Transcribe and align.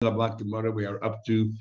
We 0.00 0.06
are 0.06 1.02
up 1.02 1.24
to 1.24 1.52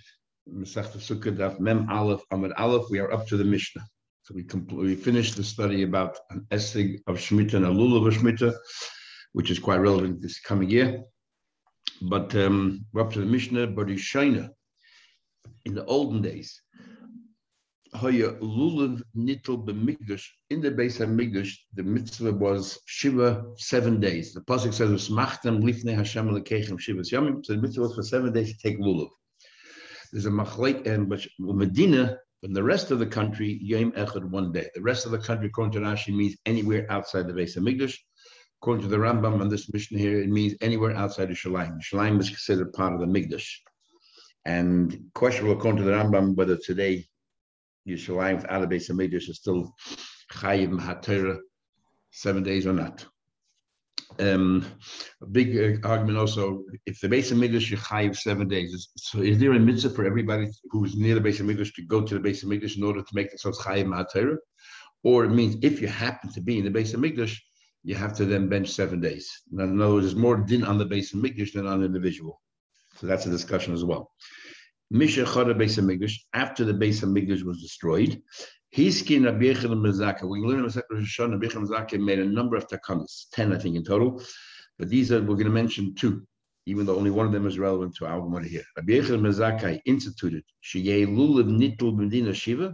Mem 0.46 1.90
Aleph 1.90 2.22
Amid 2.30 2.52
Aleph. 2.52 2.86
We 2.92 3.00
are 3.00 3.12
up 3.12 3.26
to 3.30 3.38
the 3.38 3.44
Mishnah. 3.44 3.84
So 4.22 4.36
we 4.36 4.44
complete, 4.44 4.78
we 4.78 4.94
finished 4.94 5.36
the 5.36 5.44
study 5.44 5.82
about 5.82 6.20
an 6.30 6.46
essay 6.52 7.00
of 7.08 7.18
Shemitah 7.18 7.56
and 7.56 7.66
a 7.66 7.70
lulav 7.70 8.08
of 8.08 8.14
Shemitah, 8.14 8.54
which 9.34 9.50
is 9.50 9.58
quite 9.58 9.78
relevant 9.78 10.22
this 10.22 10.40
coming 10.40 10.70
year. 10.70 11.02
But 12.04 12.36
um, 12.36 12.86
we're 12.94 13.02
up 13.02 13.12
to 13.14 13.22
the 13.22 13.26
Mishnah, 13.26 13.70
Barishina. 13.70 14.52
In 15.66 15.74
the 15.74 15.86
olden 15.86 16.22
days, 16.22 16.62
Hoya 17.98 18.34
lulav. 18.34 19.02
In 19.16 20.62
the 20.62 20.70
base 20.70 21.00
of 21.00 21.10
Migdash, 21.10 21.54
the 21.74 21.82
mitzvah 21.82 22.32
was 22.32 22.78
Shiva 22.86 23.44
seven 23.58 24.00
days. 24.00 24.36
The 24.36 24.42
pasuk 24.42 24.72
says, 24.72 25.10
"Smachtem 25.10 25.64
lifnei 25.64 25.96
Hashem 25.96 26.30
lekechem 26.30 26.80
Shiva 26.80 27.02
yamim." 27.02 27.44
So 27.44 27.56
the 27.56 27.62
mitzvah 27.62 27.82
was 27.82 27.96
for 27.96 28.04
seven 28.04 28.32
days 28.32 28.54
to 28.54 28.60
take 28.60 28.80
lulav. 28.80 29.10
There's 30.12 30.28
a 30.28 30.30
machlek 30.30 30.86
and 30.86 31.10
but 31.10 31.26
Medina 31.40 32.20
and 32.44 32.56
the 32.56 32.62
rest 32.62 32.92
of 32.92 33.00
the 33.00 33.08
country 33.08 33.58
yom 33.64 33.92
echad 33.94 34.30
one 34.30 34.52
day. 34.52 34.70
The 34.76 34.82
rest 34.82 35.08
of 35.08 35.12
the 35.12 35.18
country, 35.18 35.48
according 35.48 35.74
to 35.74 35.80
Rashi, 35.80 36.16
means 36.16 36.36
anywhere 36.46 36.86
outside 36.92 37.28
the 37.28 37.34
base 37.34 37.58
of 37.58 37.64
Migdash. 37.64 37.98
According 38.62 38.84
to 38.84 38.90
the 38.90 38.98
Rambam 38.98 39.42
and 39.42 39.52
this 39.52 39.74
mission 39.74 39.98
here, 39.98 40.22
it 40.22 40.30
means 40.30 40.54
anywhere 40.62 40.96
outside 40.96 41.32
of 41.32 41.38
Shalim. 41.38 41.80
Shalim 41.82 42.20
is 42.20 42.30
considered 42.30 42.74
part 42.74 42.94
of 42.94 43.00
the 43.00 43.08
Migdash. 43.08 43.50
And 44.46 45.10
questionable 45.16 45.58
according 45.58 45.80
to 45.80 45.84
the 45.84 45.94
Rambam 45.94 46.36
whether 46.36 46.58
today 46.58 47.08
Yerushalayim 47.88 48.42
without 48.42 48.64
a 48.64 48.68
base 48.68 48.90
of 48.90 48.98
Midrash 48.98 49.30
is 49.30 49.38
still 49.38 49.74
Chayiv 50.34 50.70
Mahatera 50.70 51.38
seven 52.12 52.44
days 52.44 52.68
or 52.68 52.74
not. 52.74 53.06
Um, 54.20 54.66
a 55.22 55.26
big 55.26 55.84
uh, 55.84 55.88
argument 55.88 56.18
also, 56.18 56.64
if 56.86 57.00
the 57.00 57.10
base 57.10 57.32
of 57.32 57.38
Midrash 57.38 57.70
you 57.70 57.78
chayiv 57.78 58.16
seven 58.16 58.48
days, 58.48 58.90
so 58.96 59.22
is 59.22 59.38
there 59.38 59.52
a 59.52 59.60
mitzvah 59.60 59.92
for 59.92 60.06
everybody 60.06 60.48
who's 60.72 60.96
near 60.96 61.14
the 61.14 61.22
base 61.22 61.40
of 61.40 61.46
Midrash 61.46 61.74
to 61.74 61.84
go 61.84 62.02
to 62.02 62.14
the 62.14 62.20
base 62.20 62.42
of 62.42 62.50
Midrash 62.50 62.78
in 62.78 62.84
order 62.84 63.02
to 63.02 63.16
make 63.16 63.30
themselves 63.30 63.60
chayiv 63.60 63.86
mahatera? 63.86 64.38
Or 65.04 65.26
it 65.26 65.30
means 65.30 65.58
if 65.62 65.82
you 65.82 65.88
happen 65.88 66.32
to 66.34 66.42
be 66.42 66.58
in 66.58 66.66
the 66.66 66.72
base 66.72 66.94
of 66.94 67.00
Midrash, 67.02 67.40
you 67.84 67.96
have 67.96 68.16
to 68.18 68.26
then 68.26 68.50
bench 68.50 68.70
seven 68.70 69.00
days. 69.00 69.30
In 69.52 69.60
other 69.62 69.94
words, 69.94 70.06
there's 70.06 70.16
more 70.16 70.38
din 70.38 70.64
on 70.64 70.78
the 70.78 70.86
base 70.86 71.14
of 71.14 71.22
Midrash 71.22 71.54
than 71.54 71.68
on 71.68 71.80
the 71.80 71.86
individual. 71.86 72.42
So 72.96 73.08
that's 73.08 73.28
a 73.28 73.30
discussion 73.30 73.74
as 73.74 73.84
well. 73.84 74.12
Misha 74.90 75.26
Chada 75.26 75.54
Beis 75.54 75.78
Hamikdash, 75.78 76.14
after 76.34 76.64
the 76.64 76.74
Beis 76.74 77.04
Hamikdash 77.04 77.44
was 77.44 77.62
destroyed, 77.62 78.22
Hiskin 78.74 79.26
Rabbi 79.26 79.46
Yechon 79.46 79.76
Mezaka. 79.76 80.24
We 80.24 80.40
learn 80.40 80.60
in 80.60 80.66
Masechet 80.66 80.84
Rosh 80.90 81.20
Hashanah, 81.20 81.42
Rabbi 81.42 81.48
Mezaka 81.48 82.00
made 82.00 82.20
a 82.20 82.26
number 82.26 82.56
of 82.56 82.68
takanas, 82.68 83.26
ten 83.34 83.54
I 83.54 83.58
think 83.60 83.76
in 83.76 83.84
total, 83.84 84.22
but 84.80 84.88
these 84.88 85.12
are 85.12 85.20
we're 85.20 85.36
going 85.36 85.46
to 85.46 85.50
mention 85.50 85.94
two, 85.96 86.26
even 86.66 86.86
though 86.86 86.96
only 86.96 87.12
one 87.12 87.26
of 87.26 87.34
them 87.34 87.46
is 87.46 87.60
relevant 87.60 87.96
to 87.96 88.06
our 88.06 88.22
Gemara 88.22 88.48
here. 88.48 88.64
Rabbi 88.78 88.94
Yechon 88.94 89.20
Mezaka 89.20 89.82
instituted 89.86 90.44
Sheyei 90.64 91.06
Lulav 91.06 91.50
Nitul 91.50 91.98
Medina 91.98 92.34
Shiva 92.34 92.74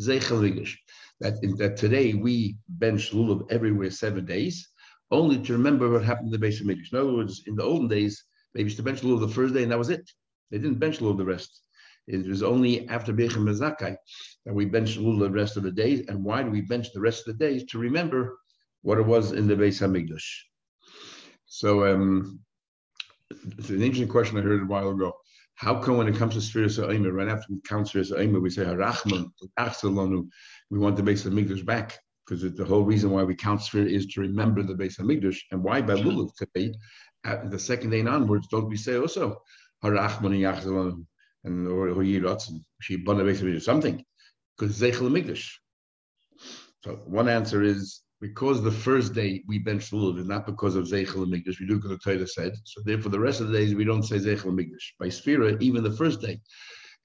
Zeichel 0.00 0.40
Vigash. 0.40 0.74
That 1.20 1.34
that 1.58 1.76
today 1.76 2.14
we 2.14 2.56
bench 2.68 3.12
lulav 3.12 3.46
everywhere 3.52 3.92
seven 3.92 4.24
days, 4.24 4.68
only 5.12 5.38
to 5.38 5.52
remember 5.52 5.88
what 5.88 6.02
happened 6.02 6.26
in 6.26 6.32
the 6.32 6.38
base 6.38 6.60
of 6.60 6.66
Midrash. 6.66 6.92
In 6.92 6.98
other 6.98 7.12
words, 7.12 7.44
in 7.46 7.54
the 7.54 7.62
olden 7.62 7.86
days, 7.86 8.24
maybe 8.52 8.64
used 8.64 8.78
to 8.78 8.82
bench 8.82 9.02
lulav 9.02 9.20
the 9.20 9.28
first 9.28 9.54
day 9.54 9.62
and 9.62 9.70
that 9.70 9.78
was 9.78 9.90
it. 9.90 10.10
They 10.52 10.58
didn't 10.58 10.78
bench 10.78 11.00
lulav 11.00 11.16
the 11.16 11.24
rest. 11.24 11.62
It 12.06 12.26
was 12.26 12.42
only 12.42 12.86
after 12.88 13.12
Bechem 13.12 13.44
Mazakai 13.48 13.96
that 14.44 14.54
we 14.54 14.66
benched 14.66 14.98
lulav 14.98 15.20
the 15.20 15.30
rest 15.30 15.56
of 15.56 15.62
the 15.62 15.72
days. 15.72 16.06
And 16.08 16.22
why 16.22 16.42
do 16.42 16.50
we 16.50 16.60
bench 16.60 16.92
the 16.92 17.00
rest 17.00 17.26
of 17.26 17.38
the 17.38 17.44
days? 17.44 17.64
To 17.70 17.78
remember 17.78 18.38
what 18.82 18.98
it 18.98 19.06
was 19.06 19.32
in 19.32 19.48
the 19.48 19.54
Beis 19.54 19.80
Hamikdash. 19.80 20.28
So 21.46 21.86
um, 21.86 22.40
it's 23.58 23.70
an 23.70 23.82
interesting 23.82 24.08
question 24.08 24.38
I 24.38 24.42
heard 24.42 24.62
a 24.62 24.66
while 24.66 24.90
ago. 24.90 25.14
How 25.54 25.80
come 25.80 25.96
when 25.96 26.08
it 26.08 26.16
comes 26.16 26.34
to 26.34 26.40
Sfiras 26.40 26.76
Ha'omer, 26.76 27.12
right 27.12 27.28
after 27.28 27.46
we 27.50 27.60
count 27.66 27.86
Sfiras 27.86 28.10
Ha'omer, 28.10 28.40
we 28.40 28.50
say 28.50 28.64
Harachman, 28.64 29.30
Achsalonu, 29.58 30.26
we 30.70 30.78
want 30.78 30.96
the 30.96 31.02
Beis 31.02 31.26
Hamikdash 31.26 31.64
back? 31.64 31.98
Because 32.26 32.42
the 32.42 32.64
whole 32.64 32.84
reason 32.84 33.10
why 33.10 33.22
we 33.22 33.34
count 33.34 33.60
Sfira 33.60 33.88
is 33.88 34.06
to 34.08 34.20
remember 34.20 34.62
the 34.62 34.74
Beis 34.74 34.98
Hamikdash. 35.00 35.38
And 35.50 35.62
why 35.62 35.80
by 35.80 35.94
Lulav 35.94 36.34
today, 36.36 36.74
the 37.44 37.58
second 37.58 37.90
day 37.90 38.00
and 38.00 38.08
onwards, 38.08 38.48
don't 38.48 38.68
we 38.68 38.76
say 38.76 38.96
also 38.96 39.40
Harachman 39.82 40.34
and 40.34 41.06
and 41.44 41.66
or 41.66 41.88
Yiratz, 41.88 42.52
she 42.80 42.94
or 43.04 43.60
something, 43.60 44.04
because 44.56 44.80
Zeichel 44.80 45.10
Migdash. 45.10 45.50
So 46.84 47.00
one 47.04 47.28
answer 47.28 47.62
is 47.62 48.02
because 48.20 48.62
the 48.62 48.70
first 48.70 49.14
day 49.14 49.42
we 49.48 49.58
bench 49.58 49.90
lulav 49.90 50.18
is 50.18 50.26
not 50.26 50.46
because 50.46 50.76
of 50.76 50.84
Zeichel 50.84 51.26
Migdash, 51.26 51.58
we 51.58 51.66
do 51.66 51.76
because 51.76 51.90
the 51.90 51.98
Torah 51.98 52.26
said. 52.26 52.52
So 52.64 52.80
therefore, 52.84 53.10
the 53.10 53.18
rest 53.18 53.40
of 53.40 53.48
the 53.48 53.58
days 53.58 53.74
we 53.74 53.84
don't 53.84 54.04
say 54.04 54.16
Zeichel 54.16 54.52
Migdash. 54.52 54.86
By 55.00 55.06
Sphira, 55.06 55.60
even 55.60 55.82
the 55.82 55.90
first 55.90 56.20
day, 56.20 56.40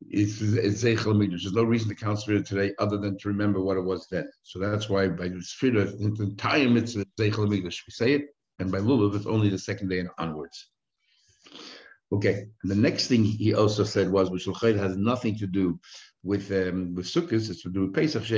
it's, 0.09 0.41
it's 0.41 0.83
Zeichel 0.83 1.15
Migdash. 1.15 1.41
There's 1.41 1.53
no 1.53 1.63
reason 1.63 1.89
to 1.89 1.95
count 1.95 2.19
Sphira 2.19 2.45
today 2.45 2.73
other 2.77 2.97
than 2.97 3.17
to 3.17 3.27
remember 3.29 3.61
what 3.61 3.77
it 3.77 3.83
was 3.83 4.07
then. 4.11 4.29
So 4.44 4.59
that's 4.59 4.89
why 4.89 5.07
by 5.07 5.29
Sphira, 5.29 5.97
the 5.97 6.23
entire 6.23 6.69
mitzvah 6.69 7.05
Zeichel 7.19 7.47
Migdash, 7.47 7.81
we 7.88 7.91
say 7.91 8.13
it, 8.13 8.25
and 8.59 8.71
by 8.71 8.77
lulav, 8.77 9.15
it's 9.15 9.25
only 9.25 9.49
the 9.49 9.57
second 9.57 9.89
day 9.89 9.99
and 9.99 10.09
onwards. 10.19 10.69
Okay. 12.12 12.47
And 12.63 12.72
the 12.72 12.75
next 12.75 13.07
thing 13.07 13.23
he 13.23 13.53
also 13.53 13.84
said 13.84 14.09
was, 14.09 14.29
which 14.29 14.45
has 14.45 14.97
nothing 14.97 15.38
to 15.40 15.47
do 15.47 15.79
with 16.23 16.51
um, 16.51 16.95
with 16.95 17.06
Sukkot, 17.06 17.34
it's 17.34 17.62
to 17.63 17.69
do 17.69 17.81
with 17.81 17.94
Pesach. 17.94 18.29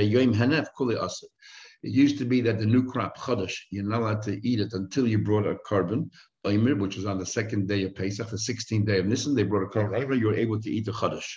It 1.82 1.92
used 1.92 2.18
to 2.18 2.24
be 2.24 2.40
that 2.42 2.58
the 2.58 2.66
new 2.66 2.84
crop, 2.84 3.16
Chodesh, 3.16 3.54
you're 3.70 3.84
not 3.84 4.02
allowed 4.02 4.22
to 4.22 4.46
eat 4.46 4.60
it 4.60 4.74
until 4.74 5.06
you 5.06 5.18
brought 5.18 5.46
a 5.46 5.54
korban, 5.66 6.10
Omer, 6.44 6.74
which 6.74 6.96
was 6.96 7.06
on 7.06 7.18
the 7.18 7.24
second 7.24 7.68
day 7.68 7.84
of 7.84 7.94
Pesach, 7.94 8.28
the 8.28 8.36
16th 8.36 8.86
day 8.86 8.98
of 8.98 9.06
Nisan, 9.06 9.34
they 9.34 9.44
brought 9.44 9.64
a 9.64 9.78
korban, 9.78 10.18
you 10.18 10.26
were 10.26 10.34
able 10.34 10.60
to 10.60 10.70
eat 10.70 10.84
the 10.84 10.92
Chodesh. 10.92 11.30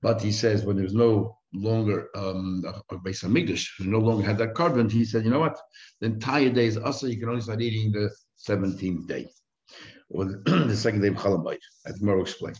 But 0.00 0.22
he 0.22 0.32
says 0.32 0.64
when 0.64 0.76
there's 0.76 0.94
no 0.94 1.36
longer 1.52 2.08
um, 2.14 2.64
a 2.90 2.96
Beis 2.96 3.22
Hamikdash, 3.22 3.68
no 3.80 3.98
longer 3.98 4.24
had 4.24 4.38
that 4.38 4.54
korban, 4.54 4.90
he 4.90 5.04
said, 5.04 5.24
you 5.24 5.30
know 5.30 5.40
what? 5.40 5.58
The 6.00 6.06
entire 6.06 6.48
day 6.48 6.66
is 6.66 6.78
also 6.78 7.06
you 7.06 7.18
can 7.18 7.28
only 7.28 7.42
start 7.42 7.60
eating 7.60 7.92
the 7.92 8.10
17th 8.48 9.06
day 9.06 9.28
the 10.44 10.76
second 10.76 11.02
day 11.02 11.08
of 11.08 11.14
Chalabayit, 11.14 11.58
as 11.86 12.02
Moro 12.02 12.22
explained. 12.22 12.58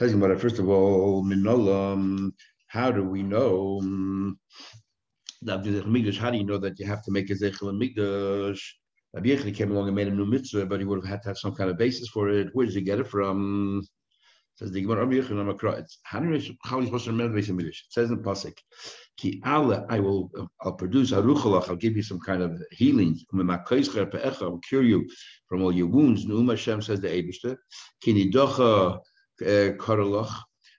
About 0.00 0.30
it, 0.32 0.40
first 0.40 0.58
of 0.58 0.68
all, 0.68 1.24
Minolam, 1.24 2.30
how 2.66 2.90
do 2.90 3.04
we 3.04 3.22
know 3.22 3.80
mm, 3.82 4.32
that 5.42 5.64
how 6.18 6.30
do 6.30 6.38
you 6.38 6.44
know 6.44 6.58
that 6.58 6.78
you 6.78 6.86
have 6.86 7.04
to 7.04 7.12
make 7.12 7.30
a 7.30 7.34
Zechel 7.34 7.72
Migdash? 7.72 8.60
Rabbi 9.14 9.50
came 9.52 9.70
along 9.70 9.86
and 9.86 9.96
made 9.96 10.08
a 10.08 10.10
new 10.10 10.26
mitzvah, 10.26 10.66
but 10.66 10.80
he 10.80 10.86
would 10.86 11.00
have 11.00 11.08
had 11.08 11.22
to 11.22 11.28
have 11.28 11.38
some 11.38 11.54
kind 11.54 11.70
of 11.70 11.78
basis 11.78 12.08
for 12.08 12.28
it. 12.28 12.48
Where 12.52 12.66
did 12.66 12.74
he 12.74 12.82
get 12.82 13.00
it 13.00 13.08
from? 13.08 13.86
Says 14.58 14.72
the 14.72 14.82
Gemara, 14.82 15.04
how 15.04 15.08
are 15.08 15.12
you 15.12 15.22
supposed 16.86 17.04
to 17.04 17.10
remember 17.12 17.40
the 17.40 17.66
It 17.68 17.74
says 17.90 18.10
in 18.10 18.20
Pasuk, 18.24 18.58
Ki 19.16 19.40
Allah, 19.44 19.86
I 19.88 20.00
will, 20.00 20.32
I'll 20.60 20.72
produce 20.72 21.12
aruchalach. 21.12 21.68
I'll 21.68 21.76
give 21.76 21.96
you 21.96 22.02
some 22.02 22.18
kind 22.18 22.42
of 22.42 22.60
healing. 22.72 23.20
I'll 23.32 24.58
cure 24.68 24.82
you 24.82 25.08
from 25.46 25.62
all 25.62 25.70
your 25.70 25.86
wounds. 25.86 26.26
Neum 26.26 26.50
Hashem 26.50 26.82
says 26.82 27.00
the 27.00 27.06
Eibushter. 27.06 27.56
Ki 28.00 28.32
nidocha 28.32 28.98
eh, 29.42 29.74
karalach, 29.78 30.34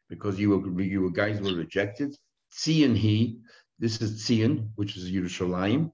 because 0.09 0.37
you 0.37 0.49
were 0.49 0.81
you 0.81 1.03
were 1.03 1.11
guys 1.11 1.39
were 1.39 1.55
rejected. 1.55 2.13
Tzion 2.51 2.97
he. 2.97 3.39
This 3.79 4.01
is 4.01 4.21
Tzion, 4.21 4.71
which 4.75 4.97
is 4.97 5.09
Yerushalayim. 5.09 5.89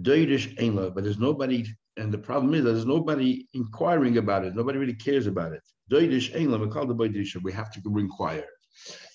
Doirish 0.00 0.56
Einla, 0.58 0.94
but 0.94 1.02
there's 1.02 1.18
nobody, 1.18 1.66
and 1.96 2.12
the 2.12 2.18
problem 2.18 2.54
is 2.54 2.62
that 2.62 2.70
there's 2.74 2.86
nobody 2.86 3.48
inquiring 3.52 4.18
about 4.18 4.44
it. 4.44 4.54
Nobody 4.54 4.78
really 4.78 4.94
cares 4.94 5.26
about 5.26 5.52
it. 5.52 5.62
We 5.90 7.52
have 7.52 7.72
to 7.72 7.98
inquire. 7.98 8.44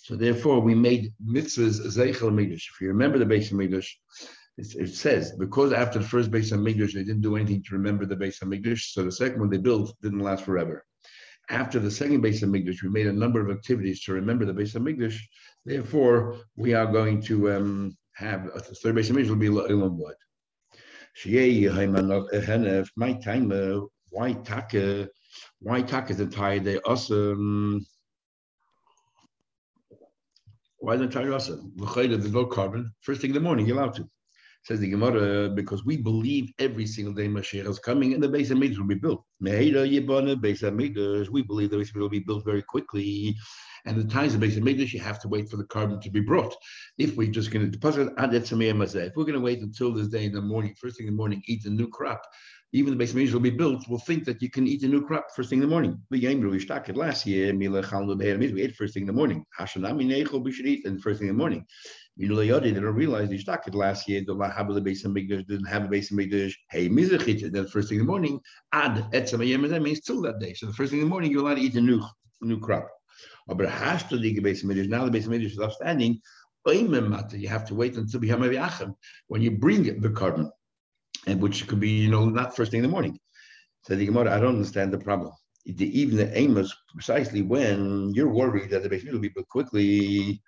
So 0.03 0.15
therefore, 0.15 0.59
we 0.59 0.75
made 0.75 1.13
mitzvahs 1.25 1.79
zeichel 1.87 2.33
midrash. 2.33 2.69
If 2.69 2.81
you 2.81 2.89
remember 2.89 3.17
the 3.17 3.25
base 3.25 3.51
of 3.51 3.57
midrash, 3.57 3.97
it, 4.57 4.89
says 4.95 5.33
because 5.37 5.73
after 5.73 5.99
the 5.99 6.05
first 6.05 6.31
base 6.31 6.51
of 6.51 6.59
midrash 6.61 6.93
they 6.93 7.03
didn't 7.03 7.21
do 7.21 7.35
anything 7.35 7.63
to 7.63 7.75
remember 7.75 8.05
the 8.05 8.15
base 8.15 8.41
of 8.41 8.47
midrash, 8.47 8.93
so 8.93 9.03
the 9.03 9.11
second 9.11 9.39
one 9.39 9.49
they 9.49 9.57
built 9.57 9.95
didn't 10.01 10.19
last 10.19 10.45
forever. 10.45 10.85
After 11.49 11.79
the 11.79 11.91
second 11.91 12.21
base 12.21 12.41
of 12.43 12.49
midrash, 12.49 12.81
we 12.81 12.89
made 12.89 13.07
a 13.07 13.13
number 13.13 13.41
of 13.41 13.55
activities 13.55 14.03
to 14.03 14.13
remember 14.13 14.45
the 14.45 14.53
base 14.53 14.75
of 14.75 14.81
midrash. 14.81 15.27
Therefore, 15.65 16.37
we 16.55 16.73
are 16.73 16.85
going 16.85 17.21
to 17.23 17.51
um, 17.51 17.97
have 18.13 18.49
a 18.55 18.59
third 18.59 18.95
base 18.95 19.09
of 19.09 19.15
midrash 19.15 19.29
will 19.29 19.37
be 19.37 19.49
ilam 19.49 19.97
blood. 19.97 20.15
My 22.97 23.13
time, 23.13 23.51
uh, 23.51 23.81
why 24.09 24.33
taka? 24.33 25.09
Um, 25.61 25.67
why 25.67 25.81
tak 25.81 26.09
is 26.09 26.19
entire 26.19 26.59
day 26.59 26.79
awesome? 26.85 27.85
Why 30.79 30.95
the 30.97 31.03
entire 31.03 31.33
awesome? 31.33 31.71
There's 31.75 32.31
no 32.31 32.45
korban. 32.45 32.91
First 33.01 33.21
thing 33.21 33.31
in 33.31 33.35
the 33.35 33.39
morning, 33.39 33.65
you're 33.65 33.77
allowed 33.77 33.95
to. 33.95 34.09
Says 34.63 34.79
the 34.79 34.89
Gemara, 34.89 35.49
because 35.49 35.85
we 35.85 35.95
believe 35.95 36.51
every 36.57 36.87
single 36.87 37.13
day 37.13 37.27
Mashiach 37.27 37.67
is 37.67 37.77
coming 37.77 38.13
and 38.13 38.23
the 38.23 38.27
base 38.27 38.49
of 38.49 38.57
will 38.57 38.87
be 38.87 38.95
built. 38.95 39.23
Meheira 39.43 39.87
Yibana, 39.87 40.41
base 40.41 40.63
of 40.63 40.75
we 40.75 40.89
believe 41.43 41.69
the 41.69 41.77
base 41.77 41.93
will 41.93 42.09
be 42.09 42.19
built 42.19 42.43
very 42.43 42.63
quickly. 42.63 43.35
And 43.85 43.95
the 43.95 44.11
times 44.11 44.33
of 44.33 44.39
base 44.39 44.57
of 44.57 44.67
you 44.67 44.99
have 44.99 45.19
to 45.19 45.27
wait 45.27 45.49
for 45.49 45.57
the 45.57 45.65
korban 45.65 46.01
to 46.01 46.09
be 46.09 46.19
brought. 46.19 46.55
If 46.97 47.15
we're 47.15 47.29
just 47.29 47.51
going 47.51 47.63
to 47.63 47.71
deposit 47.71 48.07
it, 48.07 48.13
if 48.17 49.15
we're 49.15 49.23
going 49.23 49.33
to 49.33 49.39
wait 49.39 49.59
until 49.59 49.93
this 49.93 50.07
day 50.07 50.25
in 50.25 50.31
the 50.31 50.41
morning, 50.41 50.73
first 50.81 50.97
thing 50.97 51.05
in 51.05 51.13
the 51.13 51.17
morning, 51.17 51.43
eat 51.45 51.61
the 51.63 51.69
new 51.69 51.87
crop, 51.87 52.23
even 52.73 52.91
the 52.91 52.97
base 52.97 53.11
of 53.11 53.33
will 53.33 53.39
be 53.39 53.49
built, 53.49 53.87
will 53.87 53.99
think 53.99 54.25
that 54.25 54.41
you 54.41 54.49
can 54.49 54.67
eat 54.67 54.83
a 54.83 54.87
new 54.87 55.05
crop 55.05 55.27
first 55.33 55.49
thing 55.49 55.59
in 55.59 55.61
the 55.61 55.67
morning. 55.67 55.97
The 56.09 56.25
it 56.89 56.97
last 56.97 57.25
year. 57.25 57.55
We 57.55 57.67
ate 58.61 58.75
first 58.75 58.93
thing 58.93 59.03
in 59.03 59.07
the 59.07 59.13
morning. 59.13 59.45
We 59.59 60.51
should 60.51 60.65
eat 60.65 60.85
and 60.85 61.01
first 61.01 61.19
thing 61.19 61.29
in 61.29 61.35
the 61.35 61.37
morning. 61.37 61.65
They 62.17 62.27
didn't 62.27 62.83
realize 62.83 63.41
stuck 63.41 63.67
it 63.67 63.75
last 63.75 64.09
year. 64.09 64.23
The 64.25 64.35
have 64.55 64.73
the 64.73 64.81
base 64.81 65.05
of 65.05 65.11
Mikdash 65.11 65.47
didn't 65.47 65.67
have 65.67 65.85
a 65.85 65.87
base 65.87 66.11
of 66.11 66.17
Mikdash. 66.17 66.53
Hey, 66.69 66.89
Mizrachit, 66.89 67.51
then 67.51 67.67
first 67.67 67.89
thing 67.89 67.99
in 67.99 68.05
the 68.05 68.11
morning, 68.11 68.39
add 68.71 69.09
etzam 69.11 69.69
that 69.69 69.81
means 69.81 70.01
till 70.01 70.21
that 70.23 70.39
day. 70.39 70.53
So 70.53 70.65
the 70.65 70.73
first 70.73 70.91
thing 70.91 70.99
in 70.99 71.05
the 71.05 71.09
morning, 71.09 71.31
you're 71.31 71.41
allowed 71.41 71.55
to 71.55 71.61
eat 71.61 71.75
a 71.75 71.81
new 71.81 72.01
new 72.41 72.59
crop. 72.59 72.89
But 73.47 73.69
has 73.69 74.03
to 74.05 74.17
the 74.35 74.41
base 74.41 74.63
of 74.63 74.69
Mikdash. 74.69 74.89
Now 74.89 75.05
the 75.05 75.11
base 75.11 75.25
of 75.27 75.31
Mikdash 75.31 75.51
is 75.51 75.59
outstanding. 75.59 76.19
You 76.67 77.47
have 77.47 77.65
to 77.67 77.75
wait 77.75 77.95
until 77.95 78.19
when 79.27 79.41
you 79.41 79.51
bring 79.51 79.83
the 79.83 80.09
korban, 80.09 80.49
and 81.27 81.41
which 81.41 81.67
could 81.67 81.79
be, 81.79 81.89
you 81.89 82.09
know, 82.09 82.25
not 82.25 82.55
first 82.55 82.71
thing 82.71 82.79
in 82.79 82.83
the 82.83 82.91
morning. 82.91 83.19
So 83.83 83.95
the 83.95 84.05
Gemara, 84.05 84.35
I 84.35 84.39
don't 84.39 84.55
understand 84.55 84.91
the 84.91 84.97
problem. 84.97 85.31
The, 85.65 85.99
even 85.99 86.17
the 86.17 86.37
aim 86.37 86.57
is 86.57 86.73
precisely 86.93 87.41
when 87.41 88.13
you're 88.13 88.31
worried 88.31 88.69
that 88.69 88.83
the 88.83 88.89
base 88.89 89.03
will 89.03 89.19
be 89.19 89.29
built 89.29 89.47
quickly 89.49 90.41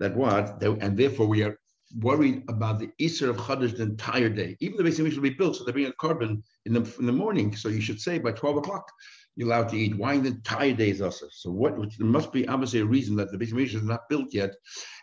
that 0.00 0.16
what, 0.16 0.62
and 0.62 0.96
therefore 0.96 1.26
we 1.26 1.42
are 1.42 1.58
worried 1.98 2.42
about 2.48 2.78
the 2.78 2.90
Easter 2.98 3.30
of 3.30 3.36
Chodesh 3.36 3.76
the 3.76 3.82
entire 3.82 4.28
day. 4.28 4.56
Even 4.60 4.76
the 4.76 4.84
basic 4.84 5.04
will 5.04 5.22
be 5.22 5.30
built, 5.30 5.56
so 5.56 5.64
they 5.64 5.72
bring 5.72 5.86
a 5.86 5.92
korban 5.92 6.42
in 6.66 6.72
the 6.72 6.94
in 6.98 7.06
the 7.06 7.12
morning. 7.12 7.54
So 7.54 7.68
you 7.68 7.80
should 7.80 8.00
say 8.00 8.18
by 8.18 8.32
12 8.32 8.58
o'clock 8.58 8.90
you're 9.36 9.48
allowed 9.48 9.68
to 9.68 9.76
eat 9.76 9.96
wine 9.96 10.22
the 10.22 10.28
entire 10.28 10.72
day 10.72 10.90
is 10.90 11.02
also. 11.02 11.26
So 11.30 11.50
what 11.50 11.76
there 11.76 12.06
must 12.06 12.32
be 12.32 12.46
obviously 12.46 12.80
a 12.80 12.86
reason 12.86 13.16
that 13.16 13.32
the 13.32 13.38
basic 13.38 13.58
is 13.58 13.82
not 13.82 14.08
built 14.08 14.32
yet, 14.32 14.54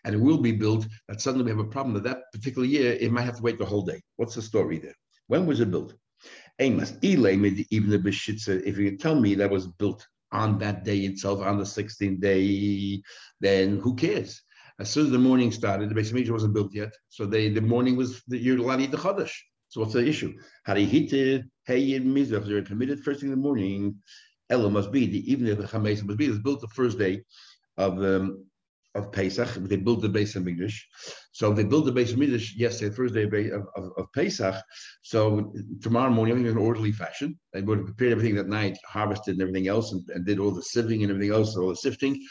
and 0.03 0.15
it 0.15 0.19
will 0.19 0.37
be 0.37 0.51
built. 0.51 0.87
That 1.07 1.21
suddenly 1.21 1.45
we 1.45 1.51
have 1.51 1.59
a 1.59 1.69
problem 1.69 1.93
that 1.95 2.03
that 2.03 2.31
particular 2.33 2.67
year 2.67 2.93
it 2.93 3.11
might 3.11 3.23
have 3.23 3.37
to 3.37 3.43
wait 3.43 3.59
the 3.59 3.65
whole 3.65 3.85
day. 3.85 4.01
What's 4.17 4.35
the 4.35 4.41
story 4.41 4.79
there? 4.79 4.95
When 5.31 5.45
was 5.45 5.61
it 5.61 5.71
built? 5.71 5.93
Amos, 6.59 6.91
even 7.71 7.89
the 7.89 7.97
Beshitza, 7.97 8.61
if 8.65 8.77
you 8.77 8.97
tell 8.97 9.17
me 9.17 9.33
that 9.35 9.49
was 9.49 9.65
built 9.65 10.05
on 10.33 10.59
that 10.59 10.83
day 10.83 10.97
itself, 11.09 11.39
on 11.39 11.57
the 11.57 11.63
16th 11.63 12.19
day, 12.19 13.01
then 13.39 13.79
who 13.79 13.95
cares? 13.95 14.41
As 14.77 14.89
soon 14.89 15.05
as 15.05 15.11
the 15.13 15.17
morning 15.29 15.53
started, 15.53 15.89
the 15.89 15.95
of 15.95 16.33
wasn't 16.33 16.53
built 16.53 16.73
yet. 16.73 16.93
So 17.07 17.25
they, 17.25 17.47
the 17.47 17.61
morning 17.61 17.95
was 17.95 18.21
the 18.27 18.37
you're 18.37 18.57
allowed 18.57 18.81
the 18.91 18.97
Chodesh. 18.97 19.35
So 19.69 19.79
what's 19.79 19.93
the 19.93 20.05
issue? 20.05 20.33
How 20.65 20.73
do 20.73 20.81
you 20.81 20.87
heat 20.87 21.13
it? 21.13 21.45
Hey, 21.65 21.93
in 21.93 22.13
Mizrach, 22.13 22.45
they're 22.45 22.61
permitted 22.61 22.99
first 22.99 23.21
thing 23.21 23.29
in 23.29 23.35
the 23.35 23.41
morning. 23.41 23.95
Ella 24.49 24.69
must 24.69 24.91
be 24.91 25.05
the 25.05 25.31
evening 25.31 25.53
of 25.53 25.59
the 25.59 25.63
Chametz 25.63 26.03
must 26.03 26.17
be. 26.17 26.25
It 26.25 26.35
was 26.35 26.39
built 26.39 26.59
the 26.59 26.67
first 26.67 26.99
day 26.99 27.23
of 27.77 28.03
um, 28.03 28.50
of 28.95 29.11
Pesach. 29.11 29.49
They 29.55 29.77
built 29.77 30.01
the 30.01 30.09
base 30.09 30.35
of 30.35 30.43
Mikdash. 30.43 30.77
So 31.31 31.53
they 31.53 31.63
built 31.63 31.85
the 31.85 31.91
base 31.91 32.11
of 32.11 32.19
Mikdash 32.19 32.55
yesterday, 32.55 32.93
Thursday 32.93 33.49
of, 33.49 33.67
of, 33.75 33.91
of, 33.97 34.11
Pesach. 34.13 34.55
So 35.01 35.53
tomorrow 35.81 36.11
morning, 36.11 36.39
in 36.39 36.47
an 36.47 36.57
orderly 36.57 36.91
fashion, 36.91 37.39
they 37.53 37.61
would 37.61 37.77
have 37.79 37.87
prepared 37.87 38.11
everything 38.11 38.35
that 38.35 38.49
night, 38.49 38.77
harvested 38.85 39.35
and 39.35 39.41
everything 39.41 39.67
else, 39.67 39.93
and, 39.93 40.03
and 40.09 40.25
did 40.25 40.39
all 40.39 40.51
the 40.51 40.61
sieving 40.61 41.01
and 41.03 41.11
everything 41.11 41.33
else, 41.33 41.55
all 41.55 41.69
the 41.69 41.75
sifting 41.75 42.21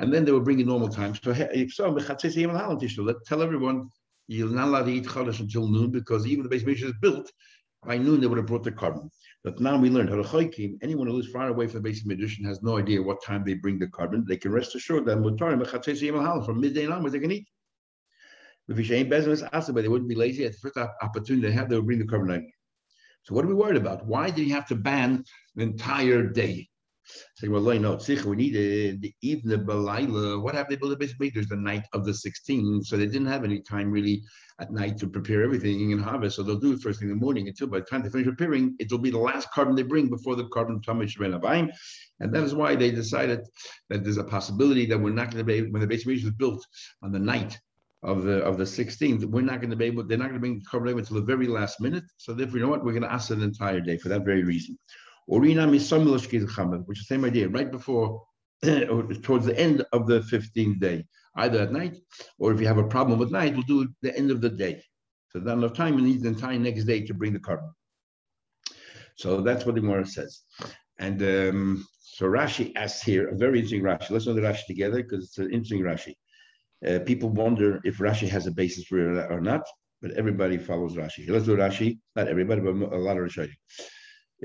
and 0.00 0.12
then 0.12 0.24
they 0.24 0.32
will 0.32 0.40
bring 0.40 0.58
in 0.60 0.66
normal 0.66 0.88
time. 0.88 1.14
So 1.14 1.30
let 1.30 3.16
tell 3.26 3.42
everyone 3.42 3.88
you're 4.28 4.48
not 4.48 4.68
allowed 4.68 4.84
to 4.84 4.92
eat 4.92 5.04
chodesh 5.04 5.40
until 5.40 5.68
noon 5.68 5.90
because 5.90 6.26
even 6.26 6.42
the 6.42 6.48
base 6.48 6.62
is 6.62 6.92
built 7.02 7.30
by 7.84 7.98
noon 7.98 8.20
they 8.20 8.26
would 8.26 8.38
have 8.38 8.46
brought 8.46 8.64
the 8.64 8.72
korban. 8.72 9.10
But 9.42 9.58
now 9.58 9.78
we 9.78 9.88
learned 9.88 10.10
anyone 10.82 11.06
who 11.06 11.14
lives 11.14 11.30
far 11.30 11.48
away 11.48 11.66
from 11.66 11.82
the 11.82 11.90
of 11.90 12.06
Midrash 12.06 12.38
has 12.44 12.62
no 12.62 12.76
idea 12.76 13.02
what 13.02 13.24
time 13.24 13.42
they 13.44 13.54
bring 13.54 13.78
the 13.78 13.86
korban. 13.86 14.26
They 14.26 14.36
can 14.36 14.52
rest 14.52 14.74
assured 14.74 15.06
that 15.06 16.44
from 16.44 16.60
midday 16.60 16.86
onwards 16.86 17.12
they 17.14 17.20
can 17.20 17.32
eat. 17.32 17.48
If 18.68 18.88
you 18.88 18.96
ain't 18.96 19.10
business, 19.10 19.42
but 19.42 19.74
they 19.74 19.88
wouldn't 19.88 20.08
be 20.08 20.14
lazy 20.14 20.44
at 20.44 20.52
the 20.52 20.58
first 20.58 20.76
opportunity 21.02 21.46
they 21.46 21.52
have, 21.52 21.68
they 21.68 21.76
would 21.76 21.86
bring 21.86 21.98
the 21.98 22.04
korban. 22.04 22.44
So 23.24 23.34
what 23.34 23.44
are 23.44 23.48
we 23.48 23.54
worried 23.54 23.76
about? 23.76 24.06
Why 24.06 24.30
did 24.30 24.46
you 24.46 24.54
have 24.54 24.66
to 24.68 24.74
ban 24.74 25.24
the 25.54 25.62
entire 25.62 26.26
day? 26.26 26.69
Saying, 27.36 27.52
well, 27.52 27.62
no, 27.62 27.98
we 28.26 28.36
need 28.36 29.00
the 29.00 29.14
evening. 29.22 29.66
What 29.66 30.54
happened? 30.54 30.72
They 30.72 30.76
built 30.76 30.92
a 30.92 30.96
basic 30.96 31.18
There's 31.34 31.48
the 31.48 31.56
night 31.56 31.86
of 31.92 32.04
the 32.04 32.12
16th, 32.12 32.84
so 32.86 32.96
they 32.96 33.06
didn't 33.06 33.26
have 33.26 33.44
any 33.44 33.60
time 33.60 33.90
really 33.90 34.22
at 34.60 34.70
night 34.70 34.98
to 34.98 35.06
prepare 35.06 35.42
everything 35.42 35.90
in 35.90 35.98
harvest. 35.98 36.36
So 36.36 36.42
they'll 36.42 36.58
do 36.58 36.72
it 36.72 36.80
first 36.80 37.00
thing 37.00 37.08
in 37.08 37.14
the 37.16 37.20
morning 37.20 37.48
until 37.48 37.68
by 37.68 37.78
the 37.78 37.86
time 37.86 38.02
they 38.02 38.10
finish 38.10 38.26
preparing, 38.26 38.76
it'll 38.78 38.98
be 38.98 39.10
the 39.10 39.18
last 39.18 39.48
korban 39.56 39.74
they 39.74 39.82
bring 39.82 40.10
before 40.10 40.36
the 40.36 40.44
korban 40.44 40.84
Tamish 40.84 41.18
Renavim. 41.18 41.70
And 42.20 42.34
that 42.34 42.42
is 42.42 42.54
why 42.54 42.76
they 42.76 42.90
decided 42.90 43.40
that 43.88 44.04
there's 44.04 44.18
a 44.18 44.24
possibility 44.24 44.84
that 44.86 44.98
we're 44.98 45.14
not 45.14 45.30
going 45.30 45.38
to 45.38 45.44
be 45.44 45.70
when 45.70 45.80
the 45.80 45.86
basic 45.86 46.08
was 46.08 46.30
built 46.32 46.66
on 47.02 47.10
the 47.12 47.18
night 47.18 47.58
of 48.02 48.22
the 48.22 48.42
of 48.42 48.56
the 48.56 48.64
16th, 48.64 49.26
we're 49.26 49.42
not 49.42 49.60
going 49.60 49.70
to 49.70 49.76
be 49.76 49.84
able, 49.84 50.02
they're 50.02 50.16
not 50.16 50.30
going 50.30 50.34
to 50.34 50.40
bring 50.40 50.62
korban 50.62 50.98
until 50.98 51.16
the 51.16 51.22
very 51.22 51.46
last 51.46 51.80
minute. 51.80 52.04
So 52.16 52.32
therefore, 52.32 52.56
you 52.58 52.64
know 52.64 52.70
what? 52.70 52.82
We're 52.82 52.92
going 52.92 53.02
to 53.02 53.12
ask 53.12 53.30
an 53.30 53.42
entire 53.42 53.80
day 53.80 53.98
for 53.98 54.08
that 54.08 54.24
very 54.24 54.42
reason. 54.42 54.78
Orina 55.30 55.68
misamilashkiz 55.68 56.86
which 56.86 56.98
is 56.98 57.06
the 57.06 57.14
same 57.14 57.24
idea, 57.24 57.48
right 57.48 57.70
before 57.70 58.22
or 58.66 59.04
towards 59.22 59.46
the 59.46 59.58
end 59.58 59.84
of 59.92 60.06
the 60.06 60.20
15th 60.20 60.80
day, 60.80 61.04
either 61.36 61.60
at 61.62 61.72
night, 61.72 61.96
or 62.38 62.52
if 62.52 62.60
you 62.60 62.66
have 62.66 62.78
a 62.78 62.88
problem 62.88 63.18
with 63.18 63.30
night, 63.30 63.54
we'll 63.54 63.62
do 63.62 63.82
it 63.82 63.88
the 64.02 64.16
end 64.16 64.30
of 64.30 64.40
the 64.40 64.50
day. 64.50 64.82
So 65.30 65.38
not 65.38 65.58
enough 65.58 65.74
time, 65.74 65.96
you 65.98 66.04
need 66.04 66.22
the 66.22 66.28
entire 66.28 66.58
next 66.58 66.84
day 66.84 67.02
to 67.06 67.14
bring 67.14 67.32
the 67.32 67.38
korban. 67.38 67.70
So 69.14 69.40
that's 69.40 69.64
what 69.64 69.76
the 69.76 69.80
Gemara 69.80 70.04
says. 70.04 70.40
And 70.98 71.22
um, 71.22 71.86
so 72.00 72.26
Rashi 72.26 72.72
asks 72.74 73.02
here 73.02 73.28
a 73.28 73.36
very 73.36 73.60
interesting 73.60 73.82
Rashi. 73.82 74.10
Let's 74.10 74.26
know 74.26 74.34
the 74.34 74.40
Rashi 74.40 74.66
together 74.66 75.02
because 75.02 75.26
it's 75.26 75.38
an 75.38 75.52
interesting 75.52 75.82
Rashi. 75.82 76.14
Uh, 76.86 76.98
people 77.04 77.28
wonder 77.28 77.80
if 77.84 77.98
Rashi 77.98 78.28
has 78.28 78.46
a 78.46 78.50
basis 78.50 78.84
for 78.84 78.98
it 78.98 79.30
or 79.30 79.40
not, 79.40 79.62
but 80.02 80.10
everybody 80.12 80.58
follows 80.58 80.96
Rashi. 80.96 81.28
Let's 81.28 81.46
do 81.46 81.56
Rashi. 81.56 81.98
Not 82.16 82.28
everybody, 82.28 82.62
but 82.62 82.70
a 82.70 82.98
lot 82.98 83.16
of 83.16 83.24
Rashi 83.24 83.50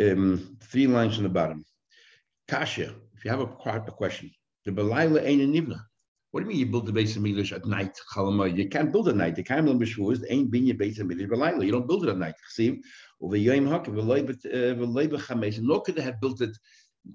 um, 0.02 0.58
three 0.62 0.88
lines 0.88 1.16
from 1.16 1.24
the 1.24 1.30
bottom. 1.30 1.66
Kasha, 2.48 2.94
if 3.16 3.26
you 3.26 3.32
have 3.32 3.42
a, 3.42 3.48
a 3.88 3.92
question, 3.92 4.32
the 4.66 4.72
Belila 4.72 5.24
ain't 5.24 5.42
a 5.42 5.46
nivna. 5.46 5.80
What 6.32 6.42
do 6.42 6.48
you 6.48 6.50
mean 6.50 6.60
you 6.60 6.66
build 6.66 6.86
the 6.86 6.92
base 6.92 7.16
of 7.16 7.26
English 7.26 7.54
at 7.54 7.66
night? 7.66 7.98
You 8.18 8.68
can't 8.70 8.92
build 8.92 9.08
at 9.08 9.16
night. 9.16 9.36
The 9.36 9.44
Kaimel 9.44 9.80
Bishwuz 9.80 10.22
ain't 10.30 10.52
being 10.52 10.66
your 10.66 10.76
base 10.76 11.00
of 11.00 11.10
English 11.10 11.30
Belila. 11.30 11.66
You 11.66 11.72
don't 11.72 11.88
build 11.88 12.04
it 12.06 12.10
at 12.10 12.18
night. 12.18 12.36
See, 12.50 12.82
over 13.22 13.38
Yom 13.38 13.68
Hak, 13.68 13.88
nor 13.88 15.82
could 15.82 15.96
they 15.96 16.02
have 16.02 16.20
built 16.20 16.42
it 16.42 16.58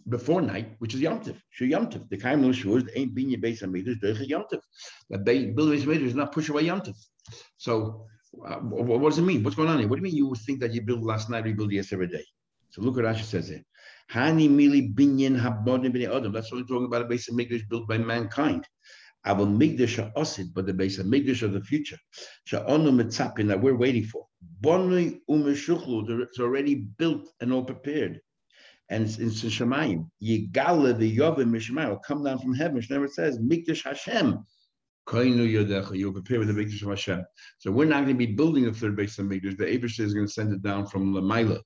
before 0.08 0.40
night, 0.40 0.76
which 0.78 0.94
is 0.94 1.00
Yom 1.00 1.20
Tiv. 1.20 1.42
Shu. 1.50 1.68
The 1.68 2.16
Kaimel 2.16 2.50
Bishwuz 2.50 2.88
ain't 2.94 3.14
being 3.14 3.28
your 3.28 3.40
base 3.40 3.60
of 3.60 3.74
English 3.74 3.98
Yom 4.02 4.44
Tiv. 4.50 4.60
The 5.10 5.18
build 5.18 5.54
base 5.54 5.82
of 5.82 5.90
English 5.90 6.08
is 6.08 6.14
not 6.14 6.32
push 6.32 6.48
away 6.48 6.62
Yom 6.62 6.80
Tiv. 6.80 6.94
So, 7.58 8.06
uh, 8.46 8.56
what 8.56 9.10
does 9.10 9.18
it 9.18 9.22
mean? 9.22 9.42
What's 9.42 9.56
going 9.56 9.68
on 9.68 9.80
here? 9.80 9.88
What 9.88 9.96
do 9.96 10.00
you 10.00 10.04
mean 10.04 10.16
you 10.16 10.34
think 10.46 10.60
that 10.60 10.72
you 10.72 10.80
build 10.80 11.02
last 11.02 11.28
night, 11.28 11.46
you 11.46 11.54
build 11.54 11.72
yesterday 11.72 12.06
day? 12.06 12.24
So 12.70 12.82
look 12.82 12.96
what 12.96 13.04
Rashi 13.04 13.24
says 13.24 13.48
here. 13.48 13.64
Hani 14.12 14.48
mili 14.48 14.94
binyan 14.94 15.36
habodim 15.38 15.92
b'nei 15.92 16.08
adam. 16.14 16.32
That's 16.32 16.52
only 16.52 16.64
talking 16.64 16.86
about 16.86 17.02
a 17.02 17.04
base 17.04 17.28
of 17.28 17.34
Mikdash 17.34 17.68
built 17.68 17.88
by 17.88 17.98
mankind. 17.98 18.64
Our 19.24 19.44
Mikdash 19.44 20.12
osid, 20.14 20.54
but 20.54 20.66
the 20.66 20.72
base 20.72 20.98
of 20.98 21.06
Mikdash 21.06 21.42
of 21.42 21.52
the 21.52 21.60
future. 21.60 21.98
Sha'onu 22.48 22.90
mitzapin 22.90 23.48
that 23.48 23.60
we're 23.60 23.76
waiting 23.76 24.04
for. 24.04 24.26
Bonui 24.60 25.20
umeshuchlu. 25.28 26.22
It's 26.22 26.38
already 26.40 26.76
built 26.76 27.28
and 27.40 27.52
all 27.52 27.64
prepared. 27.64 28.20
And 28.88 29.04
it's 29.04 29.18
in 29.18 29.28
Shemayim. 29.28 30.08
Yigala 30.22 30.96
the 30.96 31.16
Yovim 31.16 31.50
Mishemayim 31.50 31.98
come 32.04 32.24
down 32.24 32.38
from 32.38 32.54
heaven. 32.54 32.78
It 32.78 32.88
never 32.90 33.08
says 33.08 33.38
Mikdash 33.38 33.84
Hashem. 33.84 34.44
You'll 35.12 36.12
prepare 36.12 36.38
with 36.38 36.48
the 36.48 36.54
Mikdash 36.54 36.82
of 36.82 36.88
Hashem. 36.88 37.24
So 37.58 37.70
we're 37.72 37.84
not 37.84 38.04
going 38.04 38.14
to 38.16 38.26
be 38.26 38.26
building 38.26 38.66
a 38.66 38.72
third 38.72 38.96
base 38.96 39.18
of 39.18 39.26
Mikdash. 39.26 39.56
The 39.58 39.64
Abish 39.64 39.98
is 40.00 40.14
going 40.14 40.26
to 40.26 40.32
send 40.32 40.52
it 40.52 40.62
down 40.62 40.86
from 40.86 41.12
Lamaila 41.12 41.60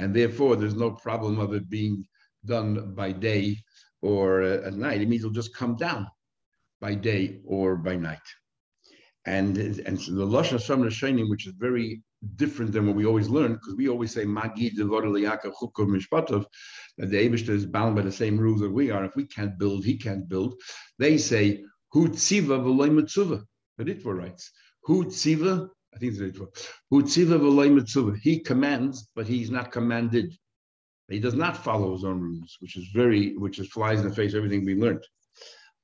and 0.00 0.14
therefore 0.14 0.56
there's 0.56 0.74
no 0.84 0.90
problem 0.90 1.38
of 1.38 1.52
it 1.52 1.68
being 1.68 2.06
done 2.46 2.94
by 2.94 3.12
day 3.12 3.58
or 4.00 4.42
uh, 4.42 4.66
at 4.68 4.74
night. 4.74 5.02
It 5.02 5.08
means 5.08 5.22
it'll 5.22 5.42
just 5.42 5.54
come 5.54 5.76
down 5.76 6.08
by 6.80 6.94
day 6.94 7.40
or 7.44 7.76
by 7.76 7.96
night. 7.96 8.28
And, 9.26 9.58
and 9.58 10.00
so 10.00 10.12
the 10.14 10.26
Lashon 10.26 10.52
Hashem 10.52 10.82
Rishonim, 10.82 11.28
which 11.28 11.46
is 11.46 11.52
very 11.58 12.02
different 12.36 12.72
than 12.72 12.86
what 12.86 12.96
we 12.96 13.04
always 13.04 13.28
learn, 13.28 13.52
because 13.52 13.74
we 13.76 13.90
always 13.90 14.12
say 14.12 14.24
Magi 14.24 14.70
Chukov 14.70 15.88
Mishpatov, 15.94 16.46
that 16.96 17.10
the 17.10 17.18
Abishter 17.28 17.50
is 17.50 17.66
bound 17.66 17.94
by 17.94 18.02
the 18.02 18.10
same 18.10 18.38
rules 18.38 18.60
that 18.60 18.70
we 18.70 18.90
are. 18.90 19.04
If 19.04 19.16
we 19.16 19.26
can't 19.26 19.58
build, 19.58 19.84
he 19.84 19.98
can't 19.98 20.26
build. 20.26 20.54
They 20.98 21.18
say 21.18 21.62
Hu 21.92 22.08
Tziva 22.08 22.58
V'loy 22.64 22.90
Mitzuva. 22.90 23.44
Ritva 23.78 24.16
writes 24.18 24.50
Hu 24.84 25.04
Tziva 25.04 25.68
I 25.94 25.98
think 25.98 26.10
it's 26.12 26.18
very 26.18 26.32
true. 26.32 28.12
He 28.22 28.40
commands, 28.40 29.08
but 29.14 29.26
he's 29.26 29.50
not 29.50 29.72
commanded. 29.72 30.32
He 31.08 31.18
does 31.18 31.34
not 31.34 31.56
follow 31.56 31.92
his 31.92 32.04
own 32.04 32.20
rules, 32.20 32.56
which 32.60 32.76
is 32.76 32.88
very, 32.94 33.36
which 33.36 33.58
is 33.58 33.68
flies 33.68 34.00
in 34.00 34.08
the 34.08 34.14
face 34.14 34.32
of 34.32 34.38
everything 34.38 34.64
we 34.64 34.76
learned. 34.76 35.04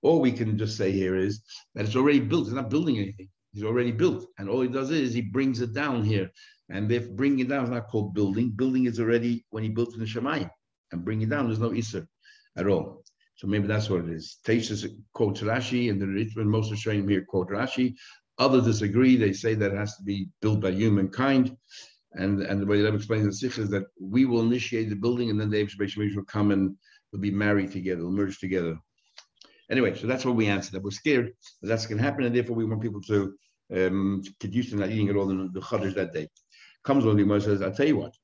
All 0.03 0.21
we 0.21 0.31
can 0.31 0.57
just 0.57 0.77
say 0.77 0.93
here 0.93 1.17
is 1.17 1.43
that 1.75 1.85
it's 1.85 1.97
already 1.97 2.21
built. 2.21 2.47
It's 2.47 2.55
not 2.55 2.71
building 2.71 2.99
anything. 2.99 3.29
He's 3.53 3.65
already 3.65 3.91
built. 3.91 4.27
And 4.39 4.49
all 4.49 4.61
he 4.61 4.69
does 4.69 4.91
is 4.91 5.13
he 5.13 5.23
brings 5.23 5.61
it 5.61 5.75
down 5.75 6.05
here. 6.05 6.31
And 6.69 6.93
if 6.93 7.11
bringing 7.11 7.41
it 7.41 7.49
down 7.49 7.65
is 7.65 7.71
not 7.71 7.89
called 7.89 8.15
building, 8.15 8.51
building 8.51 8.87
is 8.87 9.01
already 9.01 9.45
when 9.51 9.65
he 9.65 9.69
built 9.69 9.95
in 9.95 10.01
the 10.01 10.07
Shemayim. 10.07 10.51
And 10.93 11.05
bringing 11.05 11.27
it 11.27 11.31
down, 11.31 11.47
there's 11.47 11.59
no 11.59 11.71
Isser 11.71 12.07
at 12.57 12.69
all. 12.69 13.03
So 13.35 13.47
maybe 13.47 13.67
that's 13.67 13.91
what 13.91 14.05
it 14.05 14.11
is. 14.11 14.39
Tashis 14.47 14.87
quotes 15.13 15.41
Rashi, 15.43 15.91
and 15.91 16.01
the 16.01 16.07
Ritman, 16.07 16.47
most 16.47 16.73
of 16.73 16.79
here 16.79 17.25
quote 17.29 17.51
Rashi. 17.51 17.95
Others 18.39 18.65
disagree. 18.65 19.17
They 19.17 19.33
say 19.33 19.55
that 19.55 19.73
it 19.73 19.77
has 19.77 19.97
to 19.97 20.03
be 20.03 20.29
built 20.43 20.61
by 20.61 20.71
humankind. 20.71 21.57
And, 22.13 22.43
and 22.43 22.61
the 22.61 22.67
way 22.67 22.79
the 22.79 22.85
Rebbe 22.85 22.97
explains 22.97 23.25
in 23.25 23.33
Sikh 23.33 23.59
is 23.59 23.71
that 23.71 23.85
we 24.01 24.25
will 24.25 24.41
initiate 24.41 24.89
the 24.89 24.97
building 24.97 25.31
and 25.31 25.41
then 25.41 25.51
the 25.51 25.63
Eish 25.63 26.17
will 26.17 26.25
come 26.25 26.51
and 26.51 26.77
will 27.13 27.21
be 27.21 27.31
married 27.31 27.73
together, 27.73 28.03
will 28.03 28.13
merge 28.13 28.39
together. 28.39 28.79
Anyway, 29.71 29.95
so 29.95 30.07
that's 30.07 30.25
what 30.25 30.37
we 30.37 30.47
answered. 30.47 30.73
That 30.73 30.83
we're 30.83 30.91
scared 30.91 31.33
that 31.61 31.69
that's 31.69 31.87
going 31.87 31.99
to 31.99 32.05
happen, 32.05 32.25
and 32.25 32.35
therefore 32.35 32.57
we 32.57 32.65
want 32.65 32.83
people 32.83 33.03
to 33.03 33.35
um, 33.75 34.23
get 34.41 34.53
used 34.53 34.71
to 34.71 34.77
not 34.77 34.91
eating 34.91 35.09
at 35.09 35.17
all 35.17 35.27
the 35.27 35.61
Chodesh 35.61 35.95
that 35.95 36.13
day. 36.13 36.29
Comes 36.85 37.05
on 37.05 37.17
the 37.17 37.23
Gemara 37.23 37.41
says, 37.41 37.63
I'll 37.63 37.73
tell 37.73 37.87
you 37.87 37.97
what, 37.97 38.15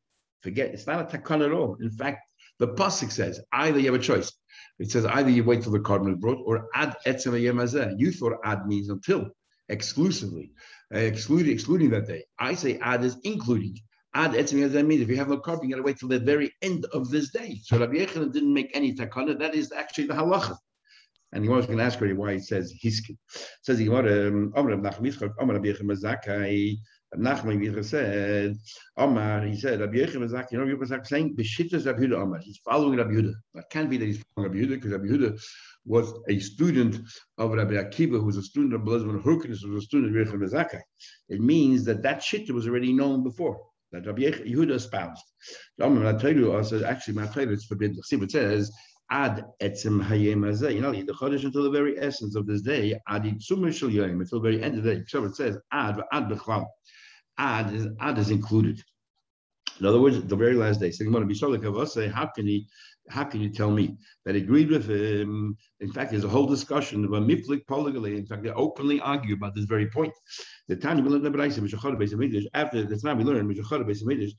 forget, 0.40 0.70
it's 0.70 0.86
not 0.86 1.00
a 1.00 1.18
takana 1.18 1.46
at 1.46 1.52
all. 1.52 1.76
In 1.80 1.90
fact, 1.90 2.20
the 2.58 2.68
Pasuk 2.68 3.10
says, 3.10 3.40
either 3.52 3.80
you 3.80 3.86
have 3.86 4.00
a 4.00 4.04
choice. 4.04 4.30
It 4.78 4.90
says 4.90 5.04
either 5.04 5.30
you 5.30 5.42
wait 5.42 5.62
till 5.62 5.72
the 5.72 5.80
korban 5.80 6.12
is 6.12 6.18
brought 6.18 6.38
or 6.44 6.68
ad 6.74 6.96
etzem 7.06 7.98
You 7.98 8.12
thought 8.12 8.38
ad 8.44 8.66
means 8.66 8.88
until, 8.88 9.30
exclusively, 9.72 10.52
uh, 10.94 10.98
excluding, 10.98 11.52
excluding 11.52 11.90
that 11.90 12.06
day. 12.06 12.24
I 12.38 12.54
say 12.54 12.78
ad 12.80 13.02
is 13.04 13.16
including. 13.24 13.76
Ad 14.14 14.32
etzem 14.32 14.70
that 14.70 14.84
means 14.84 15.00
if 15.00 15.08
you 15.08 15.16
have 15.16 15.28
no 15.28 15.38
korban, 15.38 15.64
you 15.64 15.70
got 15.70 15.76
to 15.76 15.82
wait 15.82 15.98
till 15.98 16.08
the 16.08 16.20
very 16.20 16.52
end 16.60 16.84
of 16.92 17.10
this 17.10 17.30
day. 17.30 17.58
So 17.64 17.78
Rabbi 17.78 17.94
Yechanan 17.94 18.30
didn't 18.32 18.52
make 18.52 18.70
any 18.74 18.94
takana. 18.94 19.38
That 19.38 19.54
is 19.54 19.72
actually 19.72 20.06
the 20.06 20.14
halacha. 20.14 20.56
And 21.32 21.42
he 21.42 21.48
was 21.48 21.64
going 21.64 21.78
to 21.78 21.84
ask 21.84 21.98
her 21.98 22.14
why 22.14 22.34
he 22.34 22.40
says 22.40 22.74
hiskin. 22.84 23.16
Says 23.62 23.78
he 23.78 23.88
what 23.88 24.06
um 24.06 24.52
Amr 24.54 24.76
Rabbi 24.76 24.98
Yechim 24.98 25.90
Zakai 26.04 26.76
Nachman 27.16 27.64
Yitzchak 27.64 27.84
said 27.86 28.56
Amr 28.98 29.46
he 29.46 29.58
said 29.58 29.80
Rabbi 29.80 29.96
Yechim 29.96 30.28
Zakai 30.28 30.52
you 30.52 30.58
know 30.58 30.64
Rabbi 30.64 30.84
Zakai 30.84 31.06
saying 31.06 31.34
Beshittas 31.34 31.86
Rabbi 31.86 32.02
Yehuda 32.02 32.20
Amr 32.20 32.38
he's 32.40 32.58
following 32.58 32.98
Rabbi 32.98 33.12
Yehuda. 33.12 33.32
That 33.54 33.70
can't 33.70 33.88
be 33.88 33.96
that 33.96 34.04
he's 34.04 34.22
following 34.34 34.52
Rabbi 34.52 34.62
Yehuda 34.62 34.74
because 34.74 34.92
Rabbi 34.92 35.06
Yehuda 35.06 35.42
was 35.84 36.12
a 36.28 36.38
student 36.38 36.96
of 37.38 37.52
Rabbi 37.52 37.74
Akiva 37.74 38.18
who 38.18 38.26
was 38.26 38.36
a 38.36 38.42
student 38.42 38.74
of 38.74 38.82
Blazman 38.82 39.22
Hurkinus 39.22 39.62
who 39.62 39.72
was 39.72 39.84
a 39.84 39.86
student 39.86 40.16
of 40.16 40.26
Yechim 40.26 40.48
Zakai. 40.48 40.80
It 41.28 41.40
means 41.40 41.84
that 41.84 42.02
that 42.02 42.20
shitta 42.20 42.50
was 42.50 42.66
already 42.66 42.92
known 42.92 43.22
before 43.24 43.60
that 43.92 44.06
Rabbi 44.06 44.22
Yehuda 44.22 44.72
espoused. 44.72 45.22
To 45.80 46.18
tell 46.20 46.36
you, 46.36 46.52
I 46.52 46.60
actually, 46.88 47.14
my 47.14 47.24
you 47.24 47.50
it's 47.50 47.66
forbidden. 47.66 48.02
See 48.02 48.16
what 48.16 48.24
it 48.24 48.32
says, 48.32 48.70
ad 49.10 49.44
etzim 49.62 50.02
hayem 50.02 50.74
You 50.74 50.80
know, 50.80 50.92
the 50.92 51.12
chodesh 51.12 51.44
until 51.44 51.64
the 51.64 51.70
very 51.70 51.98
essence 51.98 52.34
of 52.34 52.46
this 52.46 52.62
day, 52.62 52.98
ad 53.08 53.24
shel 53.42 53.90
yom, 53.90 54.20
until 54.20 54.40
the 54.40 54.50
very 54.50 54.62
end 54.62 54.78
of 54.78 54.84
the 54.84 54.94
day. 54.96 55.02
So 55.06 55.24
it 55.24 55.36
says 55.36 55.58
ad 55.70 56.00
ad 56.12 56.28
bechlal. 56.28 56.66
Ad 57.38 57.74
is 57.74 57.88
ad 58.00 58.18
is 58.18 58.30
included. 58.30 58.82
In 59.80 59.86
other 59.86 60.00
words, 60.00 60.22
the 60.22 60.36
very 60.36 60.54
last 60.54 60.80
day. 60.80 60.92
How 62.08 62.26
can 62.26 62.46
he? 62.46 62.66
How 63.10 63.24
can 63.24 63.40
you 63.40 63.50
tell 63.50 63.70
me 63.70 63.96
that 64.24 64.36
agreed 64.36 64.70
with 64.70 64.88
him? 64.88 65.56
In 65.80 65.92
fact, 65.92 66.12
there's 66.12 66.22
a 66.22 66.28
whole 66.28 66.46
discussion 66.46 67.04
about 67.04 67.22
miflik 67.22 67.66
polygamy. 67.66 68.16
In 68.16 68.26
fact, 68.26 68.44
they 68.44 68.50
openly 68.50 69.00
argue 69.00 69.34
about 69.34 69.56
this 69.56 69.64
very 69.64 69.90
point. 69.90 70.12
The 70.68 70.76
time 70.76 71.02
we 71.02 71.10
learned 71.10 71.24
the. 71.24 72.48
After 72.54 72.84
the 72.84 72.96
time 72.96 73.18
we 73.18 73.24
learned 73.24 73.58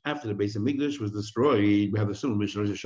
after 0.05 0.27
the 0.27 0.33
Beis 0.33 0.57
Hamikdash 0.57 1.01
was 1.01 1.11
destroyed, 1.11 1.91
we 1.91 1.99
have 1.99 2.07
the 2.07 2.15
Sunnah 2.15 2.35
Mishnah 2.35 2.63
Rosh 2.63 2.85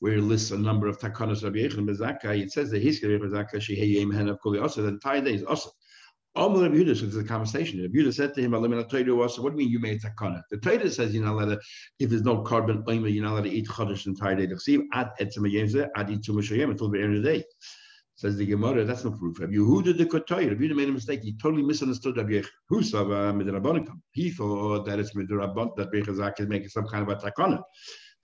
where 0.00 0.14
it 0.14 0.22
lists 0.22 0.50
a 0.50 0.58
number 0.58 0.88
of 0.88 0.98
takanas 0.98 1.44
Rabbi 1.44 1.58
Yechon 1.58 1.78
and 1.78 1.88
Bezakai. 1.88 2.40
It 2.40 2.50
says 2.50 2.70
that 2.70 2.82
history 2.82 3.14
of 3.14 3.20
Bezakai 3.20 3.56
Sheheyem 3.56 4.14
Hen 4.14 4.28
of 4.28 4.40
Kuli 4.40 4.58
Also, 4.58 4.82
the 4.82 4.88
entire 4.88 5.20
day 5.20 5.34
is 5.34 5.44
also. 5.44 5.70
Oh, 6.34 6.46
Amr 6.46 6.62
Rabbi 6.62 6.76
Yehuda, 6.76 6.96
so 6.96 7.04
there's 7.04 7.22
a 7.22 7.28
conversation. 7.28 7.82
Rabbi 7.82 7.98
Yehuda 7.98 8.14
said 8.14 8.34
to 8.34 8.40
him, 8.40 8.54
"Alim 8.54 8.72
Torah 8.88 9.20
also. 9.20 9.42
What 9.42 9.54
do 9.54 9.62
you 9.62 9.66
mean 9.66 9.70
you 9.70 9.80
made 9.80 10.00
takana? 10.00 10.42
The 10.50 10.56
Torah 10.56 10.90
says 10.90 11.14
you're 11.14 11.22
not 11.22 11.34
allowed 11.34 11.50
to, 11.50 11.60
if 11.98 12.08
there's 12.08 12.22
no 12.22 12.42
korban 12.42 12.82
oima, 12.84 13.12
you're 13.12 13.22
not 13.22 13.32
allowed 13.32 13.44
to 13.44 13.50
eat 13.50 13.68
chodesh 13.68 14.06
entire 14.06 14.34
day. 14.36 14.46
The 14.46 14.88
ad 14.94 15.10
etzem 15.20 15.44
yemze 15.44 15.90
ad 15.94 16.10
eat 16.10 16.22
tumashayim 16.22 16.70
until 16.70 16.88
the 16.88 17.02
end 17.02 17.16
of 17.18 17.22
the 17.22 17.32
day. 17.34 17.44
Says 18.14 18.36
the 18.38 18.46
Gemara, 18.46 18.84
that's 18.84 19.04
no 19.04 19.10
proof. 19.10 19.40
Rabbi 19.40 19.52
Yehuda 19.52 19.98
the 19.98 20.06
Kotoy, 20.06 20.48
Rabbi 20.48 20.62
Yehuda 20.62 20.74
made 20.74 20.88
a 20.88 20.92
mistake. 20.92 21.20
He 21.22 21.34
totally 21.34 21.64
misunderstood 21.64 22.16
Rabbi. 22.16 22.40
Who 22.70 22.82
saw 22.82 23.02
uh, 23.02 23.32
midrabanikam? 23.34 24.00
He 24.12 24.30
thought 24.30 24.86
that 24.86 24.98
it's 25.00 25.14
midrabon 25.14 25.76
that 25.76 25.92
Bechazak 25.92 26.40
is 26.40 26.48
making 26.48 26.70
some 26.70 26.86
kind 26.86 27.02
of 27.02 27.10
a 27.10 27.16
takana. 27.16 27.60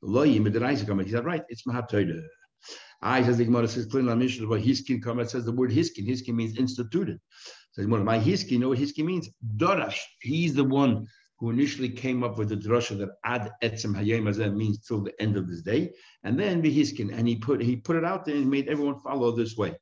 Loyi 0.02 0.40
midraisikam. 0.40 1.04
He 1.04 1.10
said, 1.10 1.26
right, 1.26 1.42
it's 1.50 1.66
mahat 1.66 1.92
I 3.00 3.22
says 3.22 3.36
the 3.36 3.44
Gemara 3.44 3.68
says 3.68 3.86
clearly 3.86 4.10
on 4.10 4.18
Mishnah 4.18 4.46
about 4.46 4.60
hiskin 4.60 5.02
come. 5.02 5.24
Says 5.26 5.44
the 5.44 5.52
word 5.52 5.70
hiskin. 5.70 6.08
Hiskin 6.08 6.34
means 6.34 6.58
instituted. 6.58 7.18
Says 7.78 7.86
my 7.86 8.18
hiskin. 8.18 8.50
You 8.50 8.58
know 8.58 8.68
what 8.70 8.78
hiskin 8.78 9.04
means? 9.04 9.30
Dorash. 9.56 10.00
He's 10.20 10.54
the 10.54 10.64
one 10.64 11.06
who 11.38 11.50
initially 11.50 11.88
came 11.88 12.24
up 12.24 12.36
with 12.36 12.48
the 12.48 12.56
drasha 12.56 12.98
that 12.98 13.10
ad 13.24 13.52
etzem 13.62 13.94
hayem 13.94 14.56
means 14.56 14.80
till 14.80 15.02
the 15.02 15.22
end 15.22 15.36
of 15.36 15.48
this 15.48 15.62
day, 15.62 15.92
and 16.24 16.38
then 16.38 16.60
hiskin, 16.60 17.16
and 17.16 17.28
he 17.28 17.36
put 17.36 17.62
he 17.62 17.76
put 17.76 17.96
it 17.96 18.04
out 18.04 18.24
there 18.24 18.34
and 18.34 18.50
made 18.50 18.68
everyone 18.68 18.98
follow 18.98 19.30
this 19.30 19.56
way. 19.56 19.76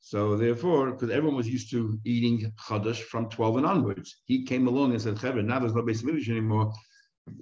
So 0.00 0.36
therefore, 0.36 0.92
because 0.92 1.10
everyone 1.10 1.36
was 1.36 1.48
used 1.48 1.70
to 1.72 1.98
eating 2.04 2.50
chadash 2.66 3.00
from 3.02 3.28
12 3.28 3.58
and 3.58 3.66
onwards, 3.66 4.22
he 4.24 4.44
came 4.44 4.66
along 4.66 4.92
and 4.92 5.02
said, 5.02 5.18
"Heaven, 5.18 5.46
now 5.46 5.58
there's 5.58 5.74
no 5.74 5.82
base 5.82 6.02
anymore 6.04 6.72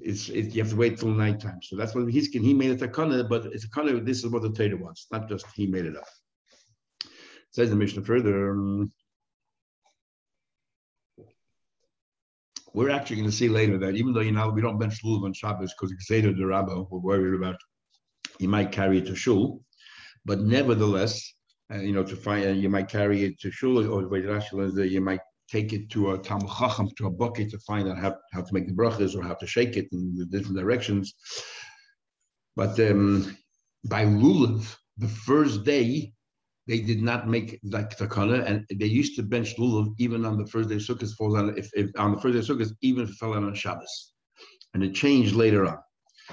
it's 0.00 0.28
it, 0.28 0.54
you 0.54 0.62
have 0.62 0.70
to 0.70 0.76
wait 0.76 0.98
till 0.98 1.10
nighttime. 1.10 1.60
So 1.62 1.76
that's 1.76 1.94
what 1.94 2.10
he's 2.10 2.28
he 2.28 2.54
made 2.54 2.70
it 2.70 2.82
a 2.82 2.88
kana, 2.88 3.24
but 3.24 3.46
it's 3.46 3.64
a 3.64 3.70
kana. 3.70 4.00
This 4.00 4.24
is 4.24 4.30
what 4.30 4.42
the 4.42 4.50
Torah 4.50 4.76
wants, 4.76 5.06
not 5.12 5.28
just 5.28 5.46
he 5.54 5.66
made 5.66 5.84
it 5.84 5.96
up. 5.96 6.08
says 7.50 7.70
the 7.70 7.76
Mishnah 7.76 8.02
further. 8.02 8.52
Um, 8.52 8.92
we're 12.74 12.90
actually 12.90 13.16
going 13.16 13.30
to 13.30 13.36
see 13.36 13.48
later 13.48 13.78
that 13.78 13.94
even 13.94 14.12
though 14.12 14.20
you 14.20 14.32
know 14.32 14.50
we 14.50 14.60
don't 14.60 14.78
bench 14.78 15.02
lulav 15.04 15.24
on 15.24 15.32
Shabbos 15.32 15.72
because 15.72 15.94
Xeda 16.10 16.36
the 16.36 16.44
Rabba, 16.44 16.82
we're 16.90 16.98
worried 16.98 17.34
about 17.34 17.56
you 18.40 18.48
might 18.48 18.72
carry 18.72 18.98
it 18.98 19.06
to 19.06 19.14
shul, 19.14 19.62
but 20.24 20.40
nevertheless, 20.40 21.32
uh, 21.72 21.78
you 21.78 21.92
know, 21.92 22.02
to 22.02 22.16
find 22.16 22.44
uh, 22.44 22.48
you 22.48 22.68
might 22.68 22.88
carry 22.88 23.24
it 23.24 23.38
to 23.40 23.50
shul 23.50 23.78
or 23.78 24.02
the 24.02 24.08
Rashi 24.08 24.90
you 24.90 25.00
might 25.00 25.20
take 25.48 25.72
it 25.72 25.88
to 25.90 26.12
a 26.12 26.18
Talmud 26.18 26.50
Chacham, 26.58 26.88
to 26.96 27.06
a 27.06 27.10
bucket 27.10 27.50
to 27.50 27.58
find 27.58 27.88
out 27.88 27.98
how, 27.98 28.16
how 28.32 28.42
to 28.42 28.54
make 28.54 28.66
the 28.66 28.72
brachas 28.72 29.14
or 29.14 29.22
how 29.22 29.34
to 29.34 29.46
shake 29.46 29.76
it 29.76 29.86
in 29.92 30.16
the 30.16 30.26
different 30.26 30.56
directions. 30.56 31.14
But 32.56 32.80
um, 32.80 33.36
by 33.84 34.04
lulav, 34.04 34.76
the 34.96 35.08
first 35.08 35.64
day, 35.64 36.13
they 36.66 36.80
did 36.80 37.02
not 37.02 37.28
make 37.28 37.60
like 37.62 37.96
takana, 37.96 38.44
and 38.46 38.66
they 38.74 38.86
used 38.86 39.16
to 39.16 39.22
bench 39.22 39.56
lulav 39.56 39.94
even 39.98 40.24
on 40.24 40.38
the 40.38 40.46
first 40.46 40.68
day 40.68 40.76
of 40.76 40.80
Sukkot 40.80 41.14
falls 41.16 41.34
on 41.34 41.56
if, 41.58 41.70
if 41.74 41.90
on 41.98 42.12
the 42.12 42.20
first 42.20 42.32
day 42.34 42.38
of 42.40 42.58
Sukkot 42.58 42.72
even 42.80 43.06
fell 43.06 43.34
out 43.34 43.42
on 43.42 43.54
Shabbos, 43.54 44.12
and 44.72 44.82
it 44.82 44.94
changed 44.94 45.34
later 45.34 45.66
on. 45.66 45.78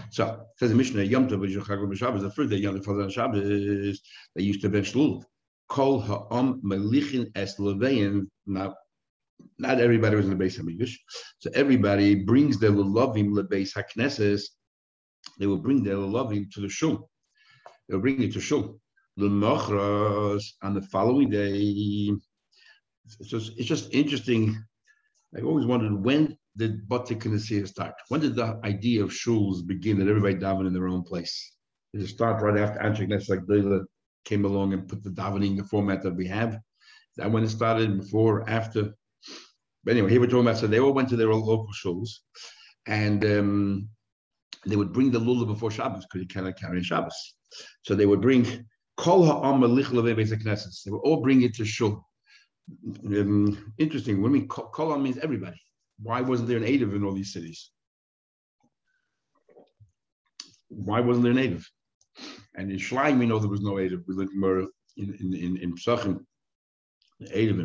So 0.09 0.45
says 0.57 0.69
the 0.69 0.75
Mishnah 0.75 1.03
Yom 1.03 1.27
Tov 1.27 1.97
Shabbos, 1.97 2.21
the 2.21 2.31
first 2.31 2.49
day 2.49 2.57
Yom 2.57 2.77
Tov 2.77 2.85
falls 2.85 3.03
on 3.03 3.09
Shabbos, 3.09 4.01
they 4.35 4.43
used 4.43 4.61
to 4.61 4.69
bench 4.69 4.93
lulav. 4.93 5.23
Kol 5.67 6.01
ha'am 6.01 6.61
melichin 6.63 7.31
es 7.35 7.59
Now 7.59 8.75
not 9.57 9.79
everybody 9.79 10.15
was 10.15 10.25
in 10.25 10.31
the 10.31 10.37
base 10.37 10.57
Hamikdash. 10.57 10.95
So 11.39 11.49
everybody 11.53 12.15
brings 12.15 12.59
their 12.59 12.71
the 12.71 13.47
base 13.49 13.73
Haknesses. 13.73 14.43
They 15.39 15.47
will 15.47 15.57
bring 15.57 15.83
their 15.83 15.97
loving 15.97 16.49
to 16.53 16.61
the 16.61 16.69
shul. 16.69 17.09
They'll 17.87 17.99
bring 17.99 18.21
it 18.21 18.33
to 18.33 18.39
shul. 18.39 18.79
The 19.21 19.29
Machras 19.29 20.53
on 20.63 20.73
the 20.73 20.81
following 20.81 21.29
day. 21.29 22.09
It's 23.19 23.29
just, 23.29 23.51
it's 23.55 23.67
just 23.67 23.93
interesting. 23.93 24.57
I 25.37 25.41
always 25.41 25.67
wondered 25.67 26.03
when 26.03 26.35
did 26.57 26.89
Bate 26.89 27.19
Knesset 27.19 27.67
start? 27.67 27.93
When 28.07 28.21
did 28.21 28.33
the 28.33 28.59
idea 28.63 29.03
of 29.03 29.11
shuls 29.11 29.63
begin 29.63 29.99
that 29.99 30.07
everybody 30.07 30.33
daven 30.37 30.65
in 30.65 30.73
their 30.73 30.87
own 30.87 31.03
place? 31.03 31.53
Did 31.93 32.01
it 32.01 32.07
start 32.07 32.41
right 32.41 32.57
after 32.57 32.79
Anshe 32.79 33.29
like 33.29 33.45
Dela 33.45 33.81
came 34.25 34.43
along 34.43 34.73
and 34.73 34.87
put 34.87 35.03
the 35.03 35.11
davening 35.11 35.51
in 35.51 35.55
the 35.57 35.65
format 35.65 36.01
that 36.01 36.15
we 36.15 36.25
have? 36.25 36.57
That 37.17 37.31
when 37.31 37.43
it 37.43 37.49
started 37.49 37.99
before, 37.99 38.49
after? 38.49 38.89
But 39.83 39.91
anyway, 39.91 40.09
here 40.09 40.19
we're 40.19 40.25
talking 40.25 40.47
about 40.47 40.57
so 40.57 40.65
they 40.65 40.79
all 40.79 40.93
went 40.93 41.09
to 41.09 41.15
their 41.15 41.31
local 41.31 41.69
shuls, 41.85 42.09
and 42.87 43.23
um, 43.23 43.89
they 44.65 44.77
would 44.77 44.93
bring 44.93 45.11
the 45.11 45.19
lulav 45.19 45.45
before 45.45 45.69
Shabbos 45.69 46.05
because 46.05 46.21
you 46.23 46.27
cannot 46.27 46.59
carry 46.59 46.81
Shabbos. 46.81 47.35
So 47.83 47.93
they 47.93 48.07
would 48.07 48.21
bring 48.21 48.65
kol 48.97 49.25
ha'am 49.25 49.61
They 49.61 50.91
were 50.91 50.99
all 50.99 51.21
bringing 51.21 51.43
it 51.43 51.55
to 51.55 51.65
shul. 51.65 52.07
Um, 53.05 53.73
interesting. 53.77 54.21
When 54.21 54.31
we 54.31 54.41
kol 54.47 54.97
means 54.97 55.17
everybody. 55.17 55.61
Why 56.01 56.21
wasn't 56.21 56.49
there 56.49 56.57
an 56.57 56.63
native 56.63 56.93
in 56.93 57.03
all 57.03 57.13
these 57.13 57.33
cities? 57.33 57.71
Why 60.69 60.99
wasn't 60.99 61.23
there 61.23 61.33
a 61.33 61.35
native? 61.35 61.69
And 62.55 62.71
in 62.71 62.77
Shleim, 62.77 63.19
we 63.19 63.25
know 63.25 63.39
there 63.39 63.49
was 63.49 63.61
no 63.61 63.77
native. 63.77 64.01
We 64.07 64.15
learned 64.15 64.31
more 64.33 64.67
in 64.97 65.13
in 65.19 65.33
in, 65.33 65.57
in 65.57 65.75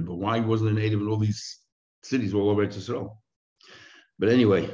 but 0.04 0.14
why 0.14 0.40
wasn't 0.40 0.70
there 0.70 0.78
a 0.78 0.82
native 0.82 1.00
in 1.00 1.08
all 1.08 1.16
these 1.16 1.60
cities 2.02 2.34
all 2.34 2.50
over 2.50 2.66
to 2.66 2.78
Israel. 2.78 3.22
But 4.18 4.28
anyway, 4.28 4.70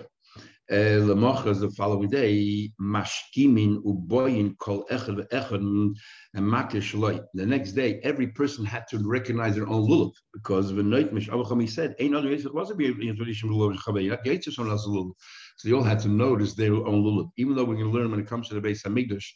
Eh, 0.71 0.97
Lemachas 0.97 1.59
the 1.59 1.71
following 1.73 2.09
day, 2.09 2.71
mashkimin 2.81 3.83
uboyin 3.83 4.57
kol 4.59 4.87
echad 4.93 5.17
ve'echad 5.19 5.61
and 5.61 5.97
makish 6.37 6.95
loy. 6.95 7.19
The 7.35 7.45
next 7.45 7.73
day, 7.73 7.99
every 8.05 8.29
person 8.29 8.65
had 8.65 8.85
to 8.91 8.99
recognize 9.05 9.57
their 9.57 9.67
own 9.67 9.89
lulav 9.89 10.13
because 10.33 10.73
the 10.73 10.85
night 10.85 11.13
mish 11.13 11.29
Avachami 11.29 11.69
said, 11.69 11.97
"Ain't 11.99 12.15
other 12.15 12.29
yitzchak 12.29 12.55
was 12.55 12.71
a 12.71 12.75
tradition 12.75 13.51
lulav 13.51 13.77
chavei, 13.79 14.09
not 14.09 14.25
yitzchak 14.25 14.53
someone 14.53 14.71
else's 14.71 14.87
lulav." 14.87 15.13
So 15.57 15.69
they 15.69 15.75
all 15.75 15.83
had 15.83 15.99
to 16.01 16.09
notice 16.09 16.55
their 16.55 16.75
own 16.75 17.03
lulav. 17.03 17.31
Even 17.37 17.57
though 17.57 17.67
going 17.67 17.79
to 17.79 17.91
learn 17.91 18.13
when 18.13 18.21
it 18.21 18.29
comes 18.29 18.49
to 18.49 18.55
the 18.55 18.61
base 18.61 18.87
of 18.87 18.93
Hamikdash 18.93 19.27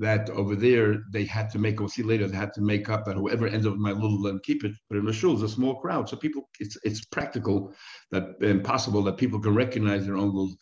that 0.00 0.30
over 0.30 0.56
there 0.56 1.02
they 1.12 1.24
had 1.24 1.50
to 1.50 1.58
make, 1.58 1.78
we'll 1.78 1.88
see 1.88 2.02
later, 2.02 2.26
they 2.26 2.36
had 2.36 2.54
to 2.54 2.62
make 2.62 2.88
up 2.88 3.04
that 3.04 3.16
whoever 3.16 3.46
ends 3.46 3.66
up 3.66 3.72
with 3.72 3.80
my 3.80 3.92
little 3.92 4.20
let 4.20 4.42
keep 4.42 4.64
it. 4.64 4.72
But 4.88 4.98
in 4.98 5.04
the 5.04 5.12
shul, 5.12 5.34
it's 5.34 5.42
a 5.42 5.48
small 5.48 5.76
crowd. 5.80 6.08
So 6.08 6.16
people, 6.16 6.48
it's 6.58 6.76
it's 6.82 7.04
practical, 7.04 7.74
that 8.10 8.24
um, 8.24 8.36
impossible 8.42 9.02
that 9.04 9.18
people 9.18 9.38
can 9.38 9.54
recognize 9.54 10.06
their 10.06 10.16
own 10.16 10.32
lulav 10.32 10.56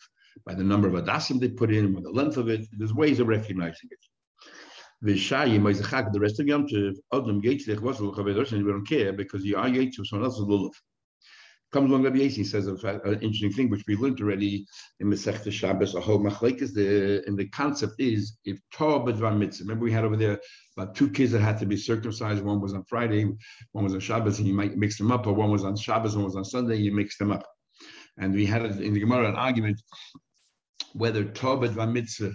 by 0.45 0.53
the 0.53 0.63
number 0.63 0.89
of 0.89 0.93
adasim 0.93 1.39
they 1.39 1.49
put 1.49 1.73
in, 1.73 1.93
by 1.93 2.01
the 2.01 2.11
length 2.11 2.37
of 2.37 2.49
it. 2.49 2.67
There's 2.77 2.93
ways 2.93 3.19
of 3.21 3.27
recognizing 3.27 3.89
it. 3.91 3.99
The 5.01 6.19
rest 6.19 6.39
of 6.41 6.47
Yom 6.47 6.67
Tov, 6.67 6.95
Adam 7.13 7.41
Yitzchak 7.41 7.79
was 7.79 8.01
and 8.01 8.65
we 8.65 8.71
don't 8.71 8.87
care 8.87 9.13
because 9.13 9.45
you 9.45 9.55
are 9.55 9.67
Yitzchak, 9.67 10.05
someone 10.05 10.25
else's 10.25 10.43
lulav 10.43 10.71
comes 11.71 11.89
along 11.89 12.03
Rabbi 12.03 12.17
Yasi 12.17 12.43
says 12.43 12.67
uh, 12.67 12.99
an 13.03 13.19
interesting 13.21 13.51
thing 13.51 13.69
which 13.69 13.83
we 13.87 13.95
learned 13.95 14.19
already 14.21 14.65
in 14.99 15.07
Masechta 15.07 15.51
Shabbos. 15.51 15.95
A 15.95 16.01
whole 16.01 16.19
machlekes. 16.19 16.73
The 16.73 17.23
and 17.27 17.37
the 17.37 17.47
concept 17.49 17.95
is 17.99 18.37
if 18.45 18.59
Torah 18.71 18.99
b'dvar 18.99 19.37
mitzvah. 19.37 19.63
Remember 19.63 19.85
we 19.85 19.91
had 19.91 20.05
over 20.05 20.17
there 20.17 20.39
about 20.77 20.95
two 20.95 21.09
kids 21.09 21.31
that 21.31 21.41
had 21.41 21.59
to 21.59 21.65
be 21.65 21.77
circumcised. 21.77 22.43
One 22.43 22.61
was 22.61 22.73
on 22.73 22.83
Friday, 22.85 23.25
one 23.71 23.83
was 23.83 23.93
on 23.93 23.99
Shabbos, 23.99 24.39
and 24.39 24.47
you 24.47 24.53
might 24.53 24.77
mix 24.77 24.97
them 24.97 25.11
up. 25.11 25.27
Or 25.27 25.33
one 25.33 25.51
was 25.51 25.63
on 25.63 25.75
Shabbos, 25.75 26.15
one 26.15 26.25
was 26.25 26.35
on 26.35 26.45
Sunday. 26.45 26.77
You 26.77 26.91
mix 26.91 27.17
them 27.17 27.31
up. 27.31 27.45
And 28.17 28.33
we 28.33 28.45
had 28.45 28.65
in 28.65 28.93
the 28.93 28.99
Gemara 28.99 29.29
an 29.29 29.35
argument 29.35 29.81
whether 30.93 31.23
Torah 31.23 31.67
b'dvar 31.67 31.91
mitzvah 31.91 32.33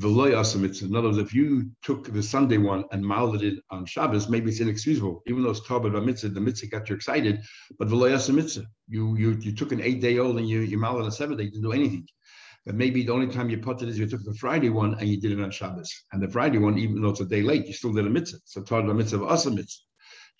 Veloy 0.00 0.32
mitzvah. 0.58 0.86
In 0.86 0.96
other 0.96 1.08
words, 1.08 1.18
if 1.18 1.34
you 1.34 1.70
took 1.82 2.12
the 2.12 2.22
Sunday 2.22 2.56
one 2.56 2.84
and 2.92 3.04
molded 3.04 3.42
it 3.42 3.62
on 3.70 3.84
Shabbos, 3.84 4.28
maybe 4.28 4.50
it's 4.50 4.60
inexcusable. 4.60 5.22
Even 5.26 5.42
though 5.42 5.50
it's 5.50 5.60
Tarbad 5.60 6.02
mitzvah, 6.04 6.30
the 6.30 6.40
mitzvah 6.40 6.68
got 6.68 6.88
you 6.88 6.96
excited, 6.96 7.40
but 7.78 7.88
Veloy 7.88 8.34
mitzvah. 8.34 8.64
You, 8.88 9.16
you 9.16 9.38
you 9.40 9.54
took 9.54 9.72
an 9.72 9.82
eight 9.82 10.00
day 10.00 10.18
old 10.18 10.38
and 10.38 10.48
you, 10.48 10.60
you 10.60 10.78
molded 10.78 11.02
on 11.02 11.08
a 11.08 11.12
seven 11.12 11.36
day, 11.36 11.44
you 11.44 11.50
didn't 11.50 11.64
do 11.64 11.72
anything. 11.72 12.06
But 12.64 12.76
maybe 12.76 13.02
the 13.02 13.12
only 13.12 13.26
time 13.26 13.50
you 13.50 13.58
put 13.58 13.82
it 13.82 13.88
is 13.88 13.98
you 13.98 14.06
took 14.06 14.24
the 14.24 14.34
Friday 14.34 14.70
one 14.70 14.94
and 14.94 15.08
you 15.08 15.20
did 15.20 15.32
it 15.32 15.42
on 15.42 15.50
Shabbos. 15.50 15.92
And 16.12 16.22
the 16.22 16.28
Friday 16.28 16.58
one, 16.58 16.78
even 16.78 17.02
though 17.02 17.10
it's 17.10 17.20
a 17.20 17.26
day 17.26 17.42
late, 17.42 17.66
you 17.66 17.72
still 17.72 17.92
did 17.92 18.06
a 18.06 18.10
mitzvah. 18.10 18.38
So 18.44 18.62
Tarbad 18.62 18.94
mitzvah, 18.96 19.24
Asa 19.26 19.50
mitzvah. 19.50 19.82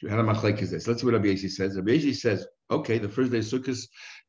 A. 0.04 0.23
Let's 0.23 0.85
see 1.00 1.06
what 1.06 1.14
Rabbi 1.14 1.28
Yasi 1.28 1.49
says. 1.49 1.76
Rabbi 1.76 1.92
Yasi 1.92 2.12
says, 2.12 2.44
okay, 2.71 2.99
the 2.99 3.09
first 3.09 3.30
day 3.30 3.38
of 3.38 3.44
Sukkot, 3.44 3.78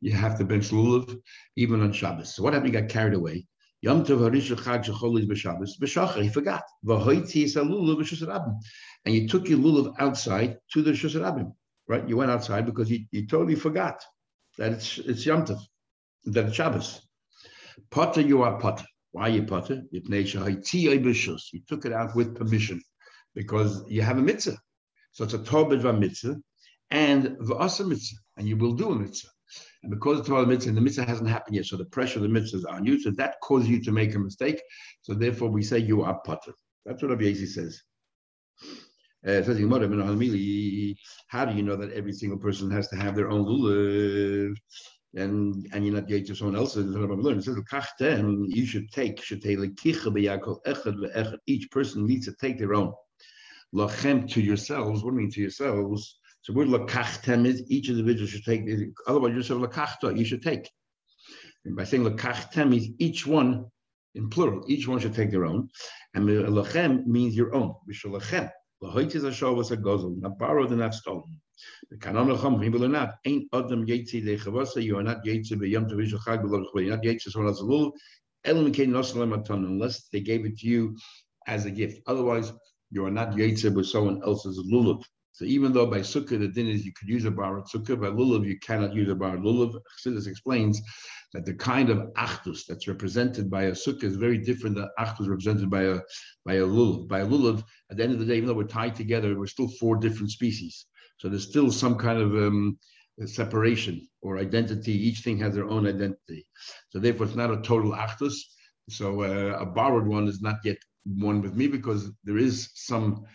you 0.01 0.12
have 0.12 0.38
to 0.38 0.46
bench 0.46 0.70
lulav, 0.70 1.20
even 1.56 1.82
on 1.82 1.92
Shabbos. 1.92 2.36
So 2.36 2.44
what 2.44 2.53
happened? 2.53 2.75
He 2.75 2.80
got 2.80 2.89
carried 2.89 3.15
away. 3.15 3.48
Yom 3.84 4.06
Tov 4.06 4.20
Harisha 4.20 4.56
Chag 4.56 4.86
Shechol 4.86 5.20
is 5.20 5.25
b'Shabbos 5.25 5.72
b'Shachar. 5.78 6.24
He 6.24 6.30
forgot. 6.30 6.63
Lulav 6.86 7.98
b'Shusarabim, 8.00 8.56
and 9.04 9.13
you 9.13 9.28
took 9.28 9.50
your 9.50 9.60
lulav 9.60 9.94
outside 10.00 10.58
to 10.72 10.82
the 10.82 10.92
Shusarabim. 10.92 11.52
Right? 11.86 12.08
You 12.08 12.16
went 12.16 12.32
outside 12.32 12.66
because 12.66 12.90
you, 12.90 13.00
you 13.12 13.28
totally 13.28 13.56
forgot 13.56 14.02
that 14.58 14.72
it's 14.72 15.00
it's 15.00 15.25
Yom 15.25 15.44
Tov, 15.44 15.60
that 16.24 16.46
it's 16.46 16.56
Shabbos. 16.56 17.06
Potter, 17.92 18.22
you 18.22 18.44
are 18.44 18.58
potter. 18.58 18.86
Why 19.12 19.28
you 19.28 19.44
potter? 19.44 19.82
You 19.92 20.02
took 21.68 21.86
it 21.86 21.92
out 21.92 22.16
with 22.16 22.38
permission 22.38 22.82
because 23.36 23.84
you 23.90 24.02
have 24.02 24.18
a 24.18 24.22
mitzvah. 24.22 24.58
So 25.12 25.25
it's 25.25 25.34
a 25.34 25.44
Torah 25.44 25.92
mitzvah 25.92 26.38
and 26.90 27.38
v'asa 27.42 27.86
mitzvah, 27.86 28.20
and 28.38 28.48
you 28.48 28.56
will 28.56 28.75
do 28.75 28.92
a 28.92 28.96
mitzvah. 28.96 29.28
And 29.83 29.91
because 29.91 30.19
it's 30.19 30.27
Torah 30.27 30.45
mitzvah, 30.45 30.69
and 30.69 30.77
the 30.77 30.81
mitzvah 30.81 31.05
hasn't 31.05 31.29
happened 31.29 31.55
yet, 31.55 31.65
so 31.65 31.77
the 31.77 31.86
pressure 31.86 32.19
of 32.19 32.24
the 32.24 32.29
mitzvah 32.29 32.57
is 32.57 32.65
on 32.65 32.86
you. 32.86 33.00
So 33.00 33.12
that 33.12 33.39
causes 33.41 33.69
you 33.69 33.81
to 33.83 33.91
make 33.91 34.13
a 34.15 34.19
mistake. 34.19 34.62
So 35.01 35.13
therefore, 35.13 35.50
we 35.50 35.63
say 35.63 35.79
you 35.79 36.03
are 36.03 36.19
potter. 36.25 36.53
That's 36.86 37.01
what 37.01 37.12
Rabbi 37.12 37.33
says. 37.33 37.81
Uh, 39.25 39.41
how 39.41 39.53
do 41.45 41.55
you 41.55 41.63
know 41.63 41.77
that 41.77 41.93
every 41.93 42.12
single 42.12 42.38
person 42.38 42.69
has 42.72 42.89
to 42.89 42.98
have 42.98 43.15
their 43.15 43.29
own 43.29 43.45
lulav? 43.45 44.57
And 45.15 45.65
and 45.72 45.86
you're 45.86 45.95
not 45.95 46.10
yet 46.10 46.25
to 46.25 46.36
someone 46.36 46.57
else's. 46.57 46.93
It 46.95 47.43
says 47.43 47.63
you 48.50 48.65
should 48.65 48.91
take 48.91 49.22
each 51.48 51.72
person 51.72 52.05
needs 52.05 52.25
to 52.25 52.33
take 52.41 52.57
their 52.57 52.74
own. 52.74 52.91
To 53.75 54.41
yourselves. 54.41 55.03
What 55.03 55.12
do 55.12 55.15
you 55.15 55.22
mean 55.22 55.31
to 55.31 55.41
yourselves? 55.41 56.19
So 56.44 56.52
word 56.52 56.68
lakachtem 56.68 57.46
is 57.46 57.64
each 57.70 57.90
individual 57.90 58.28
should 58.28 58.44
take. 58.44 58.70
Otherwise, 59.08 59.34
you 59.34 59.44
say 59.44 59.54
lakachta, 59.54 60.18
you 60.18 60.26
should 60.26 60.44
take. 60.44 60.70
And 61.64 61.74
by 61.74 61.86
saying 61.86 62.04
lakachtem 62.04 62.76
is 62.76 62.90
each 63.00 63.26
one 63.26 63.66
in 64.14 64.30
plural. 64.30 64.66
Each 64.68 64.86
one 64.86 65.00
should 65.00 65.14
take 65.14 65.32
their 65.32 65.46
own. 65.46 65.70
And 66.14 66.28
lachem 66.28 67.06
means 67.06 67.34
your 67.34 67.56
own. 67.56 67.76
Vishalachem. 67.90 68.52
Lahoit 68.84 69.16
is 69.16 69.24
a 69.24 69.32
show 69.32 69.54
was 69.54 69.72
a 69.72 69.78
gozel, 69.78 70.20
not 70.20 70.38
borrowed 70.38 70.72
and 70.72 70.80
not 70.80 70.94
stolen. 70.94 71.40
The 71.90 71.98
kanon 71.98 72.36
lachem, 72.36 72.62
people 72.62 72.84
are 72.84 72.90
not. 72.90 73.16
Ain't 73.24 73.48
adam 73.54 73.86
yetzi 73.86 74.22
lechavasa. 74.22 74.84
You 74.84 74.98
are 74.98 75.03
not 75.03 75.24
yetzi 75.24 75.53
beyam 75.53 75.88
to 75.88 75.96
vishal 75.96 76.20
chag 76.20 76.42
below 76.42 76.66
You're 76.75 76.90
not 76.90 77.03
yetzi 77.03 77.32
someone 77.32 77.51
else's 77.51 77.64
lulav. 77.64 77.94
Elam 78.44 78.74
kein 78.74 78.90
nosalem 78.90 79.34
atan 79.34 79.66
unless 79.66 80.10
they 80.10 80.20
gave 80.20 80.46
it 80.46 80.58
to 80.58 80.68
you 80.68 80.98
as 81.48 81.64
a 81.64 81.72
gift. 81.72 82.01
Otherwise, 82.06 82.51
you 82.92 83.06
are 83.06 83.12
not 83.12 83.32
yetzi 83.32 83.74
with 83.74 83.88
someone 83.88 84.22
else's 84.25 84.60
lulav. 84.70 85.01
So 85.33 85.46
even 85.46 85.74
though 85.74 85.87
by 85.87 86.00
sukkah 86.00 86.39
the 86.39 86.48
din 86.48 86.67
is 86.67 86.85
you 86.85 86.93
could 86.93 87.09
use 87.09 87.25
a 87.25 87.31
bar 87.31 87.63
sukkah, 87.63 88.00
by 88.00 88.07
lulav 88.07 88.46
you 88.46 88.59
cannot 88.59 88.93
use 88.93 89.09
a 89.09 89.15
bar 89.15 89.35
lulav. 89.37 89.74
Chassidus 90.00 90.27
explains 90.27 90.79
that 91.33 91.43
the 91.43 91.55
kind 91.55 91.89
of 91.89 92.13
achdus 92.13 92.67
that's 92.67 92.87
represented 92.87 93.50
by 93.50 93.63
a 93.63 93.72
sukkah 93.72 94.03
is 94.03 94.15
very 94.15 94.37
different 94.37 94.75
than 94.75 94.87
achdus 95.00 95.27
represented 95.27 95.72
by 95.72 95.83
a 95.83 96.00
by 96.46 96.53
a 96.55 96.61
lulav. 96.61 97.07
By 97.07 97.22
a 97.22 97.25
lulav, 97.25 97.63
at 97.89 97.98
the 97.98 98.03
end 98.03 98.13
of 98.13 98.19
the 98.19 98.25
day, 98.25 98.37
even 98.37 98.48
though 98.48 98.53
we're 98.53 98.65
tied 98.65 98.96
together, 98.96 99.37
we're 99.37 99.48
still 99.48 99.69
four 99.79 99.96
different 99.96 100.29
species. 100.29 100.85
So 101.17 101.29
there's 101.29 101.50
still 101.50 101.72
some 101.72 101.96
kind 101.98 102.22
of 102.22 102.35
um, 102.35 102.77
separation 103.25 104.07
or 104.22 104.37
identity. 104.37 104.93
Each 104.93 105.22
thing 105.22 105.39
has 105.39 105.55
their 105.55 105.67
own 105.67 105.87
identity. 105.87 106.46
So 106.89 107.00
therefore, 107.00 107.25
it's 107.25 107.35
not 107.35 107.51
a 107.51 107.61
total 107.61 107.93
achdus. 107.93 108.35
So 108.89 109.24
uh, 109.24 109.57
a 109.59 109.65
borrowed 109.65 110.05
one 110.05 110.27
is 110.27 110.41
not 110.41 110.57
yet 110.63 110.77
one 111.05 111.41
with 111.41 111.55
me 111.55 111.67
because 111.67 112.11
there 112.24 112.37
is 112.37 112.69
some 112.75 113.25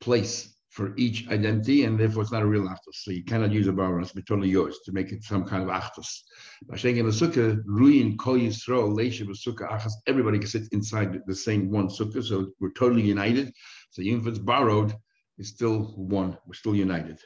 place 0.00 0.55
for 0.76 0.92
each 0.98 1.26
identity, 1.28 1.84
and 1.84 1.98
therefore 1.98 2.22
it's 2.22 2.32
not 2.32 2.42
a 2.42 2.46
real 2.46 2.64
achtos. 2.64 2.96
So 3.04 3.10
you 3.10 3.24
cannot 3.24 3.50
use 3.50 3.66
a 3.66 3.72
bar, 3.72 3.98
it's 3.98 4.12
totally 4.12 4.50
yours 4.50 4.78
to 4.84 4.92
make 4.92 5.10
it 5.10 5.24
some 5.24 5.42
kind 5.46 5.62
of 5.62 5.70
achtos. 5.70 6.20
By 6.68 6.76
in 6.90 7.06
the 7.06 7.12
sukkah, 7.12 7.62
ruin 7.64 8.18
kol 8.18 8.36
yisrael 8.36 8.94
leishiv 8.94 9.28
sukkah 9.46 9.70
achas, 9.70 9.92
everybody 10.06 10.38
can 10.38 10.48
sit 10.48 10.64
inside 10.72 11.18
the 11.26 11.34
same 11.34 11.70
one 11.70 11.88
sukkah, 11.88 12.22
so 12.22 12.50
we're 12.60 12.72
totally 12.72 13.00
united. 13.00 13.54
So 13.88 14.02
even 14.02 14.20
if 14.20 14.26
it's 14.26 14.38
borrowed, 14.38 14.94
it's 15.38 15.48
still 15.48 15.94
one. 15.96 16.36
We're 16.46 16.52
still 16.52 16.76
united. 16.76 17.20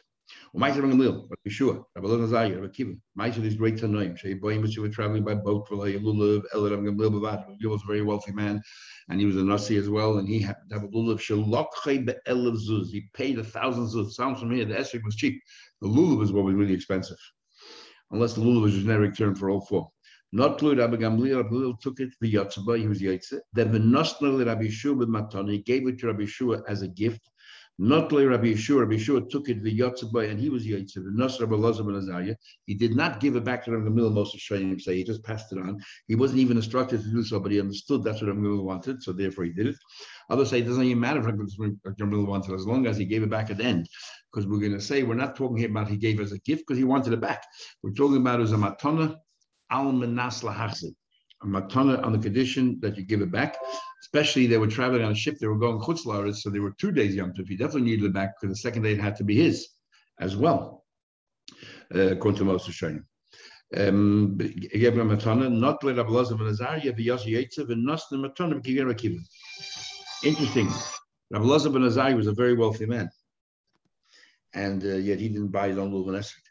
Umaysa 0.54 0.82
Rabbi 0.82 0.94
Lil, 0.94 1.12
Rabbi 1.12 1.48
Yeshua, 1.48 1.84
Rabbi 1.94 2.08
Lazariah, 2.08 2.60
Rabbi 2.60 2.72
Kiva. 2.72 2.92
Maisa 3.18 3.44
is 3.44 3.54
great 3.54 3.76
tanoim. 3.76 4.16
Shei 4.18 4.34
boyim 4.34 4.62
which 4.62 4.76
were 4.78 4.88
traveling 4.88 5.24
by 5.24 5.34
boat 5.34 5.68
for 5.68 5.76
lulav. 5.76 6.42
El 6.54 6.70
Rabbi 6.70 6.82
Gamliel 6.82 7.20
Bavad. 7.20 7.44
He 7.60 7.66
was 7.66 7.82
a 7.82 7.86
very 7.86 8.02
wealthy 8.02 8.32
man, 8.32 8.60
and 9.08 9.20
he 9.20 9.26
was 9.26 9.36
a 9.36 9.44
nasi 9.44 9.76
as 9.76 9.88
well. 9.88 10.18
And 10.18 10.28
he 10.28 10.40
had 10.40 10.56
to 10.68 10.74
have 10.74 10.84
a 10.84 10.88
lulav 10.88 11.18
shalokchei 11.20 12.04
be'elav 12.04 12.56
zuz. 12.56 12.90
He 12.90 13.08
paid 13.14 13.38
a 13.38 13.44
thousand 13.44 13.86
zuz. 13.86 14.12
Sounds 14.12 14.40
here. 14.40 14.64
The 14.64 14.74
esrog 14.74 15.04
was 15.04 15.16
cheap. 15.16 15.40
The 15.80 15.88
lulav 15.88 16.22
is 16.22 16.32
what 16.32 16.44
was 16.44 16.54
really 16.54 16.74
expensive, 16.74 17.18
unless 18.10 18.34
the 18.34 18.40
lulav 18.40 18.62
was 18.62 18.76
a 18.76 18.80
generic 18.80 19.16
term 19.16 19.34
for 19.34 19.50
all 19.50 19.60
four. 19.60 19.90
Not 20.32 20.62
Lord 20.62 20.78
Rabbi 20.78 20.96
Gamliel. 20.96 21.38
Rabbi 21.38 21.48
Gamliel 21.48 21.80
took 21.80 22.00
it 22.00 22.10
the 22.20 22.32
Yatzabah. 22.32 22.78
He 22.78 22.86
was 22.86 23.00
Yaitze. 23.00 23.40
Then 23.52 23.72
the 23.72 23.78
Nosnal 23.78 24.44
Rabbi 24.44 24.64
Yeshua 24.64 24.96
with 24.96 25.08
Matana. 25.08 25.50
He 25.52 25.58
gave 25.58 25.88
it 25.88 25.98
to 26.00 26.06
Rabbi 26.06 26.22
Yeshua 26.22 26.62
as 26.68 26.82
a 26.82 26.88
gift. 26.88 27.29
Not 27.82 28.12
like 28.12 28.26
Rabbi 28.26 28.48
Yeshua. 28.48 28.80
Rabbi 28.80 28.96
Yeshua 28.96 29.30
took 29.30 29.48
it 29.48 29.62
the 29.62 29.78
Yotzabay, 29.78 30.30
and 30.30 30.38
he 30.38 30.50
was 30.50 30.66
Yotzav. 30.66 31.02
Nasr 31.14 31.46
Rabbi 31.46 31.56
Lazar 31.56 31.82
ben 31.82 31.94
Azariah. 31.94 32.34
He 32.66 32.74
did 32.74 32.94
not 32.94 33.20
give 33.20 33.36
it 33.36 33.44
back 33.44 33.64
to 33.64 33.70
Rabbi 33.70 33.88
Gamil 33.88 34.12
Moshe 34.12 34.36
Shayim 34.36 34.78
say. 34.78 34.96
He 34.96 35.02
just 35.02 35.24
passed 35.24 35.50
it 35.50 35.58
on. 35.58 35.78
He 36.06 36.14
wasn't 36.14 36.40
even 36.40 36.58
instructed 36.58 37.02
to 37.02 37.10
do 37.10 37.24
so, 37.24 37.40
but 37.40 37.52
he 37.52 37.58
understood 37.58 38.04
that's 38.04 38.20
what 38.20 38.28
Rabbi 38.28 38.40
Gamil 38.40 38.64
wanted, 38.64 39.02
so 39.02 39.12
therefore 39.12 39.44
he 39.44 39.52
did 39.52 39.68
it. 39.68 39.76
Others 40.28 40.50
say 40.50 40.58
it 40.58 40.66
doesn't 40.66 40.84
even 40.84 41.00
matter 41.00 41.20
if 41.20 41.24
Rabbi 41.24 41.42
Gamil 41.98 42.26
wanted, 42.26 42.54
as 42.54 42.66
long 42.66 42.86
as 42.86 42.98
he 42.98 43.06
gave 43.06 43.22
it 43.22 43.30
back 43.30 43.48
at 43.48 43.56
the 43.56 43.64
end. 43.64 43.88
Because 44.30 44.46
we're 44.46 44.60
going 44.60 44.72
to 44.72 44.80
say 44.82 45.02
we're 45.02 45.14
not 45.14 45.34
talking 45.34 45.64
about 45.64 45.88
he 45.88 45.96
gave 45.96 46.20
as 46.20 46.32
a 46.32 46.38
gift 46.40 46.64
because 46.68 46.76
he 46.76 46.84
wanted 46.84 47.14
it 47.14 47.20
back. 47.22 47.42
We're 47.82 47.92
talking 47.92 48.18
about 48.18 48.42
as 48.42 48.52
a 48.52 48.56
matana 48.56 49.16
al 49.70 49.90
lahachzid 49.90 50.92
a 51.42 51.46
matana 51.46 52.04
on 52.04 52.12
the 52.12 52.18
condition 52.18 52.78
that 52.80 52.96
you 52.96 53.04
give 53.04 53.22
it 53.22 53.30
back. 53.30 53.56
Especially 54.12 54.46
they 54.46 54.58
were 54.58 54.66
traveling 54.66 55.04
on 55.04 55.12
a 55.12 55.14
ship, 55.14 55.38
they 55.38 55.46
were 55.46 55.58
going 55.58 55.80
chutzlaris, 55.80 56.38
so 56.38 56.50
there 56.50 56.62
were 56.62 56.74
two 56.78 56.90
days 56.90 57.14
Yom 57.14 57.32
Tov. 57.32 57.48
He 57.48 57.56
definitely 57.56 57.90
needed 57.90 58.06
it 58.06 58.12
back 58.12 58.34
because 58.34 58.52
the 58.52 58.60
second 58.60 58.82
day 58.82 58.92
it 58.92 59.00
had 59.00 59.14
to 59.16 59.24
be 59.24 59.36
his 59.36 59.68
as 60.18 60.36
well, 60.36 60.84
uh, 61.94 62.12
according 62.12 62.38
to 62.38 62.44
Moses 62.44 62.74
Shainim. 62.74 63.04
Um, 63.76 64.36
not 64.36 65.84
let 65.84 65.96
Rabbi 65.96 66.10
Lazar 66.10 66.34
ben 66.34 66.48
Azariah. 66.48 66.92
Interesting. 70.24 70.68
Was 71.30 72.26
a 72.26 72.32
very 72.32 72.54
wealthy 72.54 72.86
man, 72.86 73.08
and 74.52 74.82
uh, 74.84 74.96
yet 74.96 75.20
he 75.20 75.28
didn't 75.28 75.52
buy 75.52 75.68
his 75.68 75.78
own 75.78 75.92
little 75.92 76.12
esrog. 76.12 76.42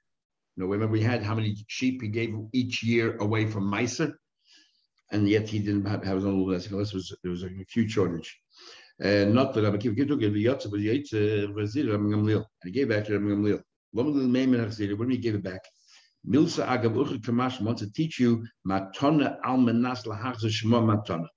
You 0.56 0.64
know, 0.64 0.68
remember 0.68 0.94
we 0.94 1.02
had 1.02 1.24
how 1.24 1.36
many 1.36 1.58
sheep 1.68 2.02
he 2.02 2.08
gave 2.08 2.34
each 2.54 2.84
year 2.84 3.18
away 3.18 3.46
from 3.48 3.70
Meiser? 3.70 4.14
And 5.12 5.28
yet 5.28 5.48
he 5.48 5.60
didn't 5.60 5.86
have, 5.86 6.04
have 6.04 6.18
his 6.18 6.26
own 6.26 6.46
esrog 6.46 6.72
unless 6.72 6.94
was, 6.94 7.16
there 7.24 7.32
was 7.32 7.44
a 7.44 7.50
huge 7.74 7.92
shortage. 7.92 8.40
And 9.02 9.34
not 9.34 9.54
that 9.54 9.64
Rabbi 9.64 9.78
Kiva 9.78 10.02
it, 10.02 10.08
but 10.08 10.20
Yotze, 10.20 10.70
but 10.70 10.80
Yotze, 10.82 11.46
uh, 11.46 11.52
Vazir, 11.54 11.90
Rabbi 11.90 12.04
Gamliel. 12.04 12.44
And 12.62 12.66
he 12.66 12.72
gave 12.72 12.90
back 12.90 13.06
to 13.06 13.14
Rabbi 13.18 13.26
Gamliel. 13.26 13.62
When 13.92 14.14
did 14.14 15.12
he 15.12 15.18
give 15.18 15.36
it 15.36 15.44
back? 15.44 15.62
Milsa 16.28 16.68
agav 16.68 16.94
uche 16.94 17.20
kamash 17.22 17.62
wants 17.62 17.82
to 17.82 17.92
teach 17.92 18.20
you 18.20 18.46
matona 18.68 19.38
al 19.44 19.58
menas 19.58 20.04
shema 20.04 20.82
matona. 20.82 21.28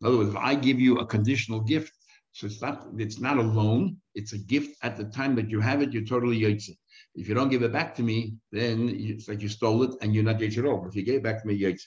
In 0.00 0.06
other 0.06 0.18
words, 0.18 0.30
if 0.30 0.36
I 0.36 0.54
give 0.54 0.78
you 0.78 0.98
a 0.98 1.06
conditional 1.06 1.60
gift, 1.60 1.92
so 2.32 2.46
it's 2.46 2.60
not 2.60 2.86
it's 2.98 3.18
not 3.18 3.38
a 3.38 3.42
loan, 3.42 3.96
it's 4.14 4.34
a 4.34 4.38
gift 4.38 4.76
at 4.82 4.96
the 4.96 5.04
time 5.04 5.34
that 5.36 5.50
you 5.50 5.60
have 5.60 5.80
it, 5.80 5.92
you're 5.92 6.04
totally 6.04 6.38
yotze. 6.38 6.76
If 7.18 7.28
you 7.28 7.34
don't 7.34 7.48
give 7.48 7.64
it 7.64 7.72
back 7.72 7.96
to 7.96 8.02
me, 8.02 8.34
then 8.52 8.88
it's 8.94 9.28
like 9.28 9.42
you 9.42 9.48
stole 9.48 9.82
it 9.82 9.90
and 10.00 10.14
you're 10.14 10.22
not 10.22 10.38
yotze 10.38 10.58
at 10.58 10.64
all. 10.64 10.86
If 10.86 10.94
you 10.94 11.04
gave 11.04 11.16
it 11.16 11.22
back 11.24 11.42
to 11.42 11.48
me, 11.48 11.60
yotze. 11.60 11.82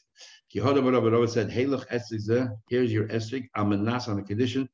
Kihoda 0.54 0.82
Barabba 0.84 1.30
said, 1.30 1.50
Hey 1.50 1.66
look, 1.66 1.88
here's 1.90 2.92
your 2.92 3.08
esrik, 3.08 3.48
menas 3.56 4.10
on 4.10 4.18
the 4.18 4.24
condition, 4.24 4.68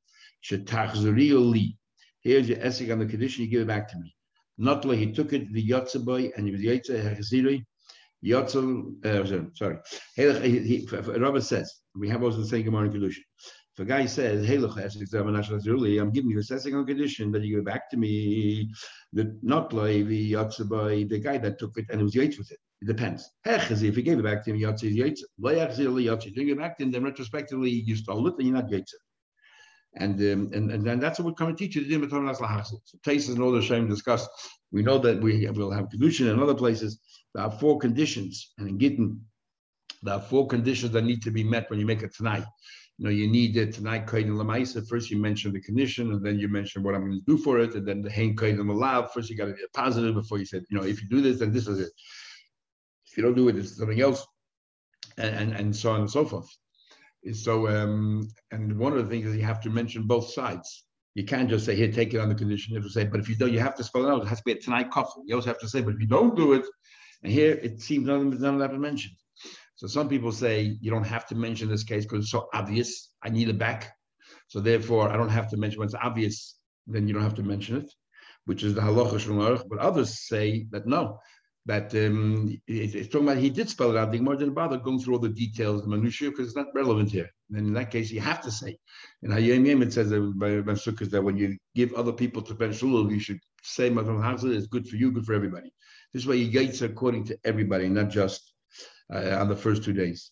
shetachzuri 0.43 1.31
li. 1.51 1.77
Here's 2.21 2.49
your 2.49 2.57
esrik 2.57 2.91
on 2.91 2.97
the 2.97 3.05
condition, 3.05 3.43
you 3.43 3.51
give 3.51 3.61
it 3.61 3.67
back 3.67 3.87
to 3.89 3.99
me. 3.99 4.15
Not 4.57 4.83
like 4.83 4.97
he 4.97 5.11
took 5.11 5.31
it 5.33 5.53
the 5.53 5.69
Yotzeboy, 5.69 6.31
and 6.35 6.47
he 6.47 6.51
was 6.51 6.61
Yotze 6.61 7.03
Hechaziri. 7.03 7.63
Yotze, 8.25 9.05
uh, 9.05 9.53
sorry. 9.53 9.77
He, 10.15 10.87
Rabbi 10.91 11.39
says, 11.39 11.71
we 11.95 12.09
have 12.09 12.23
also 12.23 12.39
the 12.39 12.47
same 12.47 12.63
Gemara 12.63 12.85
in 12.85 12.93
Kedushin. 12.93 13.21
If 13.77 13.81
a 13.83 13.85
guy 13.85 14.07
says, 14.07 14.43
"Hey, 14.43 14.57
look, 14.57 14.75
I'm 14.75 16.11
giving 16.11 16.31
you 16.31 16.39
a 16.39 16.43
second 16.43 16.87
condition 16.87 17.31
that 17.31 17.43
you 17.43 17.51
give 17.51 17.59
it 17.59 17.65
back 17.65 17.91
to 17.91 17.97
me," 17.97 18.71
the 19.13 19.37
not 19.43 19.69
the 19.69 20.31
Yotze 20.31 21.07
the 21.07 21.19
guy 21.19 21.37
that 21.37 21.59
took 21.59 21.77
it 21.77 21.85
and 21.91 22.01
it 22.01 22.03
was 22.03 22.15
Yates 22.15 22.39
with 22.39 22.51
it. 22.51 22.57
It 22.81 22.87
depends. 22.87 23.29
If 23.45 23.95
he 23.95 24.01
gave 24.01 24.17
it 24.17 24.23
back 24.23 24.43
to 24.45 24.49
him, 24.49 24.57
Yotze 24.57 24.85
is 24.85 24.95
Yates. 24.95 25.23
You 25.37 26.31
give 26.33 26.49
it 26.49 26.57
back 26.57 26.75
to 26.77 26.83
him, 26.85 26.91
then 26.91 27.03
retrospectively 27.03 27.69
you 27.69 27.95
stole 27.95 28.25
it 28.25 28.33
and 28.39 28.47
you're 28.47 28.55
not 28.55 28.71
Yates. 28.71 28.95
And, 29.93 30.19
um, 30.21 30.49
and 30.55 30.71
and 30.71 30.83
then 30.83 30.99
that's 30.99 31.19
what 31.19 31.27
we 31.27 31.35
come 31.35 31.49
and 31.49 31.57
teach 31.57 31.75
you. 31.75 31.83
The 31.85 32.63
so 32.65 32.81
Taste 33.03 33.29
and 33.29 33.43
all 33.43 33.51
the 33.51 33.61
shame 33.61 33.87
discussed. 33.87 34.27
We 34.71 34.81
know 34.81 34.97
that 34.97 35.21
we 35.21 35.47
will 35.51 35.69
have 35.69 35.89
kedushin 35.89 36.33
in 36.33 36.39
other 36.39 36.55
places. 36.55 36.99
There 37.35 37.43
are 37.43 37.51
four 37.51 37.77
conditions, 37.77 38.53
and 38.57 38.67
in 38.67 38.79
Gittin, 38.79 39.21
there 40.01 40.15
are 40.15 40.21
four 40.21 40.47
conditions 40.47 40.93
that 40.93 41.03
need 41.03 41.21
to 41.21 41.31
be 41.31 41.43
met 41.43 41.69
when 41.69 41.79
you 41.79 41.85
make 41.85 42.01
it 42.01 42.15
tonight. 42.15 42.45
You 42.97 43.05
know, 43.05 43.12
you 43.12 43.27
need 43.27 43.55
it 43.57 43.73
tonight 43.73 44.07
kain 44.07 44.27
lamaisa. 44.29 44.88
First, 44.88 45.12
you 45.12 45.17
mention 45.17 45.53
the 45.53 45.62
condition, 45.62 46.12
and 46.13 46.25
then 46.25 46.39
you 46.39 46.47
mention 46.47 46.81
what 46.81 46.95
I'm 46.95 47.01
going 47.01 47.19
to 47.19 47.25
do 47.25 47.38
for 47.38 47.60
it, 47.60 47.75
and 47.75 47.88
then 47.88 48.01
the 48.01 48.10
hein 48.10 48.36
kain 48.36 48.57
malav. 48.57 49.12
First, 49.12 49.29
you 49.29 49.38
got 49.38 49.45
to 49.45 49.53
be 49.53 49.62
positive 49.73 50.15
before 50.15 50.39
you 50.39 50.45
said, 50.45 50.63
you 50.69 50.77
know, 50.77 50.83
if 50.83 51.01
you 51.01 51.07
do 51.07 51.21
this, 51.21 51.39
then 51.39 51.53
this 51.53 51.67
is 51.67 51.79
it. 51.79 51.91
If 53.05 53.17
you 53.17 53.23
don't 53.23 53.36
do 53.36 53.49
it, 53.49 53.57
it's 53.57 53.77
something 53.77 54.01
else, 54.01 54.25
and 55.17 55.36
and, 55.36 55.53
and 55.53 55.75
so 55.75 55.91
on 55.91 56.01
and 56.01 56.12
so 56.12 56.25
forth. 56.25 56.49
So, 57.33 57.67
um, 57.67 58.27
and 58.51 58.77
one 58.79 58.93
of 58.93 59.03
the 59.03 59.10
things 59.10 59.27
is 59.27 59.36
you 59.36 59.43
have 59.43 59.62
to 59.62 59.69
mention 59.69 60.03
both 60.03 60.31
sides. 60.31 60.86
You 61.13 61.25
can't 61.25 61.49
just 61.49 61.65
say, 61.65 61.75
here, 61.75 61.91
take 61.91 62.13
it 62.13 62.19
on 62.19 62.29
the 62.29 62.36
condition. 62.36 62.73
You 62.73 62.79
have 62.79 62.88
to 62.88 62.93
say, 62.93 63.05
but 63.05 63.19
if 63.19 63.27
you 63.27 63.36
don't, 63.36 63.51
you 63.51 63.60
have 63.60 63.75
to 63.75 63.83
spell 63.83 64.05
it 64.05 64.12
out. 64.12 64.21
It 64.21 64.27
has 64.27 64.38
to 64.38 64.43
be 64.45 64.51
a 64.53 64.60
tonight 64.60 64.91
coffee. 64.91 65.21
You 65.25 65.36
also 65.36 65.49
have 65.49 65.60
to 65.60 65.67
say, 65.67 65.81
but 65.81 65.95
if 65.95 65.99
you 65.99 66.07
don't 66.07 66.36
do 66.36 66.53
it, 66.53 66.63
and 67.23 67.31
here 67.31 67.53
it 67.53 67.81
seems 67.81 68.07
none 68.07 68.33
of, 68.33 68.60
that 68.60 68.71
is 68.71 68.79
mentioned. 68.79 69.15
So 69.77 69.85
some 69.85 70.09
people 70.09 70.31
say 70.31 70.75
you 70.81 70.89
don't 70.89 71.05
have 71.05 71.27
to 71.27 71.35
mention 71.35 71.69
this 71.69 71.83
case 71.83 72.03
because 72.03 72.23
it's 72.23 72.31
so 72.31 72.49
obvious. 72.51 73.13
I 73.23 73.29
need 73.29 73.47
it 73.47 73.59
back. 73.59 73.93
So 74.47 74.59
therefore, 74.59 75.09
I 75.09 75.17
don't 75.17 75.29
have 75.29 75.49
to 75.51 75.57
mention 75.57 75.79
when 75.79 75.85
it's 75.85 75.95
obvious, 75.95 76.57
then 76.87 77.07
you 77.07 77.13
don't 77.13 77.23
have 77.23 77.35
to 77.35 77.43
mention 77.43 77.77
it, 77.77 77.93
which 78.45 78.63
is 78.63 78.73
the 78.73 78.81
halacha 78.81 79.63
But 79.69 79.79
others 79.79 80.27
say 80.27 80.65
that 80.71 80.87
no, 80.87 81.19
that 81.67 81.93
um, 81.93 82.57
it's 82.65 83.09
talking 83.09 83.27
about 83.27 83.37
he 83.37 83.51
did 83.51 83.69
spell 83.69 83.91
it 83.91 83.97
out. 83.97 84.11
The 84.11 84.17
Gemara 84.17 84.37
didn't 84.37 84.55
bother 84.55 84.77
going 84.77 84.99
through 84.99 85.13
all 85.13 85.19
the 85.19 85.29
details, 85.29 85.83
the 85.83 85.89
minutiae, 85.89 86.31
because 86.31 86.47
it's 86.47 86.55
not 86.55 86.73
relevant 86.73 87.11
here. 87.11 87.29
And 87.51 87.67
in 87.67 87.73
that 87.73 87.91
case, 87.91 88.09
you 88.09 88.21
have 88.21 88.41
to 88.41 88.51
say. 88.51 88.79
In 89.21 89.29
Hayom 89.29 89.67
Yom, 89.67 89.83
it 89.83 89.93
says 89.93 90.09
that 90.09 90.39
by 90.39 90.61
Ben 90.61 90.75
Sukkot 90.75 91.11
that 91.11 91.23
when 91.23 91.37
you 91.37 91.55
give 91.75 91.93
other 91.93 92.13
people 92.13 92.41
to 92.41 92.55
Ben 92.55 92.71
Shulul, 92.71 93.11
you 93.11 93.19
should 93.19 93.39
say 93.61 93.91
Matam 93.91 94.23
Hazah 94.23 94.55
is 94.55 94.65
good 94.65 94.87
for 94.87 94.95
you, 94.95 95.11
good 95.11 95.25
for 95.25 95.33
everybody. 95.33 95.71
This 96.15 96.25
way, 96.25 96.37
you 96.37 96.49
gates 96.49 96.81
according 96.81 97.25
to 97.25 97.37
everybody, 97.43 97.89
not 97.89 98.09
just 98.09 98.53
uh, 99.13 99.37
on 99.39 99.49
the 99.49 99.55
first 99.55 99.83
two 99.83 99.93
days, 99.93 100.31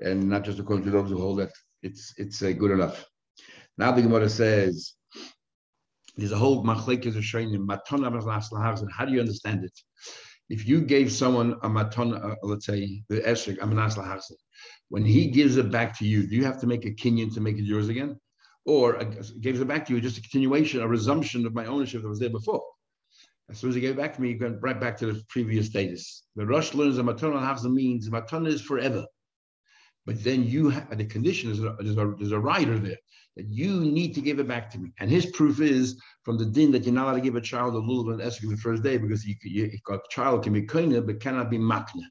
and 0.00 0.28
not 0.28 0.44
just 0.44 0.58
according 0.58 0.84
to 0.84 0.90
those 0.90 1.10
who 1.10 1.18
hold 1.18 1.38
that 1.40 1.52
it's 1.82 2.14
it's 2.16 2.42
uh, 2.42 2.52
good 2.52 2.70
enough. 2.70 3.04
Now 3.78 3.92
the 3.92 4.02
Gemara 4.02 4.28
says. 4.28 4.94
There's 6.16 6.32
a 6.32 6.36
whole 6.36 6.64
machlekes 6.64 7.16
of 7.16 7.22
shayim 7.22 7.56
matona 7.66 8.90
How 8.90 9.04
do 9.06 9.12
you 9.12 9.20
understand 9.20 9.64
it? 9.64 9.72
if 10.50 10.66
you 10.66 10.80
gave 10.82 11.12
someone 11.12 11.52
a 11.62 11.68
maton, 11.68 12.12
uh, 12.22 12.34
let's 12.42 12.66
say 12.66 13.02
the 13.08 13.20
esrik, 13.20 13.58
amanas 13.58 13.96
lahasa, 13.96 14.32
when 14.88 15.04
he 15.04 15.28
gives 15.28 15.56
it 15.56 15.70
back 15.70 15.96
to 15.98 16.04
you, 16.04 16.26
do 16.26 16.34
you 16.34 16.44
have 16.44 16.60
to 16.60 16.66
make 16.66 16.84
a 16.84 16.90
kinyan 16.90 17.32
to 17.34 17.40
make 17.40 17.56
it 17.56 17.62
yours 17.62 17.88
again? 17.88 18.18
Or 18.66 18.96
uh, 18.96 19.04
gives 19.40 19.60
it 19.60 19.68
back 19.68 19.86
to 19.86 19.94
you, 19.94 20.00
just 20.00 20.18
a 20.18 20.20
continuation, 20.20 20.80
a 20.80 20.88
resumption 20.88 21.46
of 21.46 21.54
my 21.54 21.66
ownership 21.66 22.02
that 22.02 22.08
was 22.08 22.18
there 22.18 22.30
before. 22.30 22.62
As 23.50 23.58
soon 23.58 23.70
as 23.70 23.76
gave 23.76 23.90
it 23.90 23.96
back 23.96 24.14
to 24.14 24.22
me, 24.22 24.32
he 24.32 24.38
went 24.38 24.62
right 24.62 24.80
back 24.80 24.96
to 24.98 25.12
the 25.12 25.22
previous 25.28 25.66
status. 25.66 26.24
The 26.36 26.46
Rosh 26.46 26.72
learns 26.72 26.96
that 26.96 27.02
maton 27.02 27.32
lahasa 27.32 27.72
means 27.72 28.08
maton 28.08 28.46
is 28.46 28.62
forever. 28.62 29.04
But 30.06 30.22
then 30.22 30.44
you 30.44 30.70
have 30.70 30.96
the 30.96 31.04
condition 31.04 31.50
is 31.50 31.60
there's 31.60 31.96
a, 31.96 32.14
there's 32.18 32.32
a 32.32 32.38
rider 32.38 32.78
there 32.78 32.98
that 33.36 33.46
you 33.48 33.80
need 33.80 34.14
to 34.14 34.20
give 34.20 34.38
it 34.38 34.48
back 34.48 34.70
to 34.70 34.78
me. 34.78 34.92
And 35.00 35.10
his 35.10 35.26
proof 35.26 35.60
is 35.60 36.00
from 36.24 36.38
the 36.38 36.46
din 36.46 36.70
that 36.72 36.84
you're 36.84 36.94
not 36.94 37.06
allowed 37.06 37.16
to 37.16 37.20
give 37.20 37.36
a 37.36 37.40
child 37.40 37.74
a 37.74 37.78
lulav 37.78 38.12
and 38.12 38.20
esrog 38.20 38.50
the 38.50 38.56
first 38.56 38.82
day 38.82 38.98
because 38.98 39.24
you, 39.24 39.34
you, 39.42 39.70
a 39.90 39.98
child 40.10 40.44
can 40.44 40.52
be 40.52 40.62
koina 40.62 41.04
but 41.04 41.20
cannot 41.20 41.50
be 41.50 41.58
makna. 41.58 42.04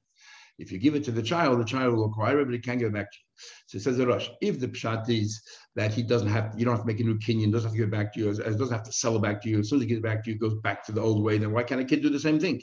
If 0.59 0.71
you 0.71 0.77
give 0.77 0.95
it 0.95 1.03
to 1.05 1.11
the 1.11 1.23
child, 1.23 1.59
the 1.59 1.65
child 1.65 1.95
will 1.95 2.05
acquire 2.05 2.39
it, 2.41 2.45
but 2.45 2.53
he 2.53 2.59
can't 2.59 2.79
give 2.79 2.89
it 2.89 2.93
back 2.93 3.11
to 3.11 3.17
you. 3.17 3.25
So 3.67 3.77
it 3.77 3.81
says 3.81 3.97
the 3.97 4.05
Rosh, 4.05 4.29
if 4.41 4.59
the 4.59 4.67
pshat 4.67 5.09
is 5.09 5.41
that 5.75 5.93
he 5.93 6.03
doesn't 6.03 6.27
have, 6.27 6.53
you 6.57 6.65
don't 6.65 6.75
have 6.75 6.83
to 6.83 6.87
make 6.87 6.99
a 6.99 7.03
new 7.03 7.17
kinyan, 7.17 7.51
doesn't 7.51 7.69
have 7.69 7.73
to 7.73 7.77
give 7.77 7.87
it 7.87 7.91
back 7.91 8.13
to 8.13 8.19
you, 8.19 8.29
as, 8.29 8.37
doesn't 8.37 8.71
have 8.71 8.83
to 8.83 8.91
sell 8.91 9.15
it 9.15 9.21
back 9.21 9.41
to 9.41 9.49
you. 9.49 9.59
As 9.59 9.69
soon 9.69 9.77
as 9.77 9.83
he 9.83 9.87
gives 9.87 9.99
it 9.99 10.03
back 10.03 10.23
to 10.23 10.29
you, 10.29 10.35
it 10.35 10.41
goes 10.41 10.55
back 10.61 10.85
to 10.85 10.91
the 10.91 11.01
old 11.01 11.23
way. 11.23 11.37
Then 11.37 11.51
why 11.53 11.63
can't 11.63 11.81
a 11.81 11.85
kid 11.85 12.01
do 12.01 12.09
the 12.09 12.19
same 12.19 12.39
thing? 12.39 12.61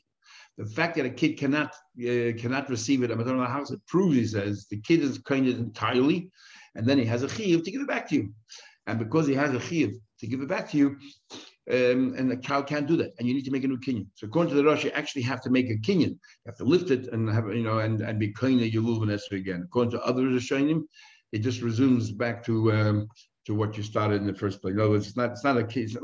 The 0.59 0.67
fact 0.67 0.97
that 0.97 1.07
a 1.07 1.11
kid 1.11 1.39
cannot 1.39 1.75
uh, 2.01 2.33
cannot 2.39 2.71
receive 2.71 3.03
it, 3.03 3.11
I'm 3.11 3.21
house, 3.47 3.71
it 3.71 3.87
proves, 3.87 4.17
he 4.17 4.27
says, 4.27 4.67
the 4.71 4.81
kid 4.81 5.01
is 5.01 5.19
kind 5.19 5.49
of 5.49 5.59
entirely, 5.59 6.31
and 6.75 6.87
then 6.87 6.99
he 6.99 7.05
has 7.05 7.23
a 7.23 7.29
chiv 7.29 7.63
to 7.63 7.71
give 7.71 7.83
it 7.83 7.89
back 7.89 8.09
to 8.09 8.15
you. 8.15 8.33
And 8.87 8.99
because 8.99 9.27
he 9.27 9.35
has 9.35 9.53
a 9.55 9.61
chiv 9.61 9.95
to 10.21 10.27
give 10.27 10.41
it 10.41 10.49
back 10.49 10.71
to 10.71 10.79
you, 10.79 10.97
um, 11.71 12.15
and 12.17 12.31
the 12.31 12.37
cow 12.37 12.63
can't 12.63 12.87
do 12.87 12.97
that, 12.97 13.13
and 13.19 13.27
you 13.27 13.35
need 13.35 13.45
to 13.45 13.51
make 13.51 13.65
a 13.65 13.69
new 13.69 13.79
kinyan. 13.79 14.07
So 14.15 14.27
according 14.27 14.51
to 14.51 14.57
the 14.57 14.65
Rosh, 14.65 14.85
you 14.85 14.91
actually 14.91 15.23
have 15.23 15.41
to 15.43 15.51
make 15.51 15.69
a 15.71 15.77
kinyan. 15.77 16.11
You 16.11 16.47
have 16.47 16.57
to 16.57 16.65
lift 16.65 16.91
it 16.91 17.09
and 17.09 17.29
have 17.29 17.47
you 17.55 17.65
know 17.65 17.79
and 17.79 18.01
and 18.01 18.19
be 18.19 18.33
kinyan 18.33 18.73
yuluv 18.73 19.03
and 19.03 19.21
again. 19.33 19.63
According 19.65 19.93
to 19.93 20.03
others 20.03 20.43
Rishonim, 20.43 20.85
it 21.33 21.41
just 21.41 21.63
resumes 21.63 22.13
back 22.13 22.45
to 22.45 22.73
um, 22.73 23.09
to 23.47 23.55
what 23.55 23.77
you 23.77 23.83
started 23.83 24.21
in 24.21 24.27
the 24.27 24.35
first 24.35 24.63
place. 24.63 24.75
Other 24.79 24.91
words, 24.91 25.09
it's 25.09 25.17
not 25.17 25.33
it's 25.33 25.45
not 25.45 25.57
a 25.57 25.65
case 25.65 25.97
of 25.97 26.03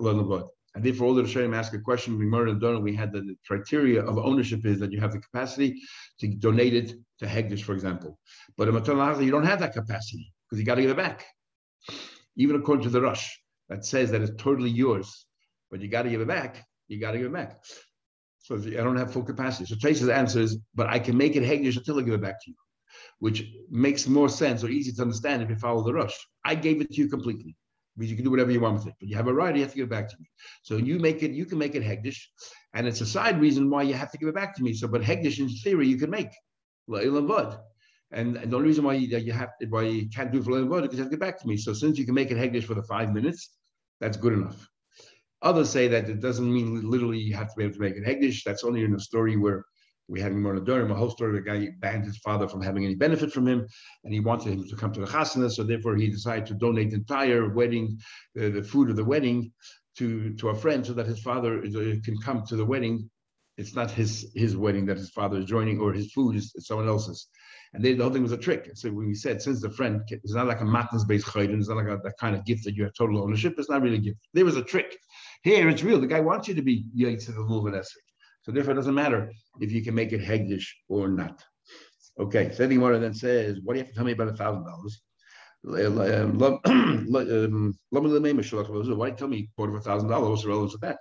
and 0.75 0.83
therefore, 0.83 1.09
all 1.09 1.15
the 1.15 1.23
Rishonim 1.23 1.55
ask 1.55 1.75
a 1.75 1.79
question. 1.79 2.19
We 2.19 2.25
murdered 2.25 2.63
and 2.63 2.83
we 2.83 2.95
had 2.95 3.13
the, 3.13 3.21
the, 3.21 3.37
criteria 3.47 4.03
of 4.03 4.17
ownership 4.17 4.65
is 4.65 4.81
that 4.81 4.91
you 4.91 5.01
have 5.01 5.13
the 5.13 5.19
capacity 5.19 5.83
to 6.19 6.29
donate 6.29 6.75
it 6.75 6.95
to 7.19 7.27
Hegdish, 7.27 7.63
for 7.63 7.75
example. 7.75 8.19
But 8.57 8.69
in 8.69 8.75
Matan 8.75 9.23
you 9.23 9.31
don't 9.31 9.45
have 9.45 9.61
that 9.61 9.75
capacity 9.75 10.33
because 10.49 10.59
you 10.59 10.65
got 10.65 10.77
to 10.77 10.83
give 10.83 10.91
it 10.91 10.97
back. 10.97 11.27
Even 12.37 12.57
according 12.57 12.85
to 12.85 12.91
the 12.91 13.03
Rosh, 13.03 13.29
that 13.69 13.85
says 13.85 14.11
that 14.13 14.23
it's 14.23 14.43
totally 14.43 14.71
yours 14.71 15.27
but 15.73 15.81
you 15.81 15.89
got 15.89 16.03
to 16.03 16.11
give 16.11 16.21
it 16.21 16.29
back. 16.29 16.65
You 16.87 17.01
got 17.01 17.13
to 17.13 17.19
give 17.19 17.29
it 17.29 17.33
back. 17.33 17.65
So 18.41 18.57
I 18.57 18.85
don't 18.85 18.97
have 18.97 19.13
full 19.13 19.25
capacity. 19.25 19.65
So 19.65 19.77
Tracy's 19.81 20.09
answer 20.09 20.41
is, 20.41 20.59
but 20.75 20.89
I 20.89 20.99
can 20.99 21.17
make 21.17 21.35
it 21.35 21.43
Hegdish 21.43 21.77
until 21.77 21.99
I 21.99 22.03
give 22.03 22.15
it 22.15 22.21
back 22.21 22.41
to 22.45 22.51
you, 22.51 22.57
which 23.21 23.45
makes 23.71 24.07
more 24.07 24.29
sense 24.29 24.63
or 24.63 24.69
easy 24.69 24.93
to 24.93 25.03
understand 25.03 25.43
if 25.43 25.49
you 25.49 25.57
follow 25.57 25.83
the 25.83 25.95
Rosh. 25.95 26.15
I 26.45 26.55
gave 26.55 26.81
it 26.83 26.91
to 26.93 27.01
you 27.01 27.09
completely. 27.09 27.57
Means 27.97 28.11
you 28.11 28.17
can 28.17 28.25
do 28.25 28.31
whatever 28.31 28.51
you 28.51 28.61
want 28.61 28.77
with 28.77 28.87
it, 28.89 28.95
but 29.01 29.09
you 29.09 29.17
have 29.17 29.29
a 29.29 29.35
right. 29.35 29.55
You 29.55 29.63
have 29.63 29.73
to 29.73 29.77
give 29.77 29.87
it 29.87 29.91
back 29.91 30.09
to 30.09 30.17
me. 30.19 30.27
So 30.63 30.77
you 30.77 30.99
make 30.99 31.23
it. 31.23 31.33
You 31.33 31.45
can 31.45 31.59
make 31.59 31.75
it 31.75 31.83
Hegdish, 31.83 32.21
and 32.73 32.87
it's 32.87 33.03
a 33.03 33.07
side 33.07 33.39
reason 33.39 33.69
why 33.69 33.83
you 33.83 33.93
have 33.93 34.11
to 34.13 34.19
give 34.19 34.29
it 34.29 34.35
back 34.35 34.57
to 34.57 34.63
me. 34.63 34.73
So, 34.73 34.89
but 34.89 35.03
Hegdish 35.03 35.41
in 35.41 35.49
theory 35.51 35.89
you 35.89 35.99
can 35.99 36.09
make 36.09 36.31
Le'ilam 36.89 37.29
Bud. 37.29 37.59
And, 38.11 38.37
and 38.39 38.51
the 38.51 38.57
only 38.57 38.69
reason 38.69 38.85
why 38.85 38.95
you, 38.95 39.19
you 39.19 39.33
have 39.33 39.51
why 39.69 39.83
you 39.83 40.09
can't 40.09 40.33
do 40.33 40.43
for 40.43 40.59
is 40.59 40.65
because 40.65 40.97
you 40.97 41.03
have 41.03 41.11
to 41.11 41.17
get 41.17 41.21
back 41.21 41.39
to 41.41 41.47
me. 41.47 41.59
So 41.59 41.75
since 41.75 41.99
you 41.99 42.07
can 42.07 42.15
make 42.15 42.31
it 42.31 42.39
Hegdish 42.39 42.65
for 42.65 42.75
the 42.75 42.83
five 42.83 43.13
minutes, 43.13 43.57
that's 44.01 44.17
good 44.17 44.33
enough. 44.33 44.67
Others 45.43 45.71
say 45.71 45.89
that 45.89 46.09
it 46.09 46.21
doesn't 46.21 46.53
mean 46.53 46.89
literally 46.89 47.19
you 47.19 47.35
have 47.35 47.49
to 47.49 47.55
be 47.57 47.65
able 47.65 47.75
to 47.75 47.81
make 47.81 47.97
it 47.97 48.05
Hegdish. 48.05 48.45
That's 48.45 48.65
only 48.65 48.85
in 48.85 48.95
a 48.95 49.01
story 49.01 49.37
where 49.37 49.65
we 50.09 50.21
had 50.21 50.33
more 50.35 50.55
during 50.61 50.91
a 50.91 50.95
whole 50.95 51.11
story. 51.11 51.37
Of 51.37 51.45
the 51.45 51.51
guy 51.51 51.69
banned 51.81 52.05
his 52.05 52.19
father 52.19 52.49
from 52.49 52.63
having 52.63 52.85
any 52.85 52.95
benefit 52.95 53.33
from 53.33 53.47
him, 53.47 53.67
and 54.05 54.13
he 54.13 54.21
wanted 54.21 54.53
him 54.53 54.69
to 54.69 54.77
come 54.77 54.93
to 54.93 55.01
the 55.01 55.07
chasana. 55.07 55.51
So 55.51 55.63
therefore, 55.63 55.97
he 55.97 56.09
decided 56.09 56.47
to 56.47 56.55
donate 56.55 56.91
the 56.91 56.97
entire 56.97 57.49
wedding, 57.49 57.99
uh, 58.39 58.51
the 58.51 58.63
food 58.63 58.91
of 58.91 58.97
the 58.97 59.05
wedding, 59.05 59.53
to 59.99 60.35
to 60.35 60.51
a 60.51 60.55
friend, 60.55 60.87
so 60.87 60.93
that 60.95 61.07
his 61.07 61.21
father 61.21 61.59
uh, 61.59 61.95
can 62.05 62.17
come 62.25 62.45
to 62.47 62.57
the 62.57 62.65
wedding. 62.65 63.11
It's 63.57 63.75
not 63.75 63.91
his 63.91 64.31
his 64.35 64.57
wedding 64.57 64.87
that 64.87 64.97
his 64.97 65.11
father 65.11 65.39
is 65.39 65.47
joining, 65.47 65.81
or 65.81 65.93
his 65.93 66.13
food 66.13 66.37
is 66.37 66.55
someone 66.59 66.89
else's. 66.89 67.29
And 67.75 67.83
they, 67.83 67.95
the 67.95 68.03
whole 68.03 68.13
thing 68.13 68.23
was 68.23 68.33
a 68.33 68.37
trick. 68.37 68.71
So 68.75 68.91
we 68.91 69.15
said, 69.15 69.41
since 69.41 69.63
the 69.63 69.71
friend, 69.71 70.03
it's 70.11 70.35
not 70.35 70.47
like 70.47 70.61
a 70.61 70.65
matnas 70.65 71.07
based 71.09 71.27
chayden, 71.27 71.59
it's 71.59 71.71
not 71.71 71.79
like 71.79 71.87
a, 71.87 71.99
that 72.05 72.19
kind 72.19 72.37
of 72.37 72.45
gift 72.45 72.65
that 72.65 72.75
you 72.77 72.85
have 72.85 72.93
total 72.93 73.23
ownership. 73.23 73.55
It's 73.57 73.71
not 73.71 73.81
really 73.81 73.97
a 73.97 74.01
gift. 74.01 74.19
There 74.35 74.45
was 74.45 74.57
a 74.57 74.63
trick. 74.63 74.99
Here 75.43 75.69
it's 75.69 75.83
real. 75.83 76.01
The 76.01 76.07
guy 76.07 76.21
wants 76.21 76.49
you 76.49 76.55
to 76.55 76.63
be 76.63 76.85
Yaitz 76.97 77.29
of 77.29 77.35
the 77.35 77.43
Lulav 77.43 77.85
So 78.43 78.53
therefore, 78.53 78.73
it 78.73 78.77
doesn't 78.77 78.95
matter 78.95 79.33
if 79.61 79.73
you 79.73 79.83
can 79.83 79.95
make 79.95 80.13
it 80.13 80.21
Hegdish 80.21 80.67
or 80.89 81.09
not. 81.09 81.43
Okay, 82.19 82.53
so 82.53 82.69
Gemara 82.69 82.99
then 82.99 83.15
says, 83.15 83.59
what 83.65 83.73
do 83.75 83.79
you 83.79 83.85
have 83.85 83.91
to 83.93 83.97
tell 83.97 84.05
me 84.05 84.13
about 84.13 84.29
a 84.29 84.37
thousand 84.37 84.65
dollars? 84.65 85.03
Why 85.65 85.81
tell 89.11 89.29
me 89.29 89.49
quarter 89.57 89.75
of 89.75 89.81
a 89.81 89.81
thousand 89.81 90.09
dollars? 90.09 90.29
What's 90.29 90.43
the 90.43 90.49
relevance 90.49 90.75
of 90.75 90.81
that? 90.81 90.99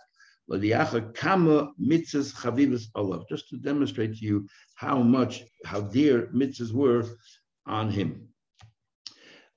Just 3.30 3.49
to 3.49 3.58
demonstrate 3.58 4.15
to 4.17 4.25
you 4.25 4.47
how 4.75 5.01
much, 5.01 5.43
how 5.65 5.82
dear 5.82 6.30
mitzvahs 6.34 6.71
were 6.73 7.06
on 7.65 7.89
him. 7.91 8.30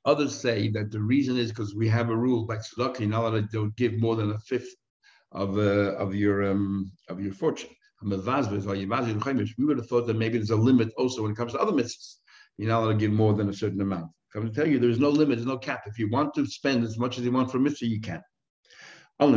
Others 0.06 0.38
say 0.38 0.68
that 0.70 0.90
the 0.90 1.00
reason 1.00 1.36
is 1.38 1.50
because 1.50 1.74
we 1.74 1.88
have 1.88 2.10
a 2.10 2.16
rule 2.16 2.44
by 2.44 2.56
tzedakah, 2.56 3.08
not 3.08 3.24
allowed 3.24 3.50
to 3.52 3.72
give 3.76 3.98
more 3.98 4.16
than 4.16 4.32
a 4.32 4.38
fifth 4.40 4.74
of 5.32 5.56
uh, 5.58 5.94
of 5.96 6.14
your 6.14 6.50
um, 6.50 6.92
of 7.08 7.20
your 7.20 7.32
fortune. 7.32 7.70
We 8.02 8.10
would 8.10 8.18
have 9.78 9.86
thought 9.86 10.06
that 10.06 10.16
maybe 10.16 10.36
there's 10.36 10.50
a 10.50 10.56
limit 10.56 10.90
also 10.98 11.22
when 11.22 11.32
it 11.32 11.36
comes 11.36 11.52
to 11.52 11.58
other 11.58 11.72
mitzvahs. 11.72 12.16
You're 12.58 12.68
not 12.68 12.82
allowed 12.82 12.92
to 12.92 12.98
give 12.98 13.12
more 13.12 13.32
than 13.32 13.48
a 13.48 13.54
certain 13.54 13.80
amount. 13.80 14.10
I'm 14.34 14.42
going 14.42 14.52
to 14.52 14.60
tell 14.60 14.68
you, 14.68 14.78
there's 14.78 14.98
no 14.98 15.10
limit, 15.10 15.38
there's 15.38 15.46
no 15.46 15.58
cap. 15.58 15.84
If 15.86 15.98
you 15.98 16.10
want 16.10 16.34
to 16.34 16.44
spend 16.44 16.84
as 16.84 16.98
much 16.98 17.18
as 17.18 17.24
you 17.24 17.32
want 17.32 17.50
for 17.50 17.58
mitzvah, 17.58 17.86
you 17.86 18.00
can. 18.00 18.20
My 19.20 19.28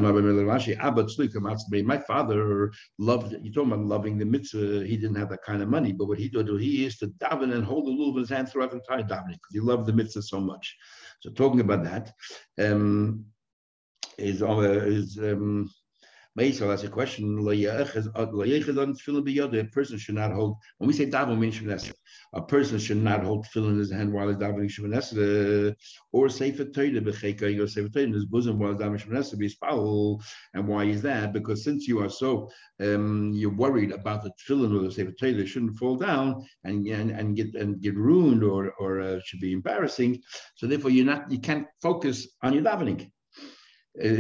father 2.00 2.72
loved, 2.98 3.36
you 3.44 3.54
talking 3.54 3.72
about 3.72 3.86
loving 3.86 4.18
the 4.18 4.26
mitzvah, 4.26 4.84
he 4.86 4.98
didn't 4.98 5.18
have 5.18 5.30
that 5.30 5.44
kind 5.44 5.62
of 5.62 5.70
money, 5.70 5.92
but 5.92 6.08
what 6.08 6.18
he 6.18 6.30
did, 6.30 6.48
he 6.60 6.84
used 6.84 6.98
to 7.00 7.08
daven 7.08 7.54
and 7.54 7.64
hold 7.64 7.86
the 7.86 7.92
lulav 7.92 8.14
in 8.14 8.22
his 8.22 8.30
hand 8.30 8.50
throughout 8.50 8.72
the 8.72 8.78
entire 8.78 9.04
davening 9.04 9.34
because 9.34 9.54
he 9.54 9.60
loved 9.60 9.86
the 9.86 9.94
mitzvah 9.94 10.24
so 10.24 10.40
much. 10.40 10.76
So 11.20 11.30
talking 11.30 11.60
about 11.60 11.84
that, 11.84 12.12
um, 12.60 13.26
is, 14.18 14.42
uh, 14.42 14.60
is 14.60 15.20
um, 15.20 15.70
Meisel 16.38 16.72
has 16.72 16.84
a 16.84 16.90
question. 16.90 17.40
A 17.40 17.42
person 19.66 19.98
should 19.98 20.16
not 20.16 20.32
hold. 20.32 20.58
When 20.78 20.88
we 20.88 20.94
say 20.94 21.08
daven, 21.08 21.40
we 21.40 21.52
mean. 21.52 21.97
A 22.34 22.42
person 22.42 22.78
should 22.78 22.98
not 22.98 23.24
hold 23.24 23.46
tefillin 23.46 23.72
in 23.72 23.80
his 23.80 23.92
hand 23.92 24.12
while 24.12 24.28
he's 24.28 24.38
davening 24.38 24.70
shemines, 24.70 25.76
or 26.12 26.30
sefer 26.30 26.66
Torah 26.66 27.02
b'cheka 27.02 27.60
or 27.62 27.68
sefer 27.68 27.90
Torah 27.90 28.06
in 28.06 28.14
his 28.14 28.26
bosom 28.26 28.60
while 28.60 28.74
he's 28.74 28.82
davening 28.82 29.02
shemines 29.02 29.38
be 29.38 29.48
foul. 29.50 30.22
And 30.54 30.68
why 30.68 30.86
is 30.86 31.02
that? 31.04 31.34
Because 31.34 31.64
since 31.64 31.88
you 31.88 32.00
are 32.00 32.10
so 32.10 32.50
um, 32.80 33.32
you're 33.34 33.56
worried 33.56 33.92
about 33.92 34.24
the 34.24 34.32
tefillin 34.32 34.78
or 34.78 34.84
the 34.84 34.92
sefer 34.92 35.12
Torah, 35.12 35.46
shouldn't 35.46 35.78
fall 35.78 35.96
down 35.96 36.46
and, 36.64 36.86
and 36.88 37.12
and 37.12 37.36
get 37.36 37.56
and 37.56 37.82
get 37.82 37.96
ruined 37.96 38.44
or 38.44 38.72
or 38.74 39.00
uh, 39.02 39.20
should 39.24 39.40
be 39.40 39.54
embarrassing. 39.54 40.22
So 40.56 40.68
therefore, 40.68 40.92
you're 40.92 41.06
not 41.06 41.32
you 41.32 41.40
can't 41.40 41.68
focus 41.82 42.28
on 42.42 42.54
your 42.54 42.64
davening. 42.64 43.10
Nor 44.00 44.14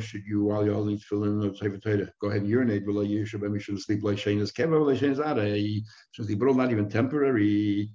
should 0.00 0.24
you, 0.24 0.44
while 0.44 0.64
you're 0.64 0.74
holding 0.74 0.98
tefillin 0.98 1.44
or 1.44 1.54
sefer 1.54 1.78
Torah, 1.78 2.10
go 2.20 2.28
ahead 2.28 2.42
and 2.42 2.50
urinate. 2.50 2.84
You 2.86 3.26
should 3.26 3.42
maybe 3.42 3.60
should 3.60 3.80
sleep 3.80 4.02
like 4.02 4.16
Shainas 4.16 4.52
Keva, 4.52 4.86
like 4.86 4.98
Shainas 4.98 5.20
Ada. 5.20 5.82
So 6.12 6.22
the 6.22 6.36
bro 6.36 6.54
not 6.54 6.70
even 6.70 6.88
temporary. 6.88 7.90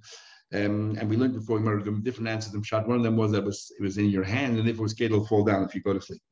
Um, 0.52 0.96
and 0.98 1.08
we 1.08 1.16
learned 1.16 1.34
before 1.34 1.58
we 1.58 1.62
murdered 1.62 1.84
them 1.84 2.02
different 2.02 2.28
answers. 2.28 2.52
Them 2.52 2.64
shot 2.64 2.88
one 2.88 2.96
of 2.96 3.04
them 3.04 3.16
was 3.16 3.30
that 3.32 3.44
was 3.44 3.72
it 3.78 3.82
was 3.82 3.98
in 3.98 4.10
your 4.10 4.24
hand, 4.24 4.58
and 4.58 4.68
if 4.68 4.78
it 4.78 4.82
was 4.82 4.92
scared, 4.92 5.12
it'll 5.12 5.26
fall 5.26 5.44
down 5.44 5.62
if 5.62 5.74
you 5.74 5.80
go 5.80 5.92
to 5.92 6.00
sleep. 6.00 6.22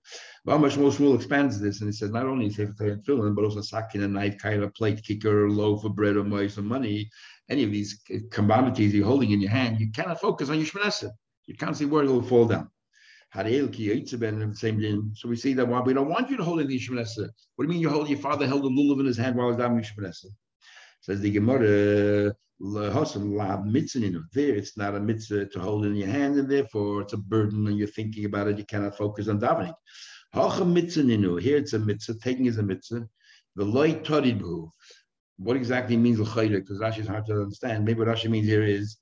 But 0.44 0.58
much 0.58 0.76
more 0.76 0.90
Shmuel 0.90 1.14
expands 1.14 1.60
this, 1.60 1.80
and 1.80 1.88
he 1.88 1.92
says 1.92 2.10
not 2.10 2.26
only 2.26 2.50
sefer 2.50 2.74
Torah 2.78 2.92
and 2.92 3.04
tefillin, 3.04 3.34
but 3.34 3.44
also 3.44 3.60
sakin, 3.60 4.02
a 4.02 4.08
knife, 4.08 4.38
kind 4.38 4.62
of 4.62 4.74
plate, 4.74 5.02
kicker, 5.04 5.50
loaf 5.50 5.84
of 5.84 5.94
bread, 5.94 6.16
or 6.16 6.24
mice, 6.24 6.58
or 6.58 6.62
money. 6.62 7.08
Any 7.48 7.62
of 7.62 7.70
these 7.70 8.02
commodities 8.30 8.92
you're 8.92 9.06
holding 9.06 9.30
in 9.30 9.40
your 9.40 9.50
hand, 9.50 9.80
you 9.80 9.90
cannot 9.92 10.20
focus 10.20 10.50
on 10.50 10.58
your 10.58 10.66
shmanasa. 10.66 11.10
You 11.46 11.56
can't 11.56 11.76
see 11.76 11.86
where 11.86 12.04
it 12.04 12.08
will 12.08 12.22
fall 12.22 12.46
down. 12.46 12.68
So 13.34 13.42
we 13.42 15.36
see 15.36 15.52
that 15.52 15.68
why 15.68 15.80
we 15.80 15.92
don't 15.92 16.08
want 16.08 16.30
you 16.30 16.36
to 16.38 16.44
hold 16.44 16.60
in 16.60 16.68
the. 16.68 16.78
What 17.56 17.58
do 17.58 17.64
you 17.64 17.68
mean 17.68 17.80
you 17.80 17.90
hold 17.90 18.08
your 18.08 18.18
father 18.18 18.46
held 18.46 18.64
a 18.64 18.68
lulav 18.68 19.00
in 19.00 19.06
his 19.06 19.18
hand 19.18 19.36
while 19.36 19.48
he 19.48 19.52
he's 19.52 19.60
down 19.60 19.78
Yishmanesa? 19.78 20.26
Says 21.02 21.20
the 21.20 21.30
Gemara, 21.30 22.34
there 22.60 24.54
it's 24.54 24.76
not 24.76 24.96
a 24.96 25.00
mitzvah 25.00 25.46
to 25.46 25.60
hold 25.60 25.84
in 25.86 25.94
your 25.94 26.08
hand, 26.08 26.36
and 26.38 26.50
therefore 26.50 27.02
it's 27.02 27.12
a 27.12 27.18
burden 27.18 27.66
and 27.68 27.78
you're 27.78 27.86
thinking 27.86 28.24
about 28.24 28.48
it, 28.48 28.58
you 28.58 28.64
cannot 28.64 28.96
focus 28.96 29.28
on 29.28 29.38
davening. 29.38 29.74
Here 31.40 31.56
it's 31.56 31.72
a 31.74 31.78
mitzvah, 31.78 32.14
taking 32.14 32.46
is 32.46 32.58
a 32.58 32.62
mitzvah. 32.62 33.06
The 33.56 33.64
light 33.64 34.04
taribu. 34.04 34.70
What 35.36 35.56
exactly 35.56 35.96
means 35.96 36.18
l'chayre? 36.18 36.60
Because 36.60 36.78
Rashi 36.80 36.98
is 37.00 37.06
hard 37.06 37.26
to 37.26 37.34
understand. 37.34 37.84
Maybe 37.84 38.00
what 38.00 38.08
Rashi 38.08 38.28
means 38.28 38.46
here 38.48 38.64
is 38.64 38.96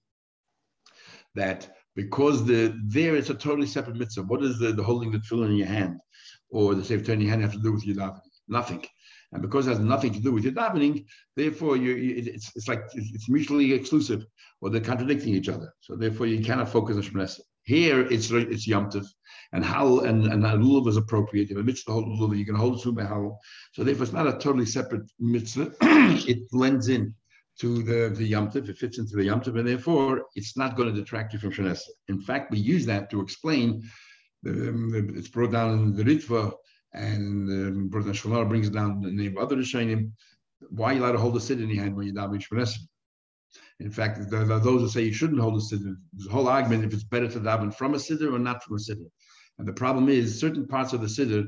that 1.35 1.76
because 1.97 2.45
the 2.45 2.79
there 2.85 3.17
it's 3.17 3.31
a 3.31 3.35
totally 3.35 3.67
separate 3.67 3.97
mitzvah. 3.97 4.23
What 4.23 4.45
is 4.45 4.59
the, 4.59 4.73
the 4.73 4.83
holding 4.83 5.11
the 5.11 5.19
tefillin 5.19 5.51
in 5.51 5.57
your 5.57 5.67
hand 5.67 5.99
or 6.51 6.75
the 6.75 6.85
sefer 6.85 7.13
in 7.13 7.23
your 7.23 7.31
hand 7.31 7.43
have 7.43 7.53
to 7.53 7.59
do 7.59 7.73
with 7.73 7.87
your 7.87 7.97
davening? 7.97 8.21
Nothing. 8.47 8.85
And 9.33 9.43
because 9.43 9.67
it 9.67 9.71
has 9.71 9.81
nothing 9.81 10.13
to 10.13 10.21
do 10.21 10.31
with 10.31 10.45
your 10.45 10.53
davening, 10.53 11.07
therefore 11.35 11.77
you, 11.77 11.97
it's, 12.17 12.53
it's 12.55 12.69
like 12.69 12.83
it's 12.95 13.29
mutually 13.29 13.73
exclusive 13.73 14.25
or 14.61 14.71
they're 14.71 14.81
contradicting 14.81 15.35
each 15.35 15.49
other. 15.49 15.73
So 15.81 15.97
therefore 15.97 16.27
you 16.27 16.45
cannot 16.45 16.69
focus 16.69 16.97
on 16.97 17.03
Shemines. 17.03 17.41
Here 17.65 18.01
it's 18.01 18.31
it's 18.31 18.69
yomtiv, 18.69 19.05
and 19.53 19.65
how 19.65 19.99
and 20.01 20.27
and 20.27 20.45
lulav 20.45 20.87
is 20.87 20.97
appropriate. 20.97 21.51
If 21.51 21.57
a 21.57 21.65
mitzvah 21.65 21.93
hold 21.93 22.07
lulav, 22.07 22.39
you 22.39 22.45
can 22.45 22.55
hold 22.55 22.81
through 22.81 22.97
hal. 22.99 23.41
So 23.73 23.83
therefore 23.83 24.05
it's 24.05 24.13
not 24.13 24.29
a 24.29 24.33
totally 24.33 24.67
separate 24.67 25.11
mitzvah. 25.19 25.73
it 25.81 26.49
blends 26.51 26.89
in 26.89 27.13
to 27.61 27.83
the, 27.83 28.15
the 28.15 28.25
Yom 28.25 28.51
it 28.55 28.77
fits 28.77 28.99
into 28.99 29.17
the 29.17 29.25
Yom 29.25 29.43
and 29.47 29.67
therefore 29.67 30.27
it's 30.35 30.57
not 30.57 30.77
going 30.77 30.93
to 30.93 31.01
detract 31.01 31.33
you 31.33 31.39
from 31.39 31.53
Shanesa. 31.53 31.89
In 32.09 32.21
fact, 32.21 32.51
we 32.51 32.59
use 32.59 32.85
that 32.87 33.11
to 33.11 33.21
explain, 33.21 33.83
um, 34.47 35.15
it's 35.17 35.29
brought 35.29 35.53
down 35.53 35.73
in 35.73 35.97
the 35.97 36.05
Ritva, 36.05 36.53
and 36.93 37.49
um, 37.51 37.89
Brother 37.89 38.13
Shulnar 38.13 38.49
brings 38.49 38.71
down 38.71 39.01
the 39.01 39.11
name 39.11 39.37
of 39.37 39.43
other 39.43 39.57
Rishonim, 39.57 40.13
why 40.71 40.93
you 40.93 41.03
allowed 41.03 41.13
to 41.13 41.19
hold 41.19 41.37
a 41.37 41.41
sit 41.41 41.61
in 41.61 41.69
your 41.69 41.83
hand 41.83 41.97
when 41.97 42.07
you're 42.07 42.15
davening 42.15 42.43
Shmonesa? 42.43 42.79
In 43.81 43.91
fact, 43.91 44.31
there 44.31 44.41
are 44.41 44.59
those 44.59 44.81
who 44.81 44.89
say 44.89 45.03
you 45.03 45.13
shouldn't 45.13 45.41
hold 45.41 45.57
a 45.57 45.65
siddur. 45.65 45.97
There's 46.13 46.29
a 46.29 46.33
whole 46.33 46.49
argument 46.49 46.85
if 46.85 46.95
it's 46.95 47.05
better 47.05 47.29
to 47.29 47.41
daven 47.41 47.75
from 47.75 47.95
a 47.95 47.99
siddur 47.99 48.33
or 48.33 48.39
not 48.39 48.63
from 48.63 48.77
a 48.77 48.81
siddur. 48.81 49.11
And 49.59 49.69
the 49.69 49.73
problem 49.73 50.09
is 50.09 50.41
certain 50.41 50.67
parts 50.67 50.93
of 50.93 51.01
the 51.01 51.07
siddur 51.07 51.47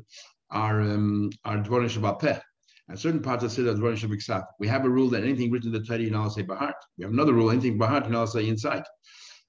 are 0.51 0.81
um, 0.81 1.31
are 1.45 1.59
dvorim 1.59 1.89
shabbat. 1.89 2.41
And 2.89 2.99
certain 2.99 3.21
parts 3.21 3.45
of 3.45 3.51
Siddur 3.51 3.77
Dvarim 3.77 3.97
Shabbat 3.97 4.45
We 4.59 4.67
have 4.69 4.85
a 4.85 4.89
rule 4.89 5.09
that 5.11 5.23
anything 5.23 5.51
written 5.51 5.75
in 5.75 5.81
the 5.81 5.87
Torah, 5.87 6.01
you 6.01 6.11
now 6.11 6.29
say 6.29 6.43
Bahart. 6.43 6.73
We 6.97 7.05
have 7.05 7.13
another 7.13 7.35
rule, 7.35 7.51
anything 7.51 7.79
Bahart, 7.79 8.11
you 8.11 8.27
say 8.27 8.49
inside. 8.49 8.85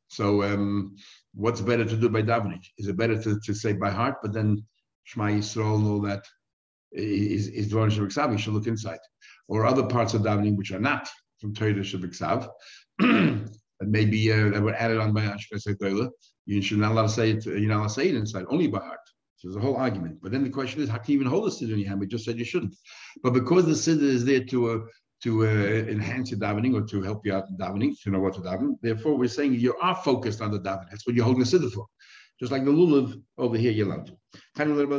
So 0.07 0.43
um, 0.43 0.95
what's 1.33 1.61
better 1.61 1.85
to 1.85 1.95
do 1.95 2.09
by 2.09 2.23
davening? 2.23 2.61
Is 2.77 2.87
it 2.87 2.97
better 2.97 3.21
to, 3.21 3.39
to 3.39 3.53
say 3.53 3.73
by 3.73 3.91
heart, 3.91 4.15
but 4.21 4.33
then 4.33 4.65
Shema 5.05 5.27
Yisrael 5.27 5.77
and 5.77 5.87
all 5.87 6.01
that 6.01 6.25
is, 6.91 7.47
is 7.47 7.71
Dvarim 7.71 7.91
Shabbat 7.91 8.31
You 8.33 8.37
should 8.37 8.53
look 8.53 8.67
inside. 8.67 8.99
Or 9.47 9.65
other 9.65 9.83
parts 9.83 10.13
of 10.13 10.23
davening 10.23 10.57
which 10.57 10.71
are 10.71 10.79
not 10.79 11.07
from 11.39 11.53
Torah 11.53 11.73
Shabbat 11.73 12.49
that 12.99 13.87
maybe 13.87 14.31
uh, 14.33 14.49
that 14.49 14.61
were 14.61 14.75
added 14.75 14.97
on 14.97 15.13
by 15.13 15.21
Ashkenaz 15.21 16.09
You 16.45 16.61
should 16.61 16.79
not 16.79 16.91
allow 16.91 17.03
to 17.03 17.09
say 17.09 17.31
it, 17.31 17.45
you're 17.45 17.69
not 17.69 17.77
allowed 17.77 17.87
to 17.87 17.93
say 17.93 18.09
it 18.09 18.15
inside, 18.15 18.45
only 18.49 18.67
by 18.67 18.79
heart. 18.79 18.99
So 19.39 19.47
there's 19.47 19.55
a 19.55 19.65
whole 19.65 19.77
argument. 19.77 20.19
But 20.21 20.33
then 20.33 20.43
the 20.43 20.49
question 20.49 20.81
is, 20.81 20.89
how 20.89 20.97
can 20.97 21.13
you 21.13 21.19
even 21.19 21.31
hold 21.31 21.47
a 21.47 21.49
siddur 21.49 21.71
in 21.71 21.79
your 21.79 21.87
hand? 21.87 22.01
We 22.01 22.07
just 22.07 22.25
said 22.25 22.37
you 22.37 22.43
shouldn't. 22.43 22.75
But 23.23 23.31
because 23.31 23.65
the 23.65 23.71
siddur 23.71 24.03
is 24.03 24.25
there 24.25 24.43
to 24.43 24.69
uh, 24.69 24.79
to 25.23 25.47
uh, 25.47 25.85
enhance 25.95 26.31
your 26.31 26.39
davening 26.41 26.75
or 26.75 26.85
to 26.87 27.01
help 27.01 27.25
you 27.25 27.33
out 27.33 27.45
in 27.49 27.57
davening, 27.57 27.93
to 28.03 28.09
know 28.09 28.19
what 28.19 28.33
to 28.35 28.41
daven, 28.41 28.75
therefore 28.81 29.17
we're 29.17 29.29
saying 29.29 29.53
you 29.53 29.75
are 29.81 29.95
focused 29.95 30.41
on 30.41 30.51
the 30.51 30.59
davening. 30.59 30.89
That's 30.89 31.07
what 31.07 31.15
you're 31.15 31.25
holding 31.25 31.43
the 31.43 31.49
siddur 31.49 31.71
for. 31.71 31.85
Just 32.39 32.51
like 32.51 32.65
the 32.65 32.71
lulav 32.71 33.21
over 33.37 33.57
here, 33.57 33.71
you're 33.71 33.87
allowed 33.87 34.07
to. 34.07 34.17
Kind 34.57 34.71
of 34.71 34.77
the 34.77 34.83
other 34.83 34.91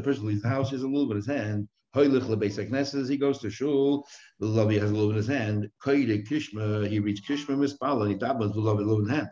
person 0.00 0.26
leaves 0.26 0.42
the 0.42 0.48
house, 0.48 0.70
has 0.70 0.82
a 0.82 0.86
lulav 0.86 1.10
in 1.10 1.16
his 1.16 1.26
hand. 1.26 1.68
He 1.94 3.16
goes 3.16 3.38
to 3.38 3.50
shul, 3.50 4.06
the 4.40 4.46
lulav 4.46 4.80
has 4.80 4.90
a 4.90 4.94
lulav 4.94 5.10
in 5.10 5.16
his 5.16 5.26
hand. 5.26 5.70
He 5.84 6.98
reads 6.98 7.20
Kishma 7.20 7.54
mispal 7.56 8.02
and 8.02 8.10
he 8.12 8.18
dabbles 8.18 8.54
the 8.54 8.60
lulav 8.60 8.80
in 8.80 8.88
his 9.00 9.10
hand. 9.10 9.28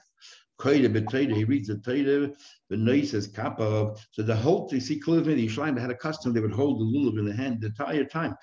He 0.62 1.44
reads 1.44 1.68
the 1.68 1.78
Torah, 1.84 2.30
the 2.70 2.76
noises 2.76 3.26
kappa. 3.26 3.94
So 4.12 4.22
the 4.22 4.36
whole, 4.36 4.68
you 4.70 4.80
see 4.80 5.00
clearly 5.00 5.34
the 5.34 5.48
Yishlayim 5.48 5.78
had 5.78 5.90
a 5.90 5.96
custom, 5.96 6.32
they 6.32 6.40
would 6.40 6.52
hold 6.52 6.80
the 6.80 6.84
lulav 6.84 7.18
in 7.18 7.24
the 7.24 7.34
hand 7.34 7.60
the 7.60 7.68
entire 7.68 8.04
time. 8.04 8.34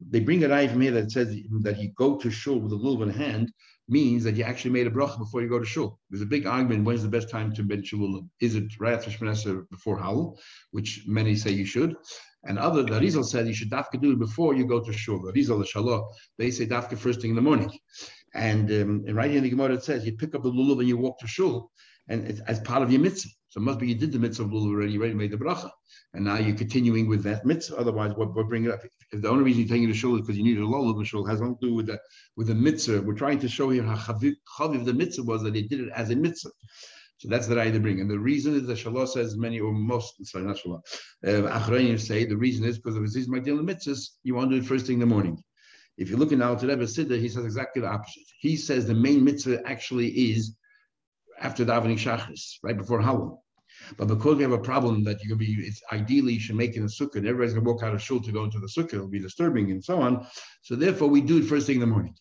They 0.00 0.20
bring 0.20 0.44
an 0.44 0.52
eye 0.52 0.68
from 0.68 0.80
here 0.80 0.92
that 0.92 1.10
says 1.10 1.36
that 1.62 1.78
you 1.80 1.90
go 1.96 2.16
to 2.18 2.30
shul 2.30 2.60
with 2.60 2.70
the 2.70 2.78
lulav 2.78 3.02
in 3.02 3.10
hand 3.10 3.52
means 3.88 4.22
that 4.24 4.36
you 4.36 4.44
actually 4.44 4.70
made 4.70 4.86
a 4.86 4.90
bracha 4.90 5.18
before 5.18 5.42
you 5.42 5.48
go 5.48 5.58
to 5.58 5.64
shul. 5.64 5.98
There's 6.10 6.22
a 6.22 6.26
big 6.26 6.46
argument 6.46 6.84
when's 6.84 7.02
the 7.02 7.08
best 7.08 7.30
time 7.30 7.52
to 7.54 7.62
ben 7.62 7.82
shul. 7.82 8.22
Is 8.40 8.54
it 8.54 8.78
right 8.78 8.94
after 8.94 9.10
Shemana 9.10 9.68
before 9.70 9.98
Hallel, 9.98 10.38
which 10.70 11.04
many 11.06 11.34
say 11.34 11.50
you 11.50 11.64
should, 11.64 11.96
and 12.44 12.58
other 12.58 12.82
the 12.82 13.00
Rizal 13.00 13.24
said 13.24 13.48
you 13.48 13.54
should 13.54 13.70
dafka 13.70 14.00
do 14.00 14.12
it 14.12 14.18
before 14.18 14.54
you 14.54 14.66
go 14.66 14.80
to 14.80 14.92
shul. 14.92 15.20
The 15.22 15.32
Rizal, 15.32 15.58
the 15.58 15.64
Shalah, 15.64 16.04
they 16.36 16.50
say 16.50 16.66
dafka 16.66 16.96
first 16.96 17.20
thing 17.20 17.30
in 17.30 17.36
the 17.36 17.42
morning. 17.42 17.70
And, 18.34 18.70
um, 18.70 19.04
right 19.14 19.30
in 19.30 19.42
the 19.42 19.50
Gemara 19.50 19.74
it 19.74 19.84
says 19.84 20.04
you 20.04 20.12
pick 20.12 20.34
up 20.34 20.42
the 20.42 20.50
lulav 20.50 20.80
and 20.80 20.88
you 20.88 20.96
walk 20.96 21.18
to 21.20 21.26
shul, 21.26 21.70
and 22.08 22.26
it's 22.26 22.40
as 22.40 22.60
part 22.60 22.82
of 22.82 22.92
your 22.92 23.00
mitzvah. 23.00 23.30
So 23.50 23.60
it 23.60 23.64
must 23.64 23.78
be 23.78 23.88
you 23.88 23.94
did 23.94 24.12
the 24.12 24.18
mitzvah 24.18 24.44
of 24.44 24.50
lulav 24.50 24.68
already, 24.68 24.92
you 24.92 25.00
already 25.00 25.14
made 25.14 25.30
the 25.30 25.38
bracha, 25.38 25.70
and 26.14 26.24
now 26.24 26.36
you're 26.36 26.56
continuing 26.56 27.08
with 27.08 27.22
that 27.24 27.46
mitzvah. 27.46 27.76
Otherwise, 27.76 28.12
what 28.16 28.34
what 28.34 28.48
bring 28.48 28.64
it 28.64 28.70
up? 28.70 28.80
If 29.10 29.22
the 29.22 29.28
only 29.28 29.44
reason 29.44 29.62
you're 29.62 29.70
taking 29.70 29.88
the 29.88 29.94
shul 29.94 30.14
is 30.16 30.20
because 30.20 30.36
you 30.36 30.44
need 30.44 30.58
a 30.58 30.60
lulav 30.60 31.04
shul 31.06 31.24
has 31.24 31.40
nothing 31.40 31.56
to 31.62 31.68
do 31.68 31.74
with 31.74 31.86
the 31.86 31.98
with 32.36 32.48
the 32.48 32.54
mitzvah. 32.54 33.02
We're 33.02 33.14
trying 33.14 33.38
to 33.40 33.48
show 33.48 33.70
here 33.70 33.82
how 33.82 33.96
chaviv, 33.96 34.84
the 34.84 34.94
mitzvah 34.94 35.22
was 35.24 35.42
that 35.42 35.54
he 35.54 35.62
did 35.62 35.80
it 35.80 35.88
as 35.94 36.10
a 36.10 36.16
mitzvah. 36.16 36.50
So 37.18 37.28
that's 37.28 37.48
the 37.48 37.56
right 37.56 37.72
to 37.72 37.80
bring. 37.80 38.00
And 38.00 38.08
the 38.08 38.18
reason 38.18 38.54
is 38.54 38.66
that 38.68 38.78
Shalah 38.78 39.08
says 39.08 39.36
many 39.36 39.58
or 39.58 39.72
most, 39.72 40.24
sorry, 40.24 40.44
not 40.44 40.56
Shalah, 40.56 40.80
uh, 41.26 41.98
say 41.98 42.24
the 42.24 42.36
reason 42.36 42.64
is 42.64 42.78
because 42.78 42.96
of 42.96 43.02
Aziz 43.02 43.28
Magdil 43.28 43.58
mitzvahs, 43.58 44.10
you 44.22 44.36
want 44.36 44.50
to 44.50 44.56
do 44.56 44.62
it 44.62 44.68
first 44.68 44.86
thing 44.86 44.94
in 44.94 45.00
the 45.00 45.06
morning. 45.06 45.42
If 45.98 46.10
you 46.10 46.16
look 46.16 46.30
in 46.30 46.40
Al 46.40 46.56
Rebbe 46.56 46.84
Siddur, 46.84 47.18
he 47.18 47.28
says 47.28 47.44
exactly 47.44 47.82
the 47.82 47.88
opposite. 47.88 48.22
He 48.38 48.56
says 48.56 48.86
the 48.86 48.94
main 48.94 49.24
mitzvah 49.24 49.66
actually 49.66 50.08
is 50.08 50.56
after 51.40 51.64
davening 51.64 51.98
Shachris, 51.98 52.58
right 52.62 52.76
before 52.76 53.00
Hallel. 53.00 53.38
But 53.96 54.06
because 54.06 54.36
we 54.36 54.42
have 54.44 54.52
a 54.52 54.58
problem 54.58 55.02
that 55.04 55.22
you 55.24 55.34
be, 55.36 55.56
it's 55.58 55.82
ideally 55.92 56.34
you 56.34 56.40
should 56.40 56.56
make 56.56 56.76
it 56.76 56.80
a 56.80 56.84
sukkah, 56.84 57.16
and 57.16 57.26
everybody's 57.26 57.54
gonna 57.54 57.68
walk 57.68 57.82
out 57.82 57.94
of 57.94 58.02
shul 58.02 58.20
to 58.22 58.32
go 58.32 58.44
into 58.44 58.60
the 58.60 58.68
sukkah, 58.68 58.94
it'll 58.94 59.08
be 59.08 59.18
disturbing 59.18 59.70
and 59.72 59.84
so 59.84 60.00
on. 60.00 60.26
So 60.62 60.76
therefore, 60.76 61.08
we 61.08 61.20
do 61.20 61.38
it 61.38 61.44
first 61.44 61.66
thing 61.66 61.76
in 61.76 61.80
the 61.80 61.86
morning. 61.86 62.14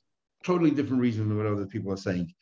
Totally 0.43 0.71
different 0.71 1.01
reason 1.01 1.29
than 1.29 1.37
what 1.37 1.45
other 1.45 1.67
people 1.67 1.91
are 1.91 1.97
saying. 1.97 2.33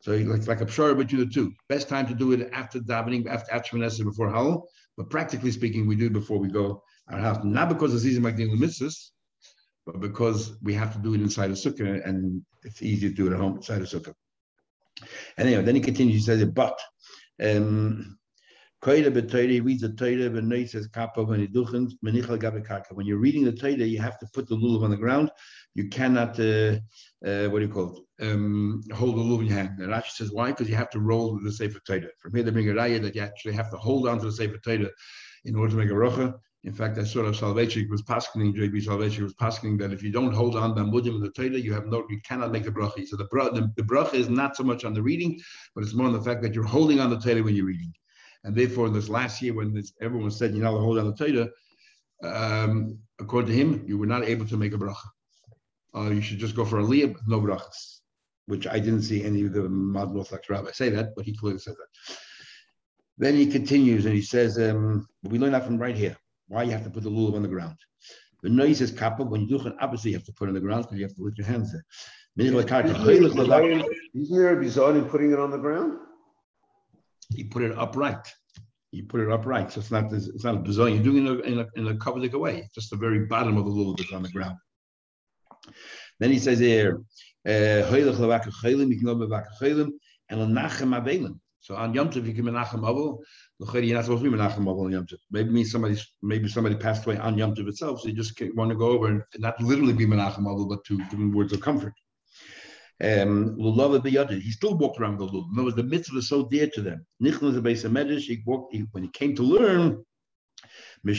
So 0.00 0.12
it's 0.12 0.48
like 0.48 0.60
a 0.60 0.66
pshara 0.66 0.96
between 0.96 1.20
the 1.20 1.32
two. 1.32 1.52
Best 1.68 1.88
time 1.88 2.06
to 2.08 2.14
do 2.14 2.32
it 2.32 2.50
after 2.52 2.80
davening, 2.80 3.26
after 3.28 3.52
Achmanesah, 3.52 4.04
before 4.04 4.28
Hallel. 4.28 4.62
But 4.96 5.08
practically 5.08 5.52
speaking, 5.52 5.86
we 5.86 5.96
do 5.96 6.06
it 6.06 6.12
before 6.12 6.38
we 6.38 6.48
go 6.48 6.82
our 7.08 7.18
house. 7.18 7.44
Not 7.44 7.68
because 7.68 7.94
it's 7.94 8.04
easy 8.04 8.20
like 8.20 8.36
the 8.36 8.48
mitzvahs, 8.48 9.10
but 9.86 10.00
because 10.00 10.56
we 10.62 10.74
have 10.74 10.92
to 10.94 10.98
do 11.00 11.14
it 11.14 11.20
inside 11.20 11.50
a 11.50 11.54
sukkah, 11.54 12.06
and 12.06 12.42
it's 12.62 12.82
easy 12.82 13.08
to 13.08 13.14
do 13.14 13.26
it 13.26 13.32
at 13.32 13.40
home 13.40 13.56
inside 13.56 13.82
a 13.82 13.84
sukkah. 13.84 14.14
And 15.36 15.48
anyway, 15.48 15.64
then 15.64 15.74
he 15.74 15.80
continues. 15.80 16.14
He 16.14 16.22
says, 16.22 16.44
"But 16.44 16.78
um, 17.42 18.18
reads 18.84 19.82
the 19.82 19.94
Torah, 19.96 20.36
and 20.36 20.52
he 20.52 20.66
says, 20.66 20.88
when 22.90 23.06
you're 23.06 23.18
reading 23.18 23.44
the 23.44 23.52
Torah, 23.52 23.72
you 23.72 24.00
have 24.00 24.18
to 24.18 24.26
put 24.32 24.48
the 24.48 24.56
lulav 24.56 24.82
on 24.82 24.90
the 24.90 24.96
ground. 24.96 25.30
You 25.74 25.88
cannot, 25.88 26.38
uh, 26.40 26.78
uh, 27.24 27.48
what 27.48 27.60
do 27.60 27.66
you 27.66 27.72
call 27.72 28.04
it, 28.18 28.26
um, 28.26 28.82
hold 28.92 29.16
the 29.16 29.22
lulav 29.22 29.40
in 29.40 29.46
your 29.46 29.56
hand. 29.56 29.78
And 29.78 29.88
Rashi 29.88 30.10
says, 30.10 30.32
why? 30.32 30.48
Because 30.50 30.68
you 30.68 30.76
have 30.76 30.90
to 30.90 31.00
roll 31.00 31.40
the 31.42 31.52
Sefer 31.52 31.80
Torah. 31.86 32.08
From 32.20 32.34
here, 32.34 32.42
they 32.42 32.50
bring 32.50 32.68
a 32.68 32.72
raya 32.72 33.00
that 33.02 33.14
you 33.14 33.22
actually 33.22 33.54
have 33.54 33.70
to 33.70 33.76
hold 33.76 34.08
on 34.08 34.18
to 34.18 34.26
the 34.26 34.32
Sefer 34.32 34.58
Torah 34.58 34.90
in 35.44 35.56
order 35.56 35.70
to 35.70 35.76
make 35.76 35.90
a 35.90 35.94
rocha. 35.94 36.34
In 36.64 36.72
fact, 36.72 36.96
I 36.96 37.02
sort 37.02 37.26
of 37.26 37.34
Soloveitchik 37.34 37.90
was 37.90 38.02
paskening, 38.02 38.54
JB 38.54 38.84
Soloveitchik 38.84 39.20
was 39.22 39.34
paskening 39.34 39.76
that 39.80 39.92
if 39.92 40.00
you 40.00 40.12
don't 40.12 40.32
hold 40.32 40.54
on 40.54 40.76
the 40.76 40.82
Mudim 40.82 41.16
in 41.16 41.20
the 41.20 41.30
Torah, 41.30 41.58
you 41.58 41.72
have 41.72 41.86
no, 41.86 42.06
you 42.08 42.20
cannot 42.22 42.52
make 42.52 42.68
a 42.68 42.70
bracha. 42.70 43.04
So 43.06 43.16
the, 43.16 43.24
the, 43.24 43.72
the 43.76 43.82
bracha 43.82 44.14
is 44.14 44.28
not 44.28 44.56
so 44.56 44.62
much 44.62 44.84
on 44.84 44.94
the 44.94 45.02
reading, 45.02 45.40
but 45.74 45.82
it's 45.82 45.94
more 45.94 46.06
on 46.06 46.12
the 46.12 46.22
fact 46.22 46.40
that 46.42 46.54
you're 46.54 46.62
holding 46.62 47.00
on 47.00 47.10
the 47.10 47.18
Torah 47.18 47.42
when 47.42 47.56
you're 47.56 47.66
reading. 47.66 47.92
And 48.44 48.54
therefore, 48.54 48.86
in 48.86 48.92
this 48.92 49.08
last 49.08 49.42
year, 49.42 49.54
when 49.54 49.74
this, 49.74 49.92
everyone 50.00 50.30
said 50.30 50.54
you're 50.54 50.62
not 50.62 50.78
hold 50.78 50.98
on 50.98 51.12
the 51.12 51.16
Torah, 51.16 51.48
um, 52.22 52.98
according 53.18 53.50
to 53.50 53.56
him, 53.56 53.84
you 53.88 53.98
were 53.98 54.06
not 54.06 54.24
able 54.24 54.46
to 54.46 54.56
make 54.56 54.72
a 54.72 54.78
bracha. 54.78 55.08
Uh, 55.96 56.10
you 56.10 56.20
should 56.20 56.38
just 56.38 56.54
go 56.54 56.64
for 56.64 56.80
aliyah, 56.80 57.16
no 57.26 57.40
brachas, 57.40 58.00
which 58.46 58.68
I 58.68 58.78
didn't 58.78 59.02
see 59.02 59.24
any 59.24 59.44
of 59.46 59.52
the 59.52 59.68
modern 59.68 60.16
Orthodox 60.16 60.48
rabbis 60.48 60.76
say 60.76 60.90
that, 60.90 61.14
but 61.16 61.24
he 61.24 61.36
clearly 61.36 61.58
said 61.58 61.74
that. 61.74 62.16
Then 63.18 63.34
he 63.34 63.46
continues 63.46 64.06
and 64.06 64.14
he 64.14 64.22
says, 64.22 64.58
um, 64.58 65.08
we 65.24 65.38
learn 65.38 65.52
that 65.52 65.64
from 65.64 65.78
right 65.78 65.96
here. 65.96 66.16
Why 66.48 66.64
you 66.64 66.72
have 66.72 66.84
to 66.84 66.90
put 66.90 67.02
the 67.02 67.10
lulav 67.10 67.34
on 67.34 67.42
the 67.42 67.48
ground. 67.48 67.76
The 68.42 68.50
noise 68.50 68.80
is 68.80 68.90
kappa. 68.90 69.22
When 69.24 69.42
you 69.42 69.58
do 69.58 69.66
it, 69.66 69.74
obviously 69.80 70.10
you 70.10 70.16
have 70.16 70.26
to 70.26 70.32
put 70.32 70.46
it 70.46 70.50
on 70.50 70.54
the 70.54 70.60
ground 70.60 70.84
because 70.84 70.98
you 70.98 71.04
have 71.04 71.14
to 71.14 71.22
lift 71.22 71.38
your 71.38 71.46
hands 71.46 71.72
there. 71.72 71.84
Isn't 72.38 72.56
there 74.30 74.58
a 74.58 74.60
bizarre 74.60 74.96
in 74.96 75.04
putting 75.04 75.32
it 75.32 75.38
on 75.38 75.50
the 75.50 75.58
ground? 75.58 75.98
you 77.36 77.46
put 77.46 77.62
it 77.62 77.76
upright. 77.76 78.32
You 78.90 79.04
put 79.04 79.20
it 79.20 79.30
upright, 79.30 79.72
so 79.72 79.80
it's 79.80 79.90
not 79.90 80.12
it's 80.12 80.44
not 80.44 80.64
bizarre. 80.64 80.88
You're 80.88 81.02
doing 81.02 81.26
it 81.26 81.44
in 81.46 81.58
a, 81.60 81.66
in 81.76 81.86
a, 81.88 81.90
a 81.92 81.96
covered 81.96 82.34
away, 82.34 82.68
just 82.74 82.90
the 82.90 82.96
very 82.96 83.20
bottom 83.26 83.56
of 83.56 83.64
the 83.64 83.70
little 83.70 83.94
bit 83.94 84.12
on 84.12 84.22
the 84.22 84.28
ground. 84.28 84.58
Then 86.20 86.30
he 86.30 86.38
says 86.38 86.58
here, 86.58 87.00
uh, 87.48 87.50
and 87.50 88.04
so 91.64 91.76
on 91.76 91.94
Yom 91.94 92.10
Tov 92.10 92.26
you 92.26 92.34
can 92.34 92.44
menachem 92.44 92.80
avol. 92.80 93.18
You're 93.60 93.94
not 93.94 94.04
supposed 94.04 94.24
to 94.24 94.30
be 94.30 94.36
menachem 94.36 94.66
on 94.66 94.92
Yom 94.92 95.06
Tov. 95.06 95.18
Maybe 95.30 95.64
somebody 95.64 95.96
maybe 96.22 96.48
somebody 96.48 96.74
passed 96.74 97.06
away 97.06 97.16
on 97.18 97.38
Yom 97.38 97.54
Tov 97.54 97.68
itself, 97.68 98.00
so 98.00 98.08
you 98.08 98.14
just 98.14 98.40
want 98.54 98.70
to 98.70 98.76
go 98.76 98.88
over 98.88 99.06
and 99.06 99.22
not 99.38 99.60
literally 99.62 99.92
be 99.92 100.06
menachem 100.06 100.40
avol, 100.40 100.68
but 100.68 100.84
to 100.86 100.98
give 100.98 101.20
him 101.20 101.32
words 101.32 101.52
of 101.52 101.60
comfort. 101.60 101.94
Um, 103.02 103.56
he 103.58 104.50
still 104.52 104.76
walked 104.78 105.00
around 105.00 105.18
the 105.18 105.26
lulav. 105.26 105.52
In 105.52 105.54
other 105.54 105.64
words, 105.64 105.76
the 105.76 105.82
mitzvah 105.82 106.14
was 106.14 106.28
so 106.28 106.48
dear 106.48 106.68
to 106.72 106.82
them. 106.82 107.04
He 107.18 108.42
walked 108.46 108.74
he, 108.74 108.84
when 108.92 109.02
he 109.02 109.10
came 109.10 109.34
to 109.34 109.42
learn. 109.42 110.04
He 111.04 111.10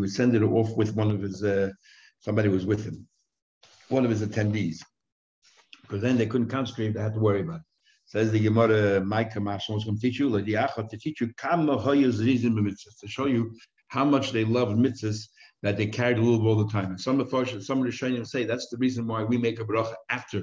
would 0.00 0.10
send 0.10 0.34
it 0.34 0.42
off 0.42 0.76
with 0.76 0.96
one 0.96 1.10
of 1.12 1.20
his 1.20 1.44
uh, 1.44 1.70
somebody 2.18 2.48
was 2.48 2.66
with 2.66 2.84
him, 2.84 3.06
one 3.88 4.04
of 4.04 4.10
his 4.10 4.22
attendees, 4.26 4.78
because 5.82 6.02
then 6.02 6.18
they 6.18 6.26
couldn't 6.26 6.48
concentrate. 6.48 6.94
They 6.94 7.00
had 7.00 7.14
to 7.14 7.20
worry 7.20 7.42
about. 7.42 7.60
It. 7.60 7.71
Says 8.12 8.30
the 8.30 8.40
Gemara, 8.40 9.02
Micah 9.02 9.40
Mashal 9.40 9.76
was 9.76 9.84
going 9.84 9.96
to 9.96 10.02
teach 10.02 10.18
you, 10.20 10.28
to 10.30 10.98
teach 10.98 11.20
you 11.22 11.32
to 11.32 13.08
show 13.08 13.24
you 13.24 13.56
how 13.88 14.04
much 14.04 14.32
they 14.32 14.44
love 14.44 14.68
mitzvahs 14.68 15.28
that 15.62 15.78
they 15.78 15.86
carried 15.86 16.18
a 16.18 16.20
lulav 16.20 16.44
all 16.44 16.62
the 16.62 16.70
time. 16.70 16.90
And 16.90 17.00
some 17.00 17.18
of 17.20 17.30
the 17.30 17.60
some 17.62 17.78
of 17.78 17.86
the 17.86 17.90
Shayim 17.90 18.26
say 18.26 18.44
that's 18.44 18.68
the 18.68 18.76
reason 18.76 19.06
why 19.06 19.24
we 19.24 19.38
make 19.38 19.60
a 19.60 19.64
bracha 19.64 19.94
after 20.10 20.42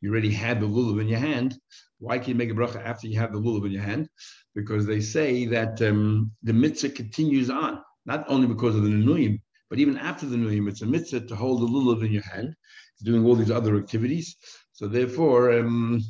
you 0.00 0.12
already 0.12 0.30
had 0.30 0.60
the 0.60 0.66
lulav 0.68 1.00
in 1.00 1.08
your 1.08 1.18
hand. 1.18 1.58
Why 1.98 2.20
can 2.20 2.28
you 2.28 2.34
make 2.36 2.52
a 2.52 2.54
bracha 2.54 2.80
after 2.84 3.08
you 3.08 3.18
have 3.18 3.32
the 3.32 3.40
lulav 3.40 3.66
in 3.66 3.72
your 3.72 3.82
hand? 3.82 4.08
Because 4.54 4.86
they 4.86 5.00
say 5.00 5.44
that 5.46 5.82
um, 5.82 6.30
the 6.44 6.52
mitzvah 6.52 6.90
continues 6.90 7.50
on, 7.50 7.82
not 8.06 8.26
only 8.28 8.46
because 8.46 8.76
of 8.76 8.84
the 8.84 8.90
nuyim, 8.90 9.40
but 9.70 9.80
even 9.80 9.98
after 9.98 10.26
the 10.26 10.36
nuyim, 10.36 10.68
it's 10.68 10.82
a 10.82 10.86
mitzvah 10.86 11.26
to 11.26 11.34
hold 11.34 11.62
the 11.62 11.66
lulav 11.66 12.06
in 12.06 12.12
your 12.12 12.22
hand, 12.22 12.54
doing 13.02 13.26
all 13.26 13.34
these 13.34 13.50
other 13.50 13.76
activities. 13.76 14.36
So 14.70 14.86
therefore, 14.86 15.58
um, 15.58 16.00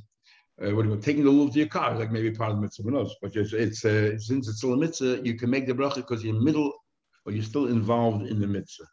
uh, 0.64 0.74
what 0.74 0.86
about 0.86 1.02
taking 1.02 1.24
the 1.24 1.30
lulav 1.30 1.52
to 1.52 1.58
your 1.58 1.68
car, 1.68 1.94
like 1.94 2.10
maybe 2.10 2.30
part 2.30 2.50
of 2.50 2.56
the 2.56 2.62
mitzvah, 2.62 2.82
who 2.82 2.90
knows? 2.90 3.14
But 3.22 3.36
it's, 3.36 3.52
it's 3.52 3.84
uh, 3.84 4.18
since 4.18 4.48
it's 4.48 4.62
a 4.64 4.76
mitzvah, 4.76 5.20
you 5.22 5.34
can 5.34 5.50
make 5.50 5.66
the 5.66 5.74
bracha 5.74 5.96
because 5.96 6.24
you're 6.24 6.40
middle 6.40 6.72
or 7.24 7.32
you're 7.32 7.44
still 7.44 7.68
involved 7.68 8.26
in 8.26 8.40
the 8.40 8.46
mitzvah. 8.46 8.86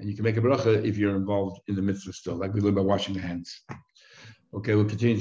And 0.00 0.08
you 0.08 0.16
can 0.16 0.24
make 0.24 0.36
a 0.36 0.40
bracha 0.40 0.84
if 0.84 0.96
you're 0.96 1.14
involved 1.14 1.60
in 1.68 1.76
the 1.76 1.82
mitzvah 1.82 2.12
still, 2.12 2.34
like 2.34 2.52
we 2.52 2.60
learned 2.60 2.76
by 2.76 2.82
washing 2.82 3.14
the 3.14 3.20
hands. 3.20 3.62
Okay, 4.54 4.74
we'll 4.74 4.84
continue. 4.84 5.12